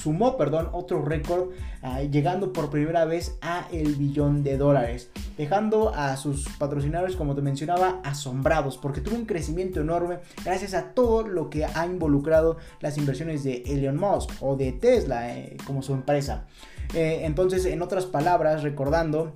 sumó 0.02 0.36
perdón, 0.36 0.68
otro 0.72 1.02
récord 1.02 1.50
ah, 1.82 2.02
llegando 2.02 2.52
por 2.52 2.70
primera 2.70 3.04
vez 3.04 3.36
a 3.40 3.66
el 3.72 3.96
billón 3.96 4.42
de 4.42 4.56
dólares, 4.56 5.10
dejando 5.36 5.94
a 5.94 6.16
sus 6.16 6.48
patrocinadores, 6.58 7.16
como 7.16 7.34
te 7.34 7.42
mencionaba, 7.42 8.00
asombrados 8.04 8.78
porque 8.78 9.00
tuvo 9.00 9.16
un 9.16 9.26
crecimiento 9.26 9.80
enorme 9.80 10.18
gracias 10.44 10.74
a 10.74 10.94
todo 10.94 11.26
lo 11.26 11.50
que 11.50 11.64
ha 11.64 11.86
involucrado 11.86 12.56
las 12.80 12.98
inversiones 12.98 13.44
de 13.44 13.62
Elon 13.84 13.98
Musk 13.98 14.30
o 14.40 14.56
de 14.56 14.72
Tesla 14.72 15.36
eh, 15.36 15.56
como 15.66 15.82
su 15.82 15.92
empresa. 15.92 16.46
Eh, 16.94 17.20
entonces, 17.24 17.64
en 17.66 17.82
otras 17.82 18.06
palabras, 18.06 18.62
recordando, 18.62 19.34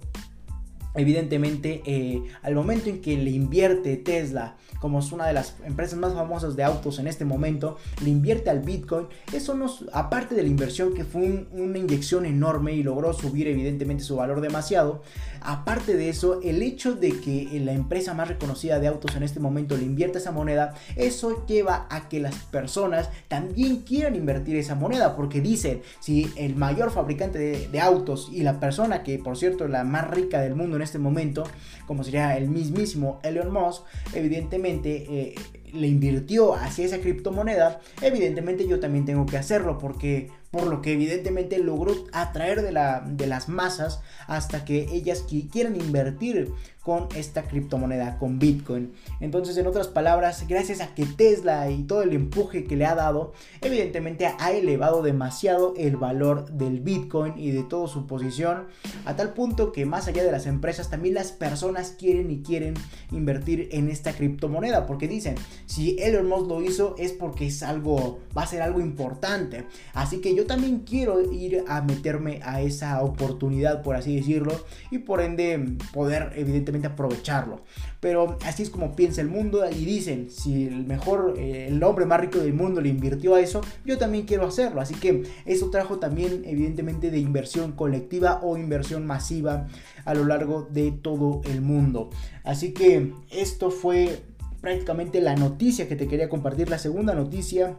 evidentemente, 0.94 1.82
eh, 1.86 2.22
al 2.42 2.54
momento 2.54 2.88
en 2.88 3.00
que 3.00 3.16
le 3.16 3.30
invierte 3.30 3.96
Tesla 3.96 4.56
como 4.80 5.00
es 5.00 5.12
una 5.12 5.26
de 5.26 5.32
las 5.32 5.56
empresas 5.64 5.98
más 5.98 6.14
famosas 6.14 6.56
de 6.56 6.64
autos 6.64 6.98
en 6.98 7.06
este 7.06 7.24
momento, 7.24 7.78
le 8.02 8.10
invierte 8.10 8.50
al 8.50 8.60
Bitcoin. 8.60 9.06
Eso 9.32 9.54
nos, 9.54 9.84
aparte 9.92 10.34
de 10.34 10.42
la 10.42 10.48
inversión 10.48 10.94
que 10.94 11.04
fue 11.04 11.46
una 11.52 11.78
inyección 11.78 12.26
enorme 12.26 12.72
y 12.72 12.82
logró 12.82 13.12
subir 13.12 13.48
evidentemente 13.48 14.04
su 14.04 14.16
valor 14.16 14.40
demasiado, 14.40 15.02
aparte 15.40 15.96
de 15.96 16.08
eso, 16.08 16.40
el 16.42 16.62
hecho 16.62 16.94
de 16.94 17.18
que 17.20 17.60
la 17.64 17.72
empresa 17.72 18.14
más 18.14 18.28
reconocida 18.28 18.78
de 18.78 18.88
autos 18.88 19.16
en 19.16 19.22
este 19.22 19.40
momento 19.40 19.76
le 19.76 19.84
invierta 19.84 20.18
esa 20.18 20.32
moneda, 20.32 20.74
eso 20.96 21.44
lleva 21.46 21.86
a 21.90 22.08
que 22.08 22.20
las 22.20 22.34
personas 22.36 23.10
también 23.28 23.78
quieran 23.82 24.14
invertir 24.14 24.56
esa 24.56 24.74
moneda, 24.74 25.16
porque 25.16 25.40
dicen, 25.40 25.82
si 26.00 26.30
el 26.36 26.56
mayor 26.56 26.90
fabricante 26.90 27.38
de, 27.38 27.68
de 27.68 27.80
autos 27.80 28.30
y 28.32 28.42
la 28.42 28.60
persona 28.60 29.02
que 29.02 29.18
por 29.18 29.36
cierto 29.36 29.64
es 29.64 29.70
la 29.70 29.84
más 29.84 30.08
rica 30.10 30.40
del 30.40 30.54
mundo 30.54 30.76
en 30.76 30.82
este 30.82 30.98
momento, 30.98 31.44
como 31.88 32.04
sería 32.04 32.36
el 32.36 32.48
mismísimo 32.50 33.18
Elon 33.24 33.50
Musk, 33.50 33.82
evidentemente 34.14 35.06
eh, 35.08 35.34
le 35.72 35.88
invirtió 35.88 36.54
hacia 36.54 36.84
esa 36.84 36.98
criptomoneda, 36.98 37.80
evidentemente 38.02 38.68
yo 38.68 38.78
también 38.78 39.06
tengo 39.06 39.24
que 39.24 39.38
hacerlo 39.38 39.78
porque 39.78 40.30
por 40.50 40.66
lo 40.66 40.80
que 40.80 40.92
evidentemente 40.92 41.58
logró 41.58 41.94
atraer 42.12 42.62
de, 42.62 42.72
la, 42.72 43.00
de 43.00 43.26
las 43.26 43.48
masas 43.48 44.00
hasta 44.26 44.64
que 44.64 44.88
ellas 44.92 45.24
quieran 45.50 45.76
invertir 45.76 46.52
con 46.88 47.06
esta 47.14 47.42
criptomoneda, 47.42 48.16
con 48.16 48.38
Bitcoin. 48.38 48.94
Entonces, 49.20 49.58
en 49.58 49.66
otras 49.66 49.88
palabras, 49.88 50.46
gracias 50.48 50.80
a 50.80 50.94
que 50.94 51.04
Tesla 51.04 51.70
y 51.70 51.82
todo 51.82 52.00
el 52.00 52.14
empuje 52.14 52.64
que 52.64 52.76
le 52.76 52.86
ha 52.86 52.94
dado, 52.94 53.34
evidentemente 53.60 54.26
ha 54.26 54.52
elevado 54.52 55.02
demasiado 55.02 55.74
el 55.76 55.98
valor 55.98 56.50
del 56.50 56.80
Bitcoin 56.80 57.34
y 57.36 57.50
de 57.50 57.62
toda 57.62 57.88
su 57.88 58.06
posición, 58.06 58.68
a 59.04 59.16
tal 59.16 59.34
punto 59.34 59.70
que 59.70 59.84
más 59.84 60.08
allá 60.08 60.24
de 60.24 60.32
las 60.32 60.46
empresas, 60.46 60.88
también 60.88 61.14
las 61.14 61.30
personas 61.30 61.90
quieren 61.90 62.30
y 62.30 62.40
quieren 62.40 62.72
invertir 63.12 63.68
en 63.72 63.90
esta 63.90 64.14
criptomoneda, 64.14 64.86
porque 64.86 65.08
dicen, 65.08 65.34
si 65.66 65.98
Elon 65.98 66.26
Musk 66.26 66.48
lo 66.48 66.62
hizo 66.62 66.94
es 66.96 67.12
porque 67.12 67.48
es 67.48 67.62
algo, 67.62 68.20
va 68.34 68.44
a 68.44 68.46
ser 68.46 68.62
algo 68.62 68.80
importante. 68.80 69.66
Así 69.92 70.22
que 70.22 70.34
yo 70.38 70.46
también 70.46 70.84
quiero 70.86 71.20
ir 71.32 71.64
a 71.66 71.82
meterme 71.82 72.38
a 72.44 72.62
esa 72.62 73.02
oportunidad, 73.02 73.82
por 73.82 73.96
así 73.96 74.14
decirlo, 74.14 74.52
y 74.88 74.98
por 74.98 75.20
ende 75.20 75.76
poder 75.92 76.32
evidentemente 76.36 76.86
aprovecharlo. 76.86 77.62
Pero 77.98 78.38
así 78.44 78.62
es 78.62 78.70
como 78.70 78.94
piensa 78.94 79.20
el 79.20 79.26
mundo 79.26 79.68
y 79.68 79.84
dicen, 79.84 80.30
si 80.30 80.68
el 80.68 80.86
mejor, 80.86 81.34
eh, 81.36 81.66
el 81.66 81.82
hombre 81.82 82.06
más 82.06 82.20
rico 82.20 82.38
del 82.38 82.54
mundo 82.54 82.80
le 82.80 82.88
invirtió 82.88 83.34
a 83.34 83.40
eso, 83.40 83.62
yo 83.84 83.98
también 83.98 84.26
quiero 84.26 84.46
hacerlo. 84.46 84.80
Así 84.80 84.94
que 84.94 85.24
eso 85.44 85.70
trajo 85.70 85.98
también 85.98 86.44
evidentemente 86.44 87.10
de 87.10 87.18
inversión 87.18 87.72
colectiva 87.72 88.38
o 88.40 88.56
inversión 88.56 89.04
masiva 89.06 89.66
a 90.04 90.14
lo 90.14 90.24
largo 90.24 90.68
de 90.70 90.92
todo 90.92 91.40
el 91.46 91.62
mundo. 91.62 92.10
Así 92.44 92.72
que 92.72 93.12
esto 93.32 93.72
fue 93.72 94.22
prácticamente 94.60 95.20
la 95.20 95.34
noticia 95.34 95.88
que 95.88 95.96
te 95.96 96.06
quería 96.06 96.28
compartir. 96.28 96.70
La 96.70 96.78
segunda 96.78 97.12
noticia 97.16 97.76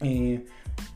eh, 0.00 0.44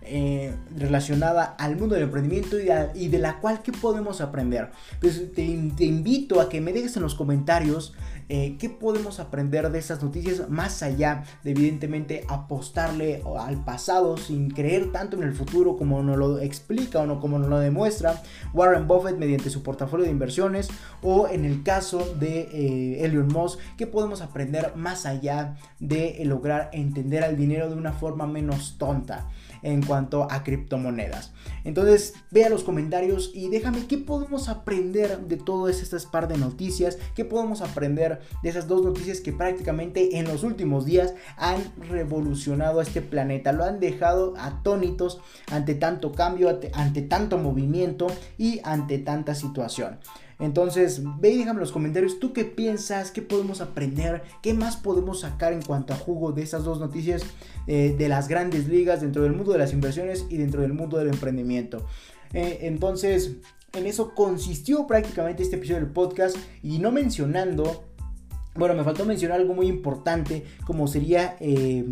eh, 0.02 0.54
relacionada 0.76 1.56
al 1.58 1.76
mundo 1.76 1.94
del 1.94 2.04
emprendimiento 2.04 2.56
y, 2.94 3.08
de 3.08 3.18
la 3.18 3.40
cual 3.40 3.62
qué 3.62 3.72
podemos 3.72 4.20
aprender. 4.20 4.70
Pues 5.00 5.32
te, 5.32 5.42
invito 5.42 6.40
a 6.40 6.48
que 6.48 6.60
me 6.60 6.72
dejes 6.72 6.96
en 6.96 7.02
los 7.02 7.14
comentarios 7.14 7.94
eh, 8.28 8.56
qué 8.58 8.68
podemos 8.68 9.20
aprender 9.20 9.70
de 9.70 9.78
estas 9.78 10.02
noticias 10.02 10.48
más 10.48 10.82
allá 10.82 11.24
de 11.44 11.52
evidentemente 11.52 12.24
apostarle 12.28 13.22
al 13.38 13.64
pasado 13.64 14.16
sin 14.16 14.50
creer 14.50 14.92
tanto 14.92 15.16
en 15.16 15.24
el 15.24 15.34
futuro 15.34 15.76
como 15.76 16.02
nos 16.02 16.16
lo 16.16 16.38
explica 16.38 17.00
o 17.00 17.06
no, 17.06 17.20
como 17.20 17.38
nos 17.38 17.48
lo 17.48 17.58
demuestra 17.58 18.22
Warren 18.52 18.86
Buffett 18.88 19.18
mediante 19.18 19.50
su 19.50 19.62
portafolio 19.62 20.04
de 20.04 20.12
inversiones 20.12 20.68
o 21.02 21.28
en 21.28 21.44
el 21.44 21.62
caso 21.62 22.14
de 22.18 22.48
eh, 22.52 23.04
Elon 23.04 23.28
Musk 23.28 23.58
qué 23.76 23.86
podemos 23.86 24.22
aprender 24.22 24.72
más 24.76 25.06
allá 25.06 25.56
de 25.78 26.22
lograr 26.24 26.70
entender 26.72 27.24
al 27.24 27.36
dinero 27.36 27.68
de 27.68 27.76
una 27.76 27.92
forma 27.92 28.26
menos 28.26 28.76
tonta 28.78 29.28
en 29.62 29.82
cuanto 29.82 30.26
a 30.30 30.42
criptomonedas. 30.42 31.32
Entonces, 31.64 32.14
vea 32.30 32.48
los 32.48 32.64
comentarios 32.64 33.30
y 33.34 33.48
déjame 33.48 33.86
qué 33.86 33.98
podemos 33.98 34.48
aprender 34.48 35.20
de 35.20 35.36
todas 35.36 35.80
estas 35.80 36.06
par 36.06 36.28
de 36.28 36.38
noticias, 36.38 36.98
qué 37.14 37.24
podemos 37.24 37.62
aprender 37.62 38.20
de 38.42 38.48
esas 38.48 38.66
dos 38.68 38.84
noticias 38.84 39.20
que 39.20 39.32
prácticamente 39.32 40.18
en 40.18 40.26
los 40.26 40.42
últimos 40.42 40.84
días 40.84 41.14
han 41.36 41.62
revolucionado 41.88 42.80
a 42.80 42.82
este 42.82 43.02
planeta, 43.02 43.52
lo 43.52 43.64
han 43.64 43.80
dejado 43.80 44.34
atónitos 44.38 45.20
ante 45.50 45.74
tanto 45.74 46.12
cambio, 46.12 46.48
ante, 46.74 47.02
tanto 47.02 47.38
movimiento 47.38 48.06
y 48.38 48.60
ante 48.64 48.98
tanta 48.98 49.34
situación. 49.34 49.98
Entonces, 50.42 51.02
ve 51.20 51.30
y 51.30 51.38
déjame 51.38 51.58
en 51.58 51.60
los 51.60 51.70
comentarios 51.70 52.18
tú 52.18 52.32
qué 52.32 52.44
piensas, 52.44 53.12
qué 53.12 53.22
podemos 53.22 53.60
aprender, 53.60 54.24
qué 54.42 54.54
más 54.54 54.76
podemos 54.76 55.20
sacar 55.20 55.52
en 55.52 55.62
cuanto 55.62 55.92
a 55.92 55.96
jugo 55.96 56.32
de 56.32 56.42
esas 56.42 56.64
dos 56.64 56.80
noticias 56.80 57.22
eh, 57.68 57.94
de 57.96 58.08
las 58.08 58.26
grandes 58.26 58.66
ligas 58.66 59.02
dentro 59.02 59.22
del 59.22 59.34
mundo 59.34 59.52
de 59.52 59.58
las 59.58 59.72
inversiones 59.72 60.26
y 60.30 60.38
dentro 60.38 60.60
del 60.62 60.72
mundo 60.72 60.98
del 60.98 61.10
emprendimiento. 61.10 61.86
Eh, 62.32 62.58
entonces, 62.62 63.36
en 63.72 63.86
eso 63.86 64.16
consistió 64.16 64.88
prácticamente 64.88 65.44
este 65.44 65.54
episodio 65.54 65.78
del 65.78 65.92
podcast 65.92 66.36
y 66.60 66.80
no 66.80 66.90
mencionando, 66.90 67.84
bueno, 68.56 68.74
me 68.74 68.82
faltó 68.82 69.04
mencionar 69.04 69.38
algo 69.38 69.54
muy 69.54 69.68
importante 69.68 70.44
como 70.66 70.88
sería... 70.88 71.36
Eh, 71.38 71.86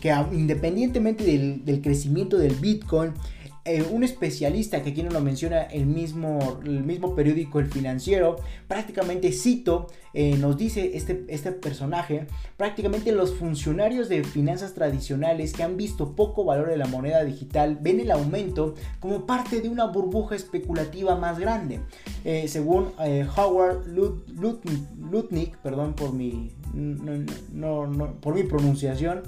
que 0.00 0.10
independientemente 0.32 1.22
del, 1.22 1.82
crecimiento 1.82 2.38
del 2.38 2.54
Bitcoin, 2.54 3.12
eh, 3.66 3.82
un 3.90 4.04
especialista 4.04 4.82
que 4.82 4.90
aquí 4.90 5.02
no 5.02 5.10
lo 5.10 5.22
menciona 5.22 5.62
el 5.62 5.86
mismo, 5.86 6.60
el 6.66 6.84
mismo 6.84 7.14
periódico 7.14 7.60
El 7.60 7.68
Financiero, 7.68 8.36
prácticamente 8.68 9.32
cito, 9.32 9.86
eh, 10.12 10.36
nos 10.36 10.58
dice 10.58 10.90
este, 10.98 11.24
este 11.28 11.50
personaje, 11.50 12.26
prácticamente 12.58 13.10
los 13.10 13.34
funcionarios 13.34 14.10
de 14.10 14.22
finanzas 14.22 14.74
tradicionales 14.74 15.54
que 15.54 15.62
han 15.62 15.78
visto 15.78 16.14
poco 16.14 16.44
valor 16.44 16.68
de 16.68 16.76
la 16.76 16.86
moneda 16.86 17.24
digital 17.24 17.78
ven 17.80 18.00
el 18.00 18.10
aumento 18.10 18.74
como 19.00 19.24
parte 19.24 19.62
de 19.62 19.70
una 19.70 19.86
burbuja 19.86 20.36
especulativa 20.36 21.16
más 21.16 21.38
grande. 21.38 21.80
Eh, 22.26 22.48
según 22.48 22.92
Howard 23.34 23.86
Lutnick, 23.86 25.56
perdón 25.62 25.94
por 25.94 26.12
mi, 26.12 26.52
por 28.20 28.34
mi 28.34 28.42
pronunciación, 28.42 29.22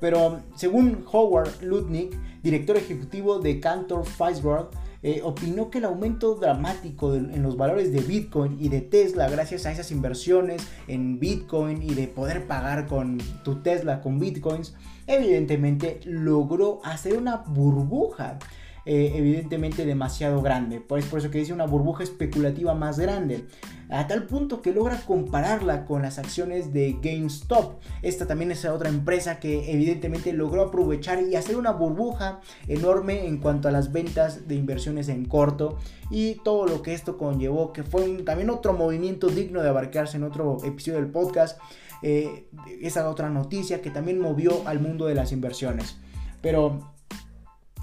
pero 0.00 0.40
según 0.56 1.04
Howard 1.10 1.62
Lutnick, 1.62 2.16
director 2.42 2.76
ejecutivo 2.76 3.38
de 3.38 3.60
Cantor 3.60 4.06
Fitzgerald, 4.06 4.68
eh, 5.02 5.22
opinó 5.24 5.70
que 5.70 5.78
el 5.78 5.86
aumento 5.86 6.34
dramático 6.34 7.14
en 7.14 7.42
los 7.42 7.56
valores 7.56 7.90
de 7.90 8.00
Bitcoin 8.00 8.58
y 8.60 8.68
de 8.68 8.82
Tesla 8.82 9.30
gracias 9.30 9.64
a 9.64 9.72
esas 9.72 9.90
inversiones 9.90 10.66
en 10.88 11.18
Bitcoin 11.18 11.82
y 11.82 11.94
de 11.94 12.06
poder 12.06 12.46
pagar 12.46 12.86
con 12.86 13.16
tu 13.42 13.62
Tesla 13.62 14.02
con 14.02 14.18
Bitcoins, 14.18 14.74
evidentemente 15.06 16.00
logró 16.04 16.80
hacer 16.84 17.16
una 17.16 17.38
burbuja 17.38 18.38
eh, 18.86 19.12
evidentemente 19.14 19.84
demasiado 19.84 20.40
grande. 20.42 20.80
Pues 20.80 21.04
por 21.04 21.18
eso 21.18 21.30
que 21.30 21.38
dice 21.38 21.52
una 21.52 21.66
burbuja 21.66 22.02
especulativa 22.02 22.74
más 22.74 22.98
grande. 22.98 23.44
A 23.90 24.06
tal 24.06 24.26
punto 24.26 24.62
que 24.62 24.72
logra 24.72 25.00
compararla 25.00 25.84
con 25.84 26.02
las 26.02 26.18
acciones 26.18 26.72
de 26.72 26.96
GameStop. 27.02 27.80
Esta 28.02 28.26
también 28.26 28.52
es 28.52 28.64
otra 28.64 28.88
empresa 28.88 29.40
que 29.40 29.72
evidentemente 29.72 30.32
logró 30.32 30.62
aprovechar 30.62 31.22
y 31.22 31.34
hacer 31.34 31.56
una 31.56 31.72
burbuja 31.72 32.40
enorme 32.68 33.26
en 33.26 33.38
cuanto 33.38 33.68
a 33.68 33.72
las 33.72 33.92
ventas 33.92 34.46
de 34.46 34.54
inversiones 34.54 35.08
en 35.08 35.24
corto 35.24 35.78
y 36.10 36.36
todo 36.36 36.66
lo 36.66 36.82
que 36.82 36.94
esto 36.94 37.18
conllevó, 37.18 37.72
que 37.72 37.82
fue 37.82 38.06
también 38.22 38.50
otro 38.50 38.72
movimiento 38.72 39.28
digno 39.28 39.60
de 39.62 39.68
abarcarse 39.68 40.16
en 40.16 40.24
otro 40.24 40.58
episodio 40.64 41.00
del 41.00 41.10
podcast. 41.10 41.58
Eh, 42.02 42.46
esa 42.80 43.08
otra 43.10 43.28
noticia 43.28 43.82
que 43.82 43.90
también 43.90 44.20
movió 44.20 44.66
al 44.66 44.80
mundo 44.80 45.06
de 45.06 45.14
las 45.14 45.32
inversiones. 45.32 45.96
Pero 46.40 46.92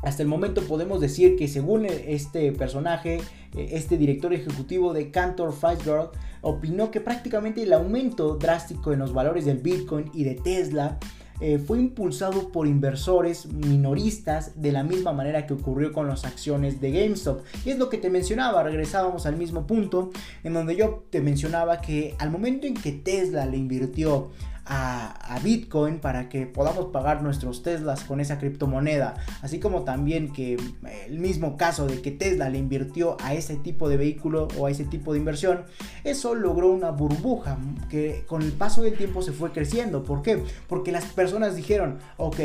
hasta 0.04 0.22
el 0.22 0.30
momento 0.30 0.62
podemos 0.62 1.02
decir 1.02 1.36
que 1.36 1.48
según 1.48 1.86
este 1.86 2.52
personaje, 2.52 3.16
eh, 3.56 3.70
este 3.72 3.98
director 3.98 4.34
ejecutivo 4.34 4.94
de 4.94 5.12
Cantor 5.12 5.54
Fitzgerald, 5.54 6.10
opinó 6.42 6.92
que 6.92 7.02
prácticamente 7.02 7.64
el 7.64 7.74
aumento 7.74 8.36
drástico 8.36 8.94
en 8.94 9.00
los 9.00 9.14
valores 9.14 9.46
del 9.46 9.58
Bitcoin 9.58 10.12
y 10.14 10.24
de 10.24 10.36
Tesla 10.36 10.98
eh, 11.40 11.60
fue 11.60 11.78
impulsado 11.78 12.52
por 12.52 12.66
inversores 12.66 13.46
minoristas 13.46 14.60
de 14.60 14.72
la 14.72 14.84
misma 14.84 15.14
manera 15.14 15.46
que 15.46 15.54
ocurrió 15.54 15.94
con 15.94 16.08
las 16.08 16.26
acciones 16.26 16.82
de 16.82 16.92
GameStop. 16.92 17.42
Y 17.64 17.70
es 17.70 17.78
lo 17.78 17.90
que 17.90 18.00
te 18.00 18.10
mencionaba, 18.10 18.64
regresábamos 18.64 19.28
al 19.28 19.38
mismo 19.38 19.68
punto 19.68 20.10
en 20.44 20.54
donde 20.54 20.76
yo 20.76 21.06
te 21.12 21.22
mencionaba 21.22 21.80
que 21.80 22.16
al 22.18 22.32
momento 22.32 22.66
en 22.66 22.74
que 22.74 22.92
Tesla 22.92 23.46
le 23.46 23.58
invirtió 23.58 24.32
a, 24.70 25.40
Bitcoin 25.44 26.00
para 26.00 26.30
que 26.30 26.48
podamos 26.48 26.88
pagar 26.88 27.22
nuestros 27.22 27.62
Teslas 27.62 28.04
con 28.04 28.20
esa 28.20 28.40
criptomoneda. 28.40 29.16
Así 29.42 29.60
como 29.60 29.84
también 29.84 30.34
que 30.34 30.54
eh, 30.54 31.06
el 31.08 31.20
mismo 31.20 31.58
caso 31.58 31.86
de 31.86 32.02
que 32.02 32.12
Tesla 32.12 32.50
le 32.50 32.58
invirtió 32.58 33.18
a 33.22 33.34
ese 33.34 33.56
tipo 33.56 33.88
de 33.88 33.98
vehículo 33.98 34.48
o 34.58 34.66
a 34.66 34.72
ese 34.72 34.84
tipo 34.84 35.14
de 35.14 35.20
inversión, 35.20 35.66
eso 36.04 36.34
logró 36.34 36.72
una 36.72 36.92
burbuja 36.92 37.58
que 37.90 38.24
con 38.28 38.42
el 38.42 38.52
paso 38.52 38.82
del 38.82 38.98
tiempo 38.98 39.22
se 39.22 39.32
fue 39.32 39.52
creciendo. 39.52 40.04
¿Por 40.04 40.22
qué? 40.22 40.44
Porque 40.68 40.92
las 40.92 41.06
personas 41.06 41.56
dijeron, 41.56 42.00
ok, 42.18 42.40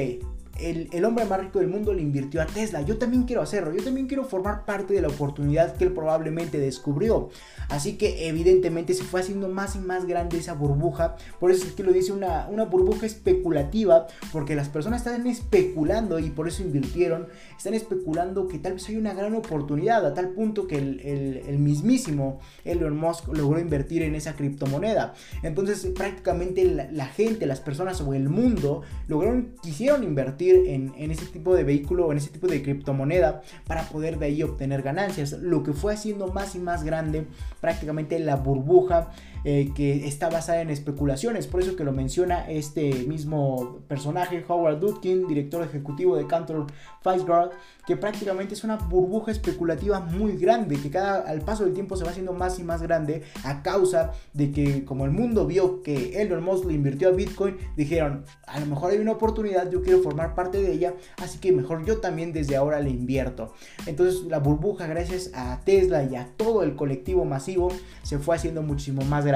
el, 0.58 1.04
hombre 1.04 1.24
más 1.24 1.40
rico 1.40 1.58
del 1.58 1.68
mundo 1.68 1.92
le 1.92 2.02
invirtió 2.02 2.42
a 2.42 2.46
Tesla. 2.46 2.82
Yo 2.82 2.98
también 2.98 3.24
quiero 3.24 3.42
hacerlo. 3.42 3.72
Yo 3.74 3.82
también 3.82 4.06
quiero 4.06 4.24
formar 4.24 4.64
parte 4.64 4.94
de 4.94 5.00
la 5.00 5.08
oportunidad 5.08 5.76
que 5.76 5.84
él 5.84 5.92
probablemente 5.92 6.58
descubrió. 6.58 7.30
Así 7.68 7.96
que 7.96 8.28
evidentemente 8.28 8.94
se 8.94 9.02
fue 9.02 9.20
haciendo 9.20 9.48
más 9.48 9.76
y 9.76 9.78
más 9.78 10.06
grande 10.06 10.38
esa 10.38 10.54
burbuja. 10.54 11.16
Por 11.40 11.50
eso 11.50 11.66
es 11.66 11.72
que 11.72 11.82
lo 11.82 11.92
dice 11.92 12.12
una, 12.12 12.48
una 12.48 12.64
burbuja 12.64 13.06
especulativa. 13.06 14.06
Porque 14.32 14.54
las 14.54 14.68
personas 14.68 15.04
están 15.04 15.26
especulando 15.26 16.18
y 16.18 16.30
por 16.30 16.48
eso 16.48 16.62
invirtieron. 16.62 17.28
Están 17.56 17.74
especulando 17.74 18.46
que 18.46 18.58
tal 18.58 18.74
vez 18.74 18.88
hay 18.88 18.96
una 18.96 19.14
gran 19.14 19.34
oportunidad. 19.34 20.06
A 20.06 20.14
tal 20.14 20.30
punto 20.30 20.66
que 20.66 20.76
el, 20.76 21.58
mismísimo 21.58 22.40
Elon 22.64 22.96
Musk 22.96 23.28
logró 23.28 23.58
invertir 23.60 24.02
en 24.02 24.14
esa 24.14 24.34
criptomoneda. 24.34 25.14
Entonces 25.42 25.86
prácticamente 25.94 26.64
la 26.64 27.06
gente, 27.06 27.46
las 27.46 27.60
personas 27.60 28.00
o 28.00 28.14
el 28.14 28.28
mundo 28.28 28.82
lograron, 29.08 29.54
quisieron 29.62 30.02
invertir 30.02 30.42
en, 30.52 31.10
ese 31.10 31.26
tipo 31.26 31.54
de 31.54 31.64
vehículo 31.64 32.06
o 32.06 32.12
en 32.12 32.18
ese 32.18 32.30
tipo 32.30 32.46
de 32.46 32.62
criptomoneda 32.62 33.42
para 33.66 33.82
poder 33.88 34.18
de 34.18 34.26
ahí 34.26 34.42
obtener 34.42 34.82
ganancias. 34.82 35.32
Lo 35.32 35.62
que 35.62 35.72
fue 35.72 35.94
haciendo 35.94 36.28
más 36.28 36.54
y 36.54 36.58
más 36.58 36.84
grande 36.84 37.26
prácticamente 37.60 38.18
la 38.18 38.36
burbuja 38.36 39.10
eh, 39.44 39.72
que 39.74 40.06
está 40.06 40.30
basada 40.30 40.60
en 40.60 40.70
especulaciones. 40.70 41.48
Por 41.48 41.60
eso 41.60 41.74
que 41.74 41.82
lo 41.82 41.90
menciona 41.90 42.48
este 42.48 42.92
mismo 43.08 43.80
personaje, 43.88 44.44
Howard 44.46 44.78
Dutkin, 44.78 45.26
director 45.26 45.64
ejecutivo 45.64 46.16
de 46.16 46.28
Cantor 46.28 46.66
Fitzgerald, 47.02 47.50
que 47.84 47.96
prácticamente 47.96 48.54
es 48.54 48.62
una 48.62 48.76
burbuja 48.76 49.32
especulativa 49.32 49.98
muy 49.98 50.36
grande, 50.36 50.80
que 50.80 50.90
cada, 50.90 51.22
al 51.22 51.40
paso 51.40 51.64
del 51.64 51.74
tiempo 51.74 51.96
se 51.96 52.04
va 52.04 52.10
haciendo 52.10 52.32
más 52.32 52.60
y 52.60 52.62
más 52.62 52.82
grande 52.82 53.24
a 53.42 53.64
causa 53.64 54.12
de 54.32 54.52
que 54.52 54.84
como 54.84 55.06
el 55.06 55.10
mundo 55.10 55.44
vio 55.44 55.82
que 55.82 56.22
Elon 56.22 56.44
Musk 56.44 56.66
le 56.66 56.74
invirtió 56.74 57.08
a 57.08 57.10
Bitcoin, 57.10 57.56
dijeron, 57.76 58.24
a 58.46 58.60
lo 58.60 58.66
mejor 58.66 58.92
hay 58.92 58.98
una 58.98 59.10
oportunidad, 59.10 59.68
yo 59.72 59.82
quiero 59.82 60.02
formar 60.02 60.36
parte 60.36 60.62
de 60.62 60.72
ella, 60.72 60.94
así 61.20 61.38
que 61.38 61.50
mejor 61.50 61.84
yo 61.84 61.98
también 61.98 62.32
desde 62.32 62.54
ahora 62.54 62.78
le 62.78 62.90
invierto. 62.90 63.52
Entonces 63.86 64.22
la 64.22 64.38
burbuja, 64.38 64.86
gracias 64.86 65.32
a 65.34 65.60
Tesla 65.64 66.04
y 66.04 66.14
a 66.14 66.28
todo 66.36 66.62
el 66.62 66.76
colectivo 66.76 67.24
masivo, 67.24 67.72
se 68.04 68.18
fue 68.18 68.36
haciendo 68.36 68.62
muchísimo 68.62 69.02
más 69.02 69.24
grande 69.24 69.31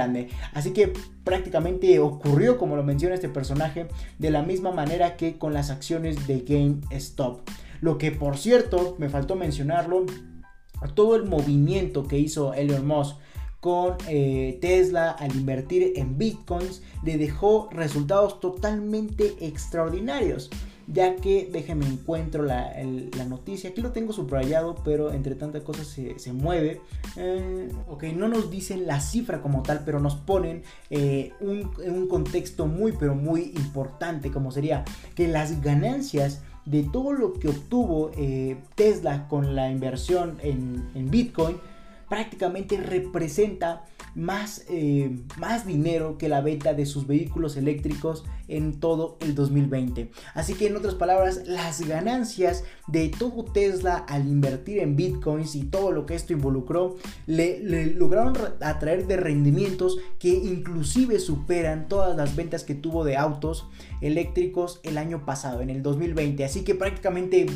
Así 0.52 0.72
que 0.72 0.92
prácticamente 1.24 1.98
ocurrió, 1.98 2.58
como 2.58 2.76
lo 2.76 2.82
menciona 2.82 3.14
este 3.14 3.28
personaje, 3.28 3.88
de 4.18 4.30
la 4.30 4.42
misma 4.42 4.72
manera 4.72 5.16
que 5.16 5.38
con 5.38 5.52
las 5.52 5.70
acciones 5.70 6.26
de 6.26 6.40
GameStop. 6.40 7.48
Lo 7.80 7.98
que 7.98 8.12
por 8.12 8.36
cierto, 8.36 8.96
me 8.98 9.08
faltó 9.08 9.36
mencionarlo, 9.36 10.06
todo 10.94 11.16
el 11.16 11.24
movimiento 11.24 12.06
que 12.06 12.18
hizo 12.18 12.54
Elon 12.54 12.86
Musk 12.86 13.16
con 13.60 13.96
eh, 14.06 14.58
Tesla 14.60 15.10
al 15.10 15.34
invertir 15.34 15.94
en 15.96 16.18
bitcoins 16.18 16.82
le 17.02 17.16
dejó 17.16 17.68
resultados 17.72 18.38
totalmente 18.38 19.34
extraordinarios 19.40 20.50
ya 20.86 21.16
que 21.16 21.48
déjenme 21.50 21.86
encuentro 21.86 22.44
la, 22.44 22.72
noticia, 23.28 23.70
aquí 23.70 23.80
lo 23.80 23.92
tengo 23.92 24.12
subrayado, 24.12 24.76
pero 24.84 25.12
entre 25.12 25.34
tantas 25.34 25.62
cosas 25.62 25.86
se, 25.88 26.32
mueve. 26.32 26.80
Eh, 27.16 27.68
ok, 27.88 28.04
no 28.14 28.28
nos 28.28 28.50
dicen 28.50 28.86
la 28.86 29.00
cifra 29.00 29.42
como 29.42 29.62
tal, 29.62 29.82
pero 29.84 30.00
nos 30.00 30.14
ponen 30.14 30.62
eh, 30.90 31.32
un, 31.40 31.70
un 31.86 32.08
contexto 32.08 32.66
muy, 32.66 32.92
pero 32.92 33.14
muy 33.14 33.52
importante, 33.56 34.30
como 34.30 34.52
sería 34.52 34.84
que 35.14 35.26
las 35.28 35.60
ganancias 35.60 36.42
de 36.66 36.82
todo 36.82 37.12
lo 37.12 37.32
que 37.32 37.48
obtuvo 37.48 38.10
eh, 38.16 38.58
Tesla 38.74 39.28
con 39.28 39.54
la 39.54 39.70
inversión 39.70 40.38
en, 40.42 40.88
en 40.94 41.10
Bitcoin, 41.10 41.58
prácticamente 42.08 42.76
representa 42.76 43.84
más, 44.16 44.64
eh, 44.68 45.14
más 45.38 45.66
dinero 45.66 46.16
que 46.18 46.28
la 46.28 46.40
venta 46.40 46.72
de 46.72 46.86
sus 46.86 47.06
vehículos 47.06 47.56
eléctricos 47.56 48.24
en 48.48 48.80
todo 48.80 49.18
el 49.20 49.34
2020. 49.34 50.10
Así 50.34 50.54
que 50.54 50.68
en 50.68 50.76
otras 50.76 50.94
palabras, 50.94 51.42
las 51.46 51.86
ganancias 51.86 52.64
de 52.86 53.10
todo 53.10 53.44
Tesla 53.44 53.96
al 54.08 54.26
invertir 54.26 54.78
en 54.78 54.96
bitcoins 54.96 55.54
y 55.54 55.64
todo 55.64 55.92
lo 55.92 56.06
que 56.06 56.14
esto 56.14 56.32
involucró, 56.32 56.96
le, 57.26 57.60
le 57.60 57.86
lograron 57.86 58.34
atraer 58.60 59.06
de 59.06 59.18
rendimientos 59.18 59.98
que 60.18 60.28
inclusive 60.28 61.18
superan 61.18 61.88
todas 61.88 62.16
las 62.16 62.34
ventas 62.34 62.64
que 62.64 62.74
tuvo 62.74 63.04
de 63.04 63.16
autos 63.16 63.68
eléctricos 64.00 64.80
el 64.82 64.96
año 64.96 65.26
pasado, 65.26 65.60
en 65.60 65.68
el 65.68 65.82
2020. 65.82 66.44
Así 66.44 66.64
que 66.64 66.74
prácticamente 66.74 67.46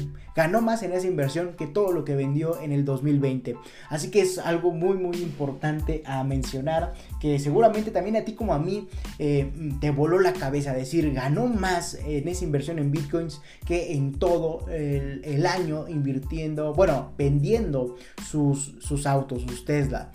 ganó 0.41 0.63
más 0.63 0.83
en 0.83 0.93
esa 0.93 1.07
inversión 1.07 1.55
que 1.59 1.67
todo 1.67 1.93
lo 1.93 2.03
que 2.03 2.17
vendió 2.17 2.59
en 2.63 2.73
el 2.73 2.87
2020. 2.87 3.57
Así 3.91 4.11
que 4.11 4.23
es 4.23 4.39
algo 4.39 4.73
muy 4.73 4.97
muy 4.97 5.19
importante 5.19 6.03
a 6.07 6.25
mencionar 6.25 6.95
que 7.21 7.39
seguramente 7.39 7.91
también 7.91 8.17
a 8.17 8.25
ti 8.25 8.33
como 8.33 8.55
a 8.55 8.59
mí 8.59 8.89
eh, 9.19 9.53
te 9.83 9.91
voló 9.91 10.19
la 10.19 10.33
cabeza. 10.33 10.73
Decir, 10.73 11.13
ganó 11.13 11.47
más 11.47 11.95
en 12.07 12.27
esa 12.27 12.45
inversión 12.45 12.79
en 12.79 12.91
bitcoins 12.91 13.43
que 13.67 13.93
en 13.93 14.15
todo 14.15 14.67
el, 14.71 15.47
año 15.47 15.89
invirtiendo, 15.89 16.73
bueno, 16.75 17.13
vendiendo 17.19 17.97
sus, 18.25 18.77
sus 18.81 19.07
autos, 19.07 19.43
sus 19.43 19.65
Tesla. 19.67 20.11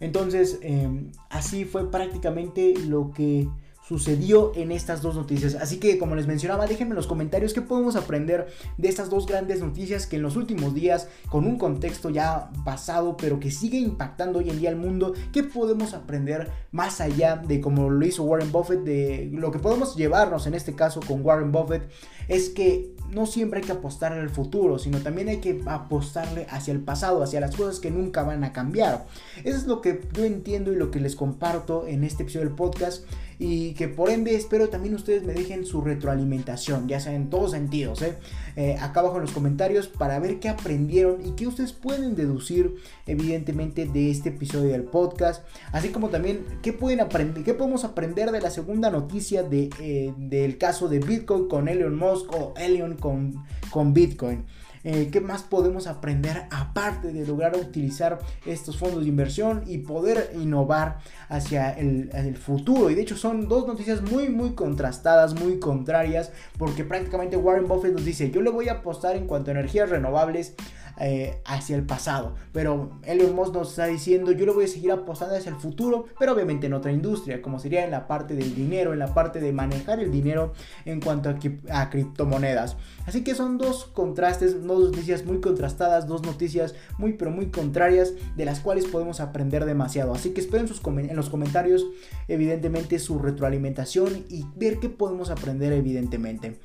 Entonces, 0.00 0.58
em, 0.62 1.10
así 1.28 1.64
fue 1.64 1.90
prácticamente 1.90 2.74
lo 2.86 3.10
que 3.10 3.48
sucedió 3.86 4.52
en 4.56 4.72
estas 4.72 5.00
dos 5.00 5.14
noticias. 5.14 5.54
Así 5.54 5.78
que 5.78 5.98
como 5.98 6.16
les 6.16 6.26
mencionaba, 6.26 6.66
déjenme 6.66 6.90
en 6.90 6.96
los 6.96 7.06
comentarios 7.06 7.54
qué 7.54 7.62
podemos 7.62 7.94
aprender 7.94 8.48
de 8.78 8.88
estas 8.88 9.10
dos 9.10 9.26
grandes 9.26 9.60
noticias 9.60 10.06
que 10.06 10.16
en 10.16 10.22
los 10.22 10.36
últimos 10.36 10.74
días, 10.74 11.08
con 11.28 11.46
un 11.46 11.56
contexto 11.56 12.10
ya 12.10 12.50
pasado, 12.64 13.16
pero 13.16 13.38
que 13.38 13.50
sigue 13.50 13.78
impactando 13.78 14.40
hoy 14.40 14.50
en 14.50 14.58
día 14.58 14.70
al 14.70 14.76
mundo, 14.76 15.14
qué 15.32 15.44
podemos 15.44 15.94
aprender 15.94 16.50
más 16.72 17.00
allá 17.00 17.36
de 17.36 17.60
como 17.60 17.88
lo 17.88 18.04
hizo 18.04 18.24
Warren 18.24 18.50
Buffett, 18.50 18.80
de 18.80 19.30
lo 19.32 19.52
que 19.52 19.60
podemos 19.60 19.96
llevarnos 19.96 20.46
en 20.46 20.54
este 20.54 20.74
caso 20.74 21.00
con 21.06 21.24
Warren 21.24 21.52
Buffett, 21.52 21.88
es 22.28 22.48
que 22.48 22.96
no 23.10 23.26
siempre 23.26 23.60
hay 23.60 23.66
que 23.66 23.72
apostar 23.72 24.12
al 24.12 24.30
futuro, 24.30 24.80
sino 24.80 24.98
también 24.98 25.28
hay 25.28 25.38
que 25.38 25.62
apostarle 25.66 26.46
hacia 26.50 26.72
el 26.72 26.80
pasado, 26.80 27.22
hacia 27.22 27.40
las 27.40 27.54
cosas 27.54 27.78
que 27.78 27.90
nunca 27.90 28.24
van 28.24 28.42
a 28.42 28.52
cambiar. 28.52 29.06
Eso 29.44 29.56
es 29.56 29.66
lo 29.66 29.80
que 29.80 30.00
yo 30.12 30.24
entiendo 30.24 30.72
y 30.72 30.76
lo 30.76 30.90
que 30.90 30.98
les 30.98 31.14
comparto 31.14 31.86
en 31.86 32.02
este 32.02 32.24
episodio 32.24 32.46
del 32.46 32.56
podcast 32.56 33.04
y 33.38 33.74
que 33.74 33.88
por 33.88 34.10
ende 34.10 34.34
espero 34.34 34.68
también 34.68 34.94
ustedes 34.94 35.24
me 35.24 35.32
dejen 35.32 35.66
su 35.66 35.80
retroalimentación, 35.80 36.88
ya 36.88 37.00
sea 37.00 37.14
en 37.14 37.30
todos 37.30 37.52
sentidos, 37.52 38.02
¿eh? 38.02 38.14
Eh, 38.56 38.76
acá 38.80 39.00
abajo 39.00 39.16
en 39.16 39.22
los 39.22 39.32
comentarios 39.32 39.88
para 39.88 40.18
ver 40.18 40.40
qué 40.40 40.48
aprendieron 40.48 41.24
y 41.24 41.32
qué 41.32 41.46
ustedes 41.46 41.72
pueden 41.72 42.16
deducir 42.16 42.76
evidentemente 43.06 43.86
de 43.86 44.10
este 44.10 44.30
episodio 44.30 44.70
del 44.70 44.84
podcast, 44.84 45.44
así 45.72 45.90
como 45.90 46.08
también 46.08 46.44
qué 46.62 46.72
pueden 46.72 47.00
aprender, 47.00 47.44
qué 47.44 47.54
podemos 47.54 47.84
aprender 47.84 48.30
de 48.30 48.40
la 48.40 48.50
segunda 48.50 48.90
noticia 48.90 49.42
de, 49.42 49.70
eh, 49.80 50.14
del 50.16 50.58
caso 50.58 50.88
de 50.88 51.00
Bitcoin 51.00 51.48
con 51.48 51.68
Elon 51.68 51.96
Musk 51.96 52.32
o 52.32 52.54
Elon 52.56 52.96
con, 52.96 53.44
con 53.70 53.92
Bitcoin. 53.92 54.44
Eh, 54.88 55.08
¿Qué 55.10 55.20
más 55.20 55.42
podemos 55.42 55.88
aprender 55.88 56.44
aparte 56.52 57.12
de 57.12 57.26
lograr 57.26 57.56
utilizar 57.56 58.20
estos 58.46 58.76
fondos 58.76 59.02
de 59.02 59.08
inversión 59.08 59.64
y 59.66 59.78
poder 59.78 60.30
innovar 60.36 60.98
hacia 61.28 61.72
el, 61.72 62.08
el 62.12 62.36
futuro? 62.36 62.88
Y 62.88 62.94
de 62.94 63.02
hecho 63.02 63.16
son 63.16 63.48
dos 63.48 63.66
noticias 63.66 64.00
muy, 64.00 64.28
muy 64.28 64.54
contrastadas, 64.54 65.34
muy 65.34 65.58
contrarias, 65.58 66.30
porque 66.56 66.84
prácticamente 66.84 67.36
Warren 67.36 67.66
Buffett 67.66 67.94
nos 67.94 68.04
dice, 68.04 68.30
yo 68.30 68.42
le 68.42 68.50
voy 68.50 68.68
a 68.68 68.74
apostar 68.74 69.16
en 69.16 69.26
cuanto 69.26 69.50
a 69.50 69.54
energías 69.54 69.90
renovables 69.90 70.54
eh, 70.98 71.40
hacia 71.44 71.76
el 71.76 71.84
pasado. 71.84 72.34
Pero 72.52 72.98
Elon 73.02 73.34
Musk 73.34 73.52
nos 73.52 73.70
está 73.70 73.86
diciendo, 73.86 74.32
yo 74.32 74.46
lo 74.46 74.54
voy 74.54 74.64
a 74.64 74.68
seguir 74.68 74.92
apostando 74.92 75.36
hacia 75.36 75.50
el 75.50 75.56
futuro, 75.56 76.06
pero 76.18 76.32
obviamente 76.32 76.66
en 76.66 76.74
otra 76.74 76.92
industria, 76.92 77.42
como 77.42 77.58
sería 77.58 77.84
en 77.84 77.90
la 77.90 78.06
parte 78.06 78.34
del 78.34 78.54
dinero, 78.54 78.92
en 78.92 78.98
la 78.98 79.12
parte 79.12 79.40
de 79.40 79.52
manejar 79.52 80.00
el 80.00 80.10
dinero 80.10 80.52
en 80.84 81.00
cuanto 81.00 81.28
a, 81.28 81.36
a 81.70 81.90
criptomonedas. 81.90 82.76
Así 83.06 83.22
que 83.24 83.34
son 83.34 83.58
dos 83.58 83.84
contrastes, 83.86 84.62
dos 84.66 84.90
noticias 84.90 85.24
muy 85.24 85.40
contrastadas, 85.40 86.06
dos 86.06 86.22
noticias 86.22 86.74
muy 86.98 87.12
pero 87.14 87.30
muy 87.30 87.50
contrarias 87.50 88.12
de 88.36 88.44
las 88.44 88.60
cuales 88.60 88.86
podemos 88.86 89.20
aprender 89.20 89.64
demasiado. 89.64 90.14
Así 90.14 90.30
que 90.30 90.40
esperen 90.40 90.68
sus 90.68 90.80
en 90.86 91.16
los 91.16 91.28
comentarios 91.28 91.84
evidentemente 92.28 92.98
su 92.98 93.18
retroalimentación 93.18 94.24
y 94.28 94.44
ver 94.56 94.78
qué 94.78 94.88
podemos 94.88 95.30
aprender 95.30 95.72
evidentemente. 95.72 96.58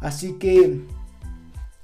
Así 0.00 0.34
que 0.34 0.80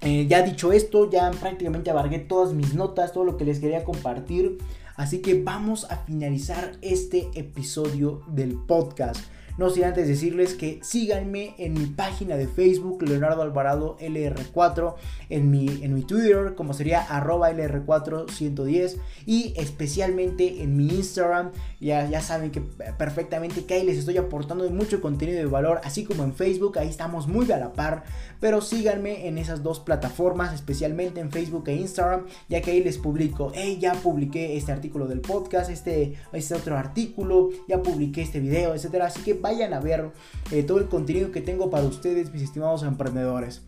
eh, 0.00 0.26
ya 0.26 0.42
dicho 0.42 0.72
esto, 0.72 1.10
ya 1.10 1.30
prácticamente 1.30 1.90
abargué 1.90 2.18
todas 2.18 2.54
mis 2.54 2.74
notas, 2.74 3.12
todo 3.12 3.24
lo 3.24 3.36
que 3.36 3.44
les 3.44 3.60
quería 3.60 3.84
compartir. 3.84 4.58
Así 4.96 5.20
que 5.22 5.42
vamos 5.42 5.86
a 5.90 5.96
finalizar 5.98 6.72
este 6.82 7.30
episodio 7.34 8.22
del 8.28 8.54
podcast. 8.54 9.20
No 9.58 9.70
sin 9.70 9.84
antes 9.84 10.08
decirles 10.08 10.54
que 10.54 10.80
síganme 10.82 11.54
en 11.58 11.74
mi 11.74 11.86
página 11.86 12.36
de 12.36 12.46
Facebook, 12.46 13.02
Leonardo 13.02 13.42
Alvarado 13.42 13.96
LR4, 14.00 14.94
en 15.28 15.50
mi, 15.50 15.82
en 15.82 15.94
mi 15.94 16.02
Twitter, 16.02 16.54
como 16.54 16.72
sería 16.72 17.02
arroba 17.02 17.50
LR410, 17.50 18.96
y 19.26 19.54
especialmente 19.56 20.62
en 20.62 20.76
mi 20.76 20.88
Instagram. 20.88 21.50
Ya, 21.80 22.08
ya 22.08 22.20
saben 22.20 22.50
que 22.50 22.60
perfectamente 22.60 23.64
que 23.64 23.74
ahí 23.74 23.84
les 23.84 23.98
estoy 23.98 24.16
aportando 24.16 24.68
mucho 24.70 25.00
contenido 25.00 25.38
de 25.38 25.46
valor, 25.46 25.80
así 25.84 26.04
como 26.04 26.24
en 26.24 26.34
Facebook, 26.34 26.78
ahí 26.78 26.88
estamos 26.88 27.26
muy 27.26 27.50
a 27.52 27.58
la 27.58 27.72
par. 27.72 28.04
Pero 28.40 28.60
síganme 28.60 29.28
en 29.28 29.38
esas 29.38 29.62
dos 29.62 29.80
plataformas, 29.80 30.54
especialmente 30.54 31.20
en 31.20 31.30
Facebook 31.30 31.64
e 31.68 31.74
Instagram, 31.74 32.26
ya 32.48 32.60
que 32.62 32.70
ahí 32.70 32.82
les 32.82 32.98
publico, 32.98 33.52
hey, 33.54 33.78
ya 33.80 33.94
publiqué 33.94 34.56
este 34.56 34.72
artículo 34.72 35.06
del 35.06 35.20
podcast, 35.20 35.70
este, 35.70 36.14
este 36.32 36.54
otro 36.54 36.76
artículo, 36.76 37.50
ya 37.68 37.82
publiqué 37.82 38.22
este 38.22 38.40
video, 38.40 38.74
etcétera. 38.74 39.06
Así 39.06 39.22
que 39.22 39.34
vayan 39.40 39.74
a 39.74 39.80
ver 39.80 40.10
eh, 40.50 40.62
todo 40.62 40.78
el 40.78 40.88
contenido 40.88 41.32
que 41.32 41.40
tengo 41.40 41.70
para 41.70 41.84
ustedes, 41.84 42.32
mis 42.32 42.42
estimados 42.42 42.82
emprendedores. 42.82 43.62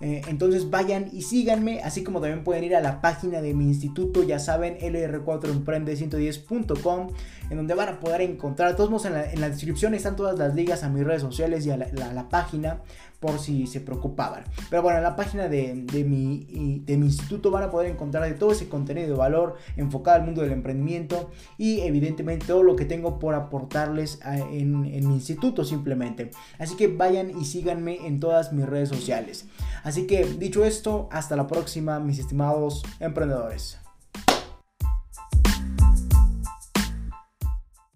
Eh, 0.00 0.22
entonces 0.28 0.68
vayan 0.68 1.08
y 1.10 1.22
síganme, 1.22 1.80
así 1.82 2.04
como 2.04 2.20
también 2.20 2.44
pueden 2.44 2.64
ir 2.64 2.76
a 2.76 2.82
la 2.82 3.00
página 3.00 3.40
de 3.40 3.54
mi 3.54 3.64
instituto, 3.64 4.22
ya 4.22 4.38
saben, 4.38 4.76
lr4emprende110.com, 4.78 7.08
en 7.48 7.56
donde 7.56 7.74
van 7.74 7.88
a 7.88 7.98
poder 7.98 8.20
encontrar, 8.20 8.76
todos 8.76 8.90
modos 8.90 9.06
en 9.06 9.40
la, 9.40 9.48
descripción 9.48 9.94
están 9.94 10.14
todas 10.14 10.38
las 10.38 10.54
ligas 10.54 10.82
a 10.82 10.90
mis 10.90 11.02
redes 11.02 11.22
sociales 11.22 11.64
y 11.64 11.70
a 11.70 11.78
la 11.78 12.28
página 12.28 12.82
por 13.20 13.38
si 13.38 13.66
se 13.66 13.80
preocupaban. 13.80 14.44
Pero 14.70 14.82
bueno, 14.82 14.98
en 14.98 15.04
la 15.04 15.16
página 15.16 15.48
de, 15.48 15.74
mi, 15.74 16.82
de 16.84 16.96
mi 16.96 17.06
instituto 17.06 17.50
van 17.50 17.64
a 17.64 17.70
poder 17.70 17.90
encontrar 17.90 18.24
de 18.24 18.34
todo 18.34 18.52
ese 18.52 18.68
contenido 18.68 19.08
de 19.08 19.14
valor 19.14 19.56
enfocado 19.76 20.18
al 20.18 20.24
mundo 20.24 20.42
del 20.42 20.52
emprendimiento 20.52 21.30
y 21.58 21.80
evidentemente 21.80 22.46
todo 22.46 22.62
lo 22.62 22.76
que 22.76 22.84
tengo 22.84 23.18
por 23.18 23.34
aportarles 23.34 24.20
en, 24.24 24.84
en 24.86 25.08
mi 25.08 25.14
instituto 25.14 25.64
simplemente. 25.64 26.30
Así 26.58 26.76
que 26.76 26.88
vayan 26.88 27.38
y 27.38 27.44
síganme 27.44 28.06
en 28.06 28.20
todas 28.20 28.52
mis 28.52 28.66
redes 28.66 28.88
sociales. 28.88 29.46
Así 29.82 30.06
que 30.06 30.24
dicho 30.24 30.64
esto, 30.64 31.08
hasta 31.10 31.36
la 31.36 31.46
próxima 31.46 32.00
mis 32.00 32.18
estimados 32.18 32.82
emprendedores. 33.00 33.78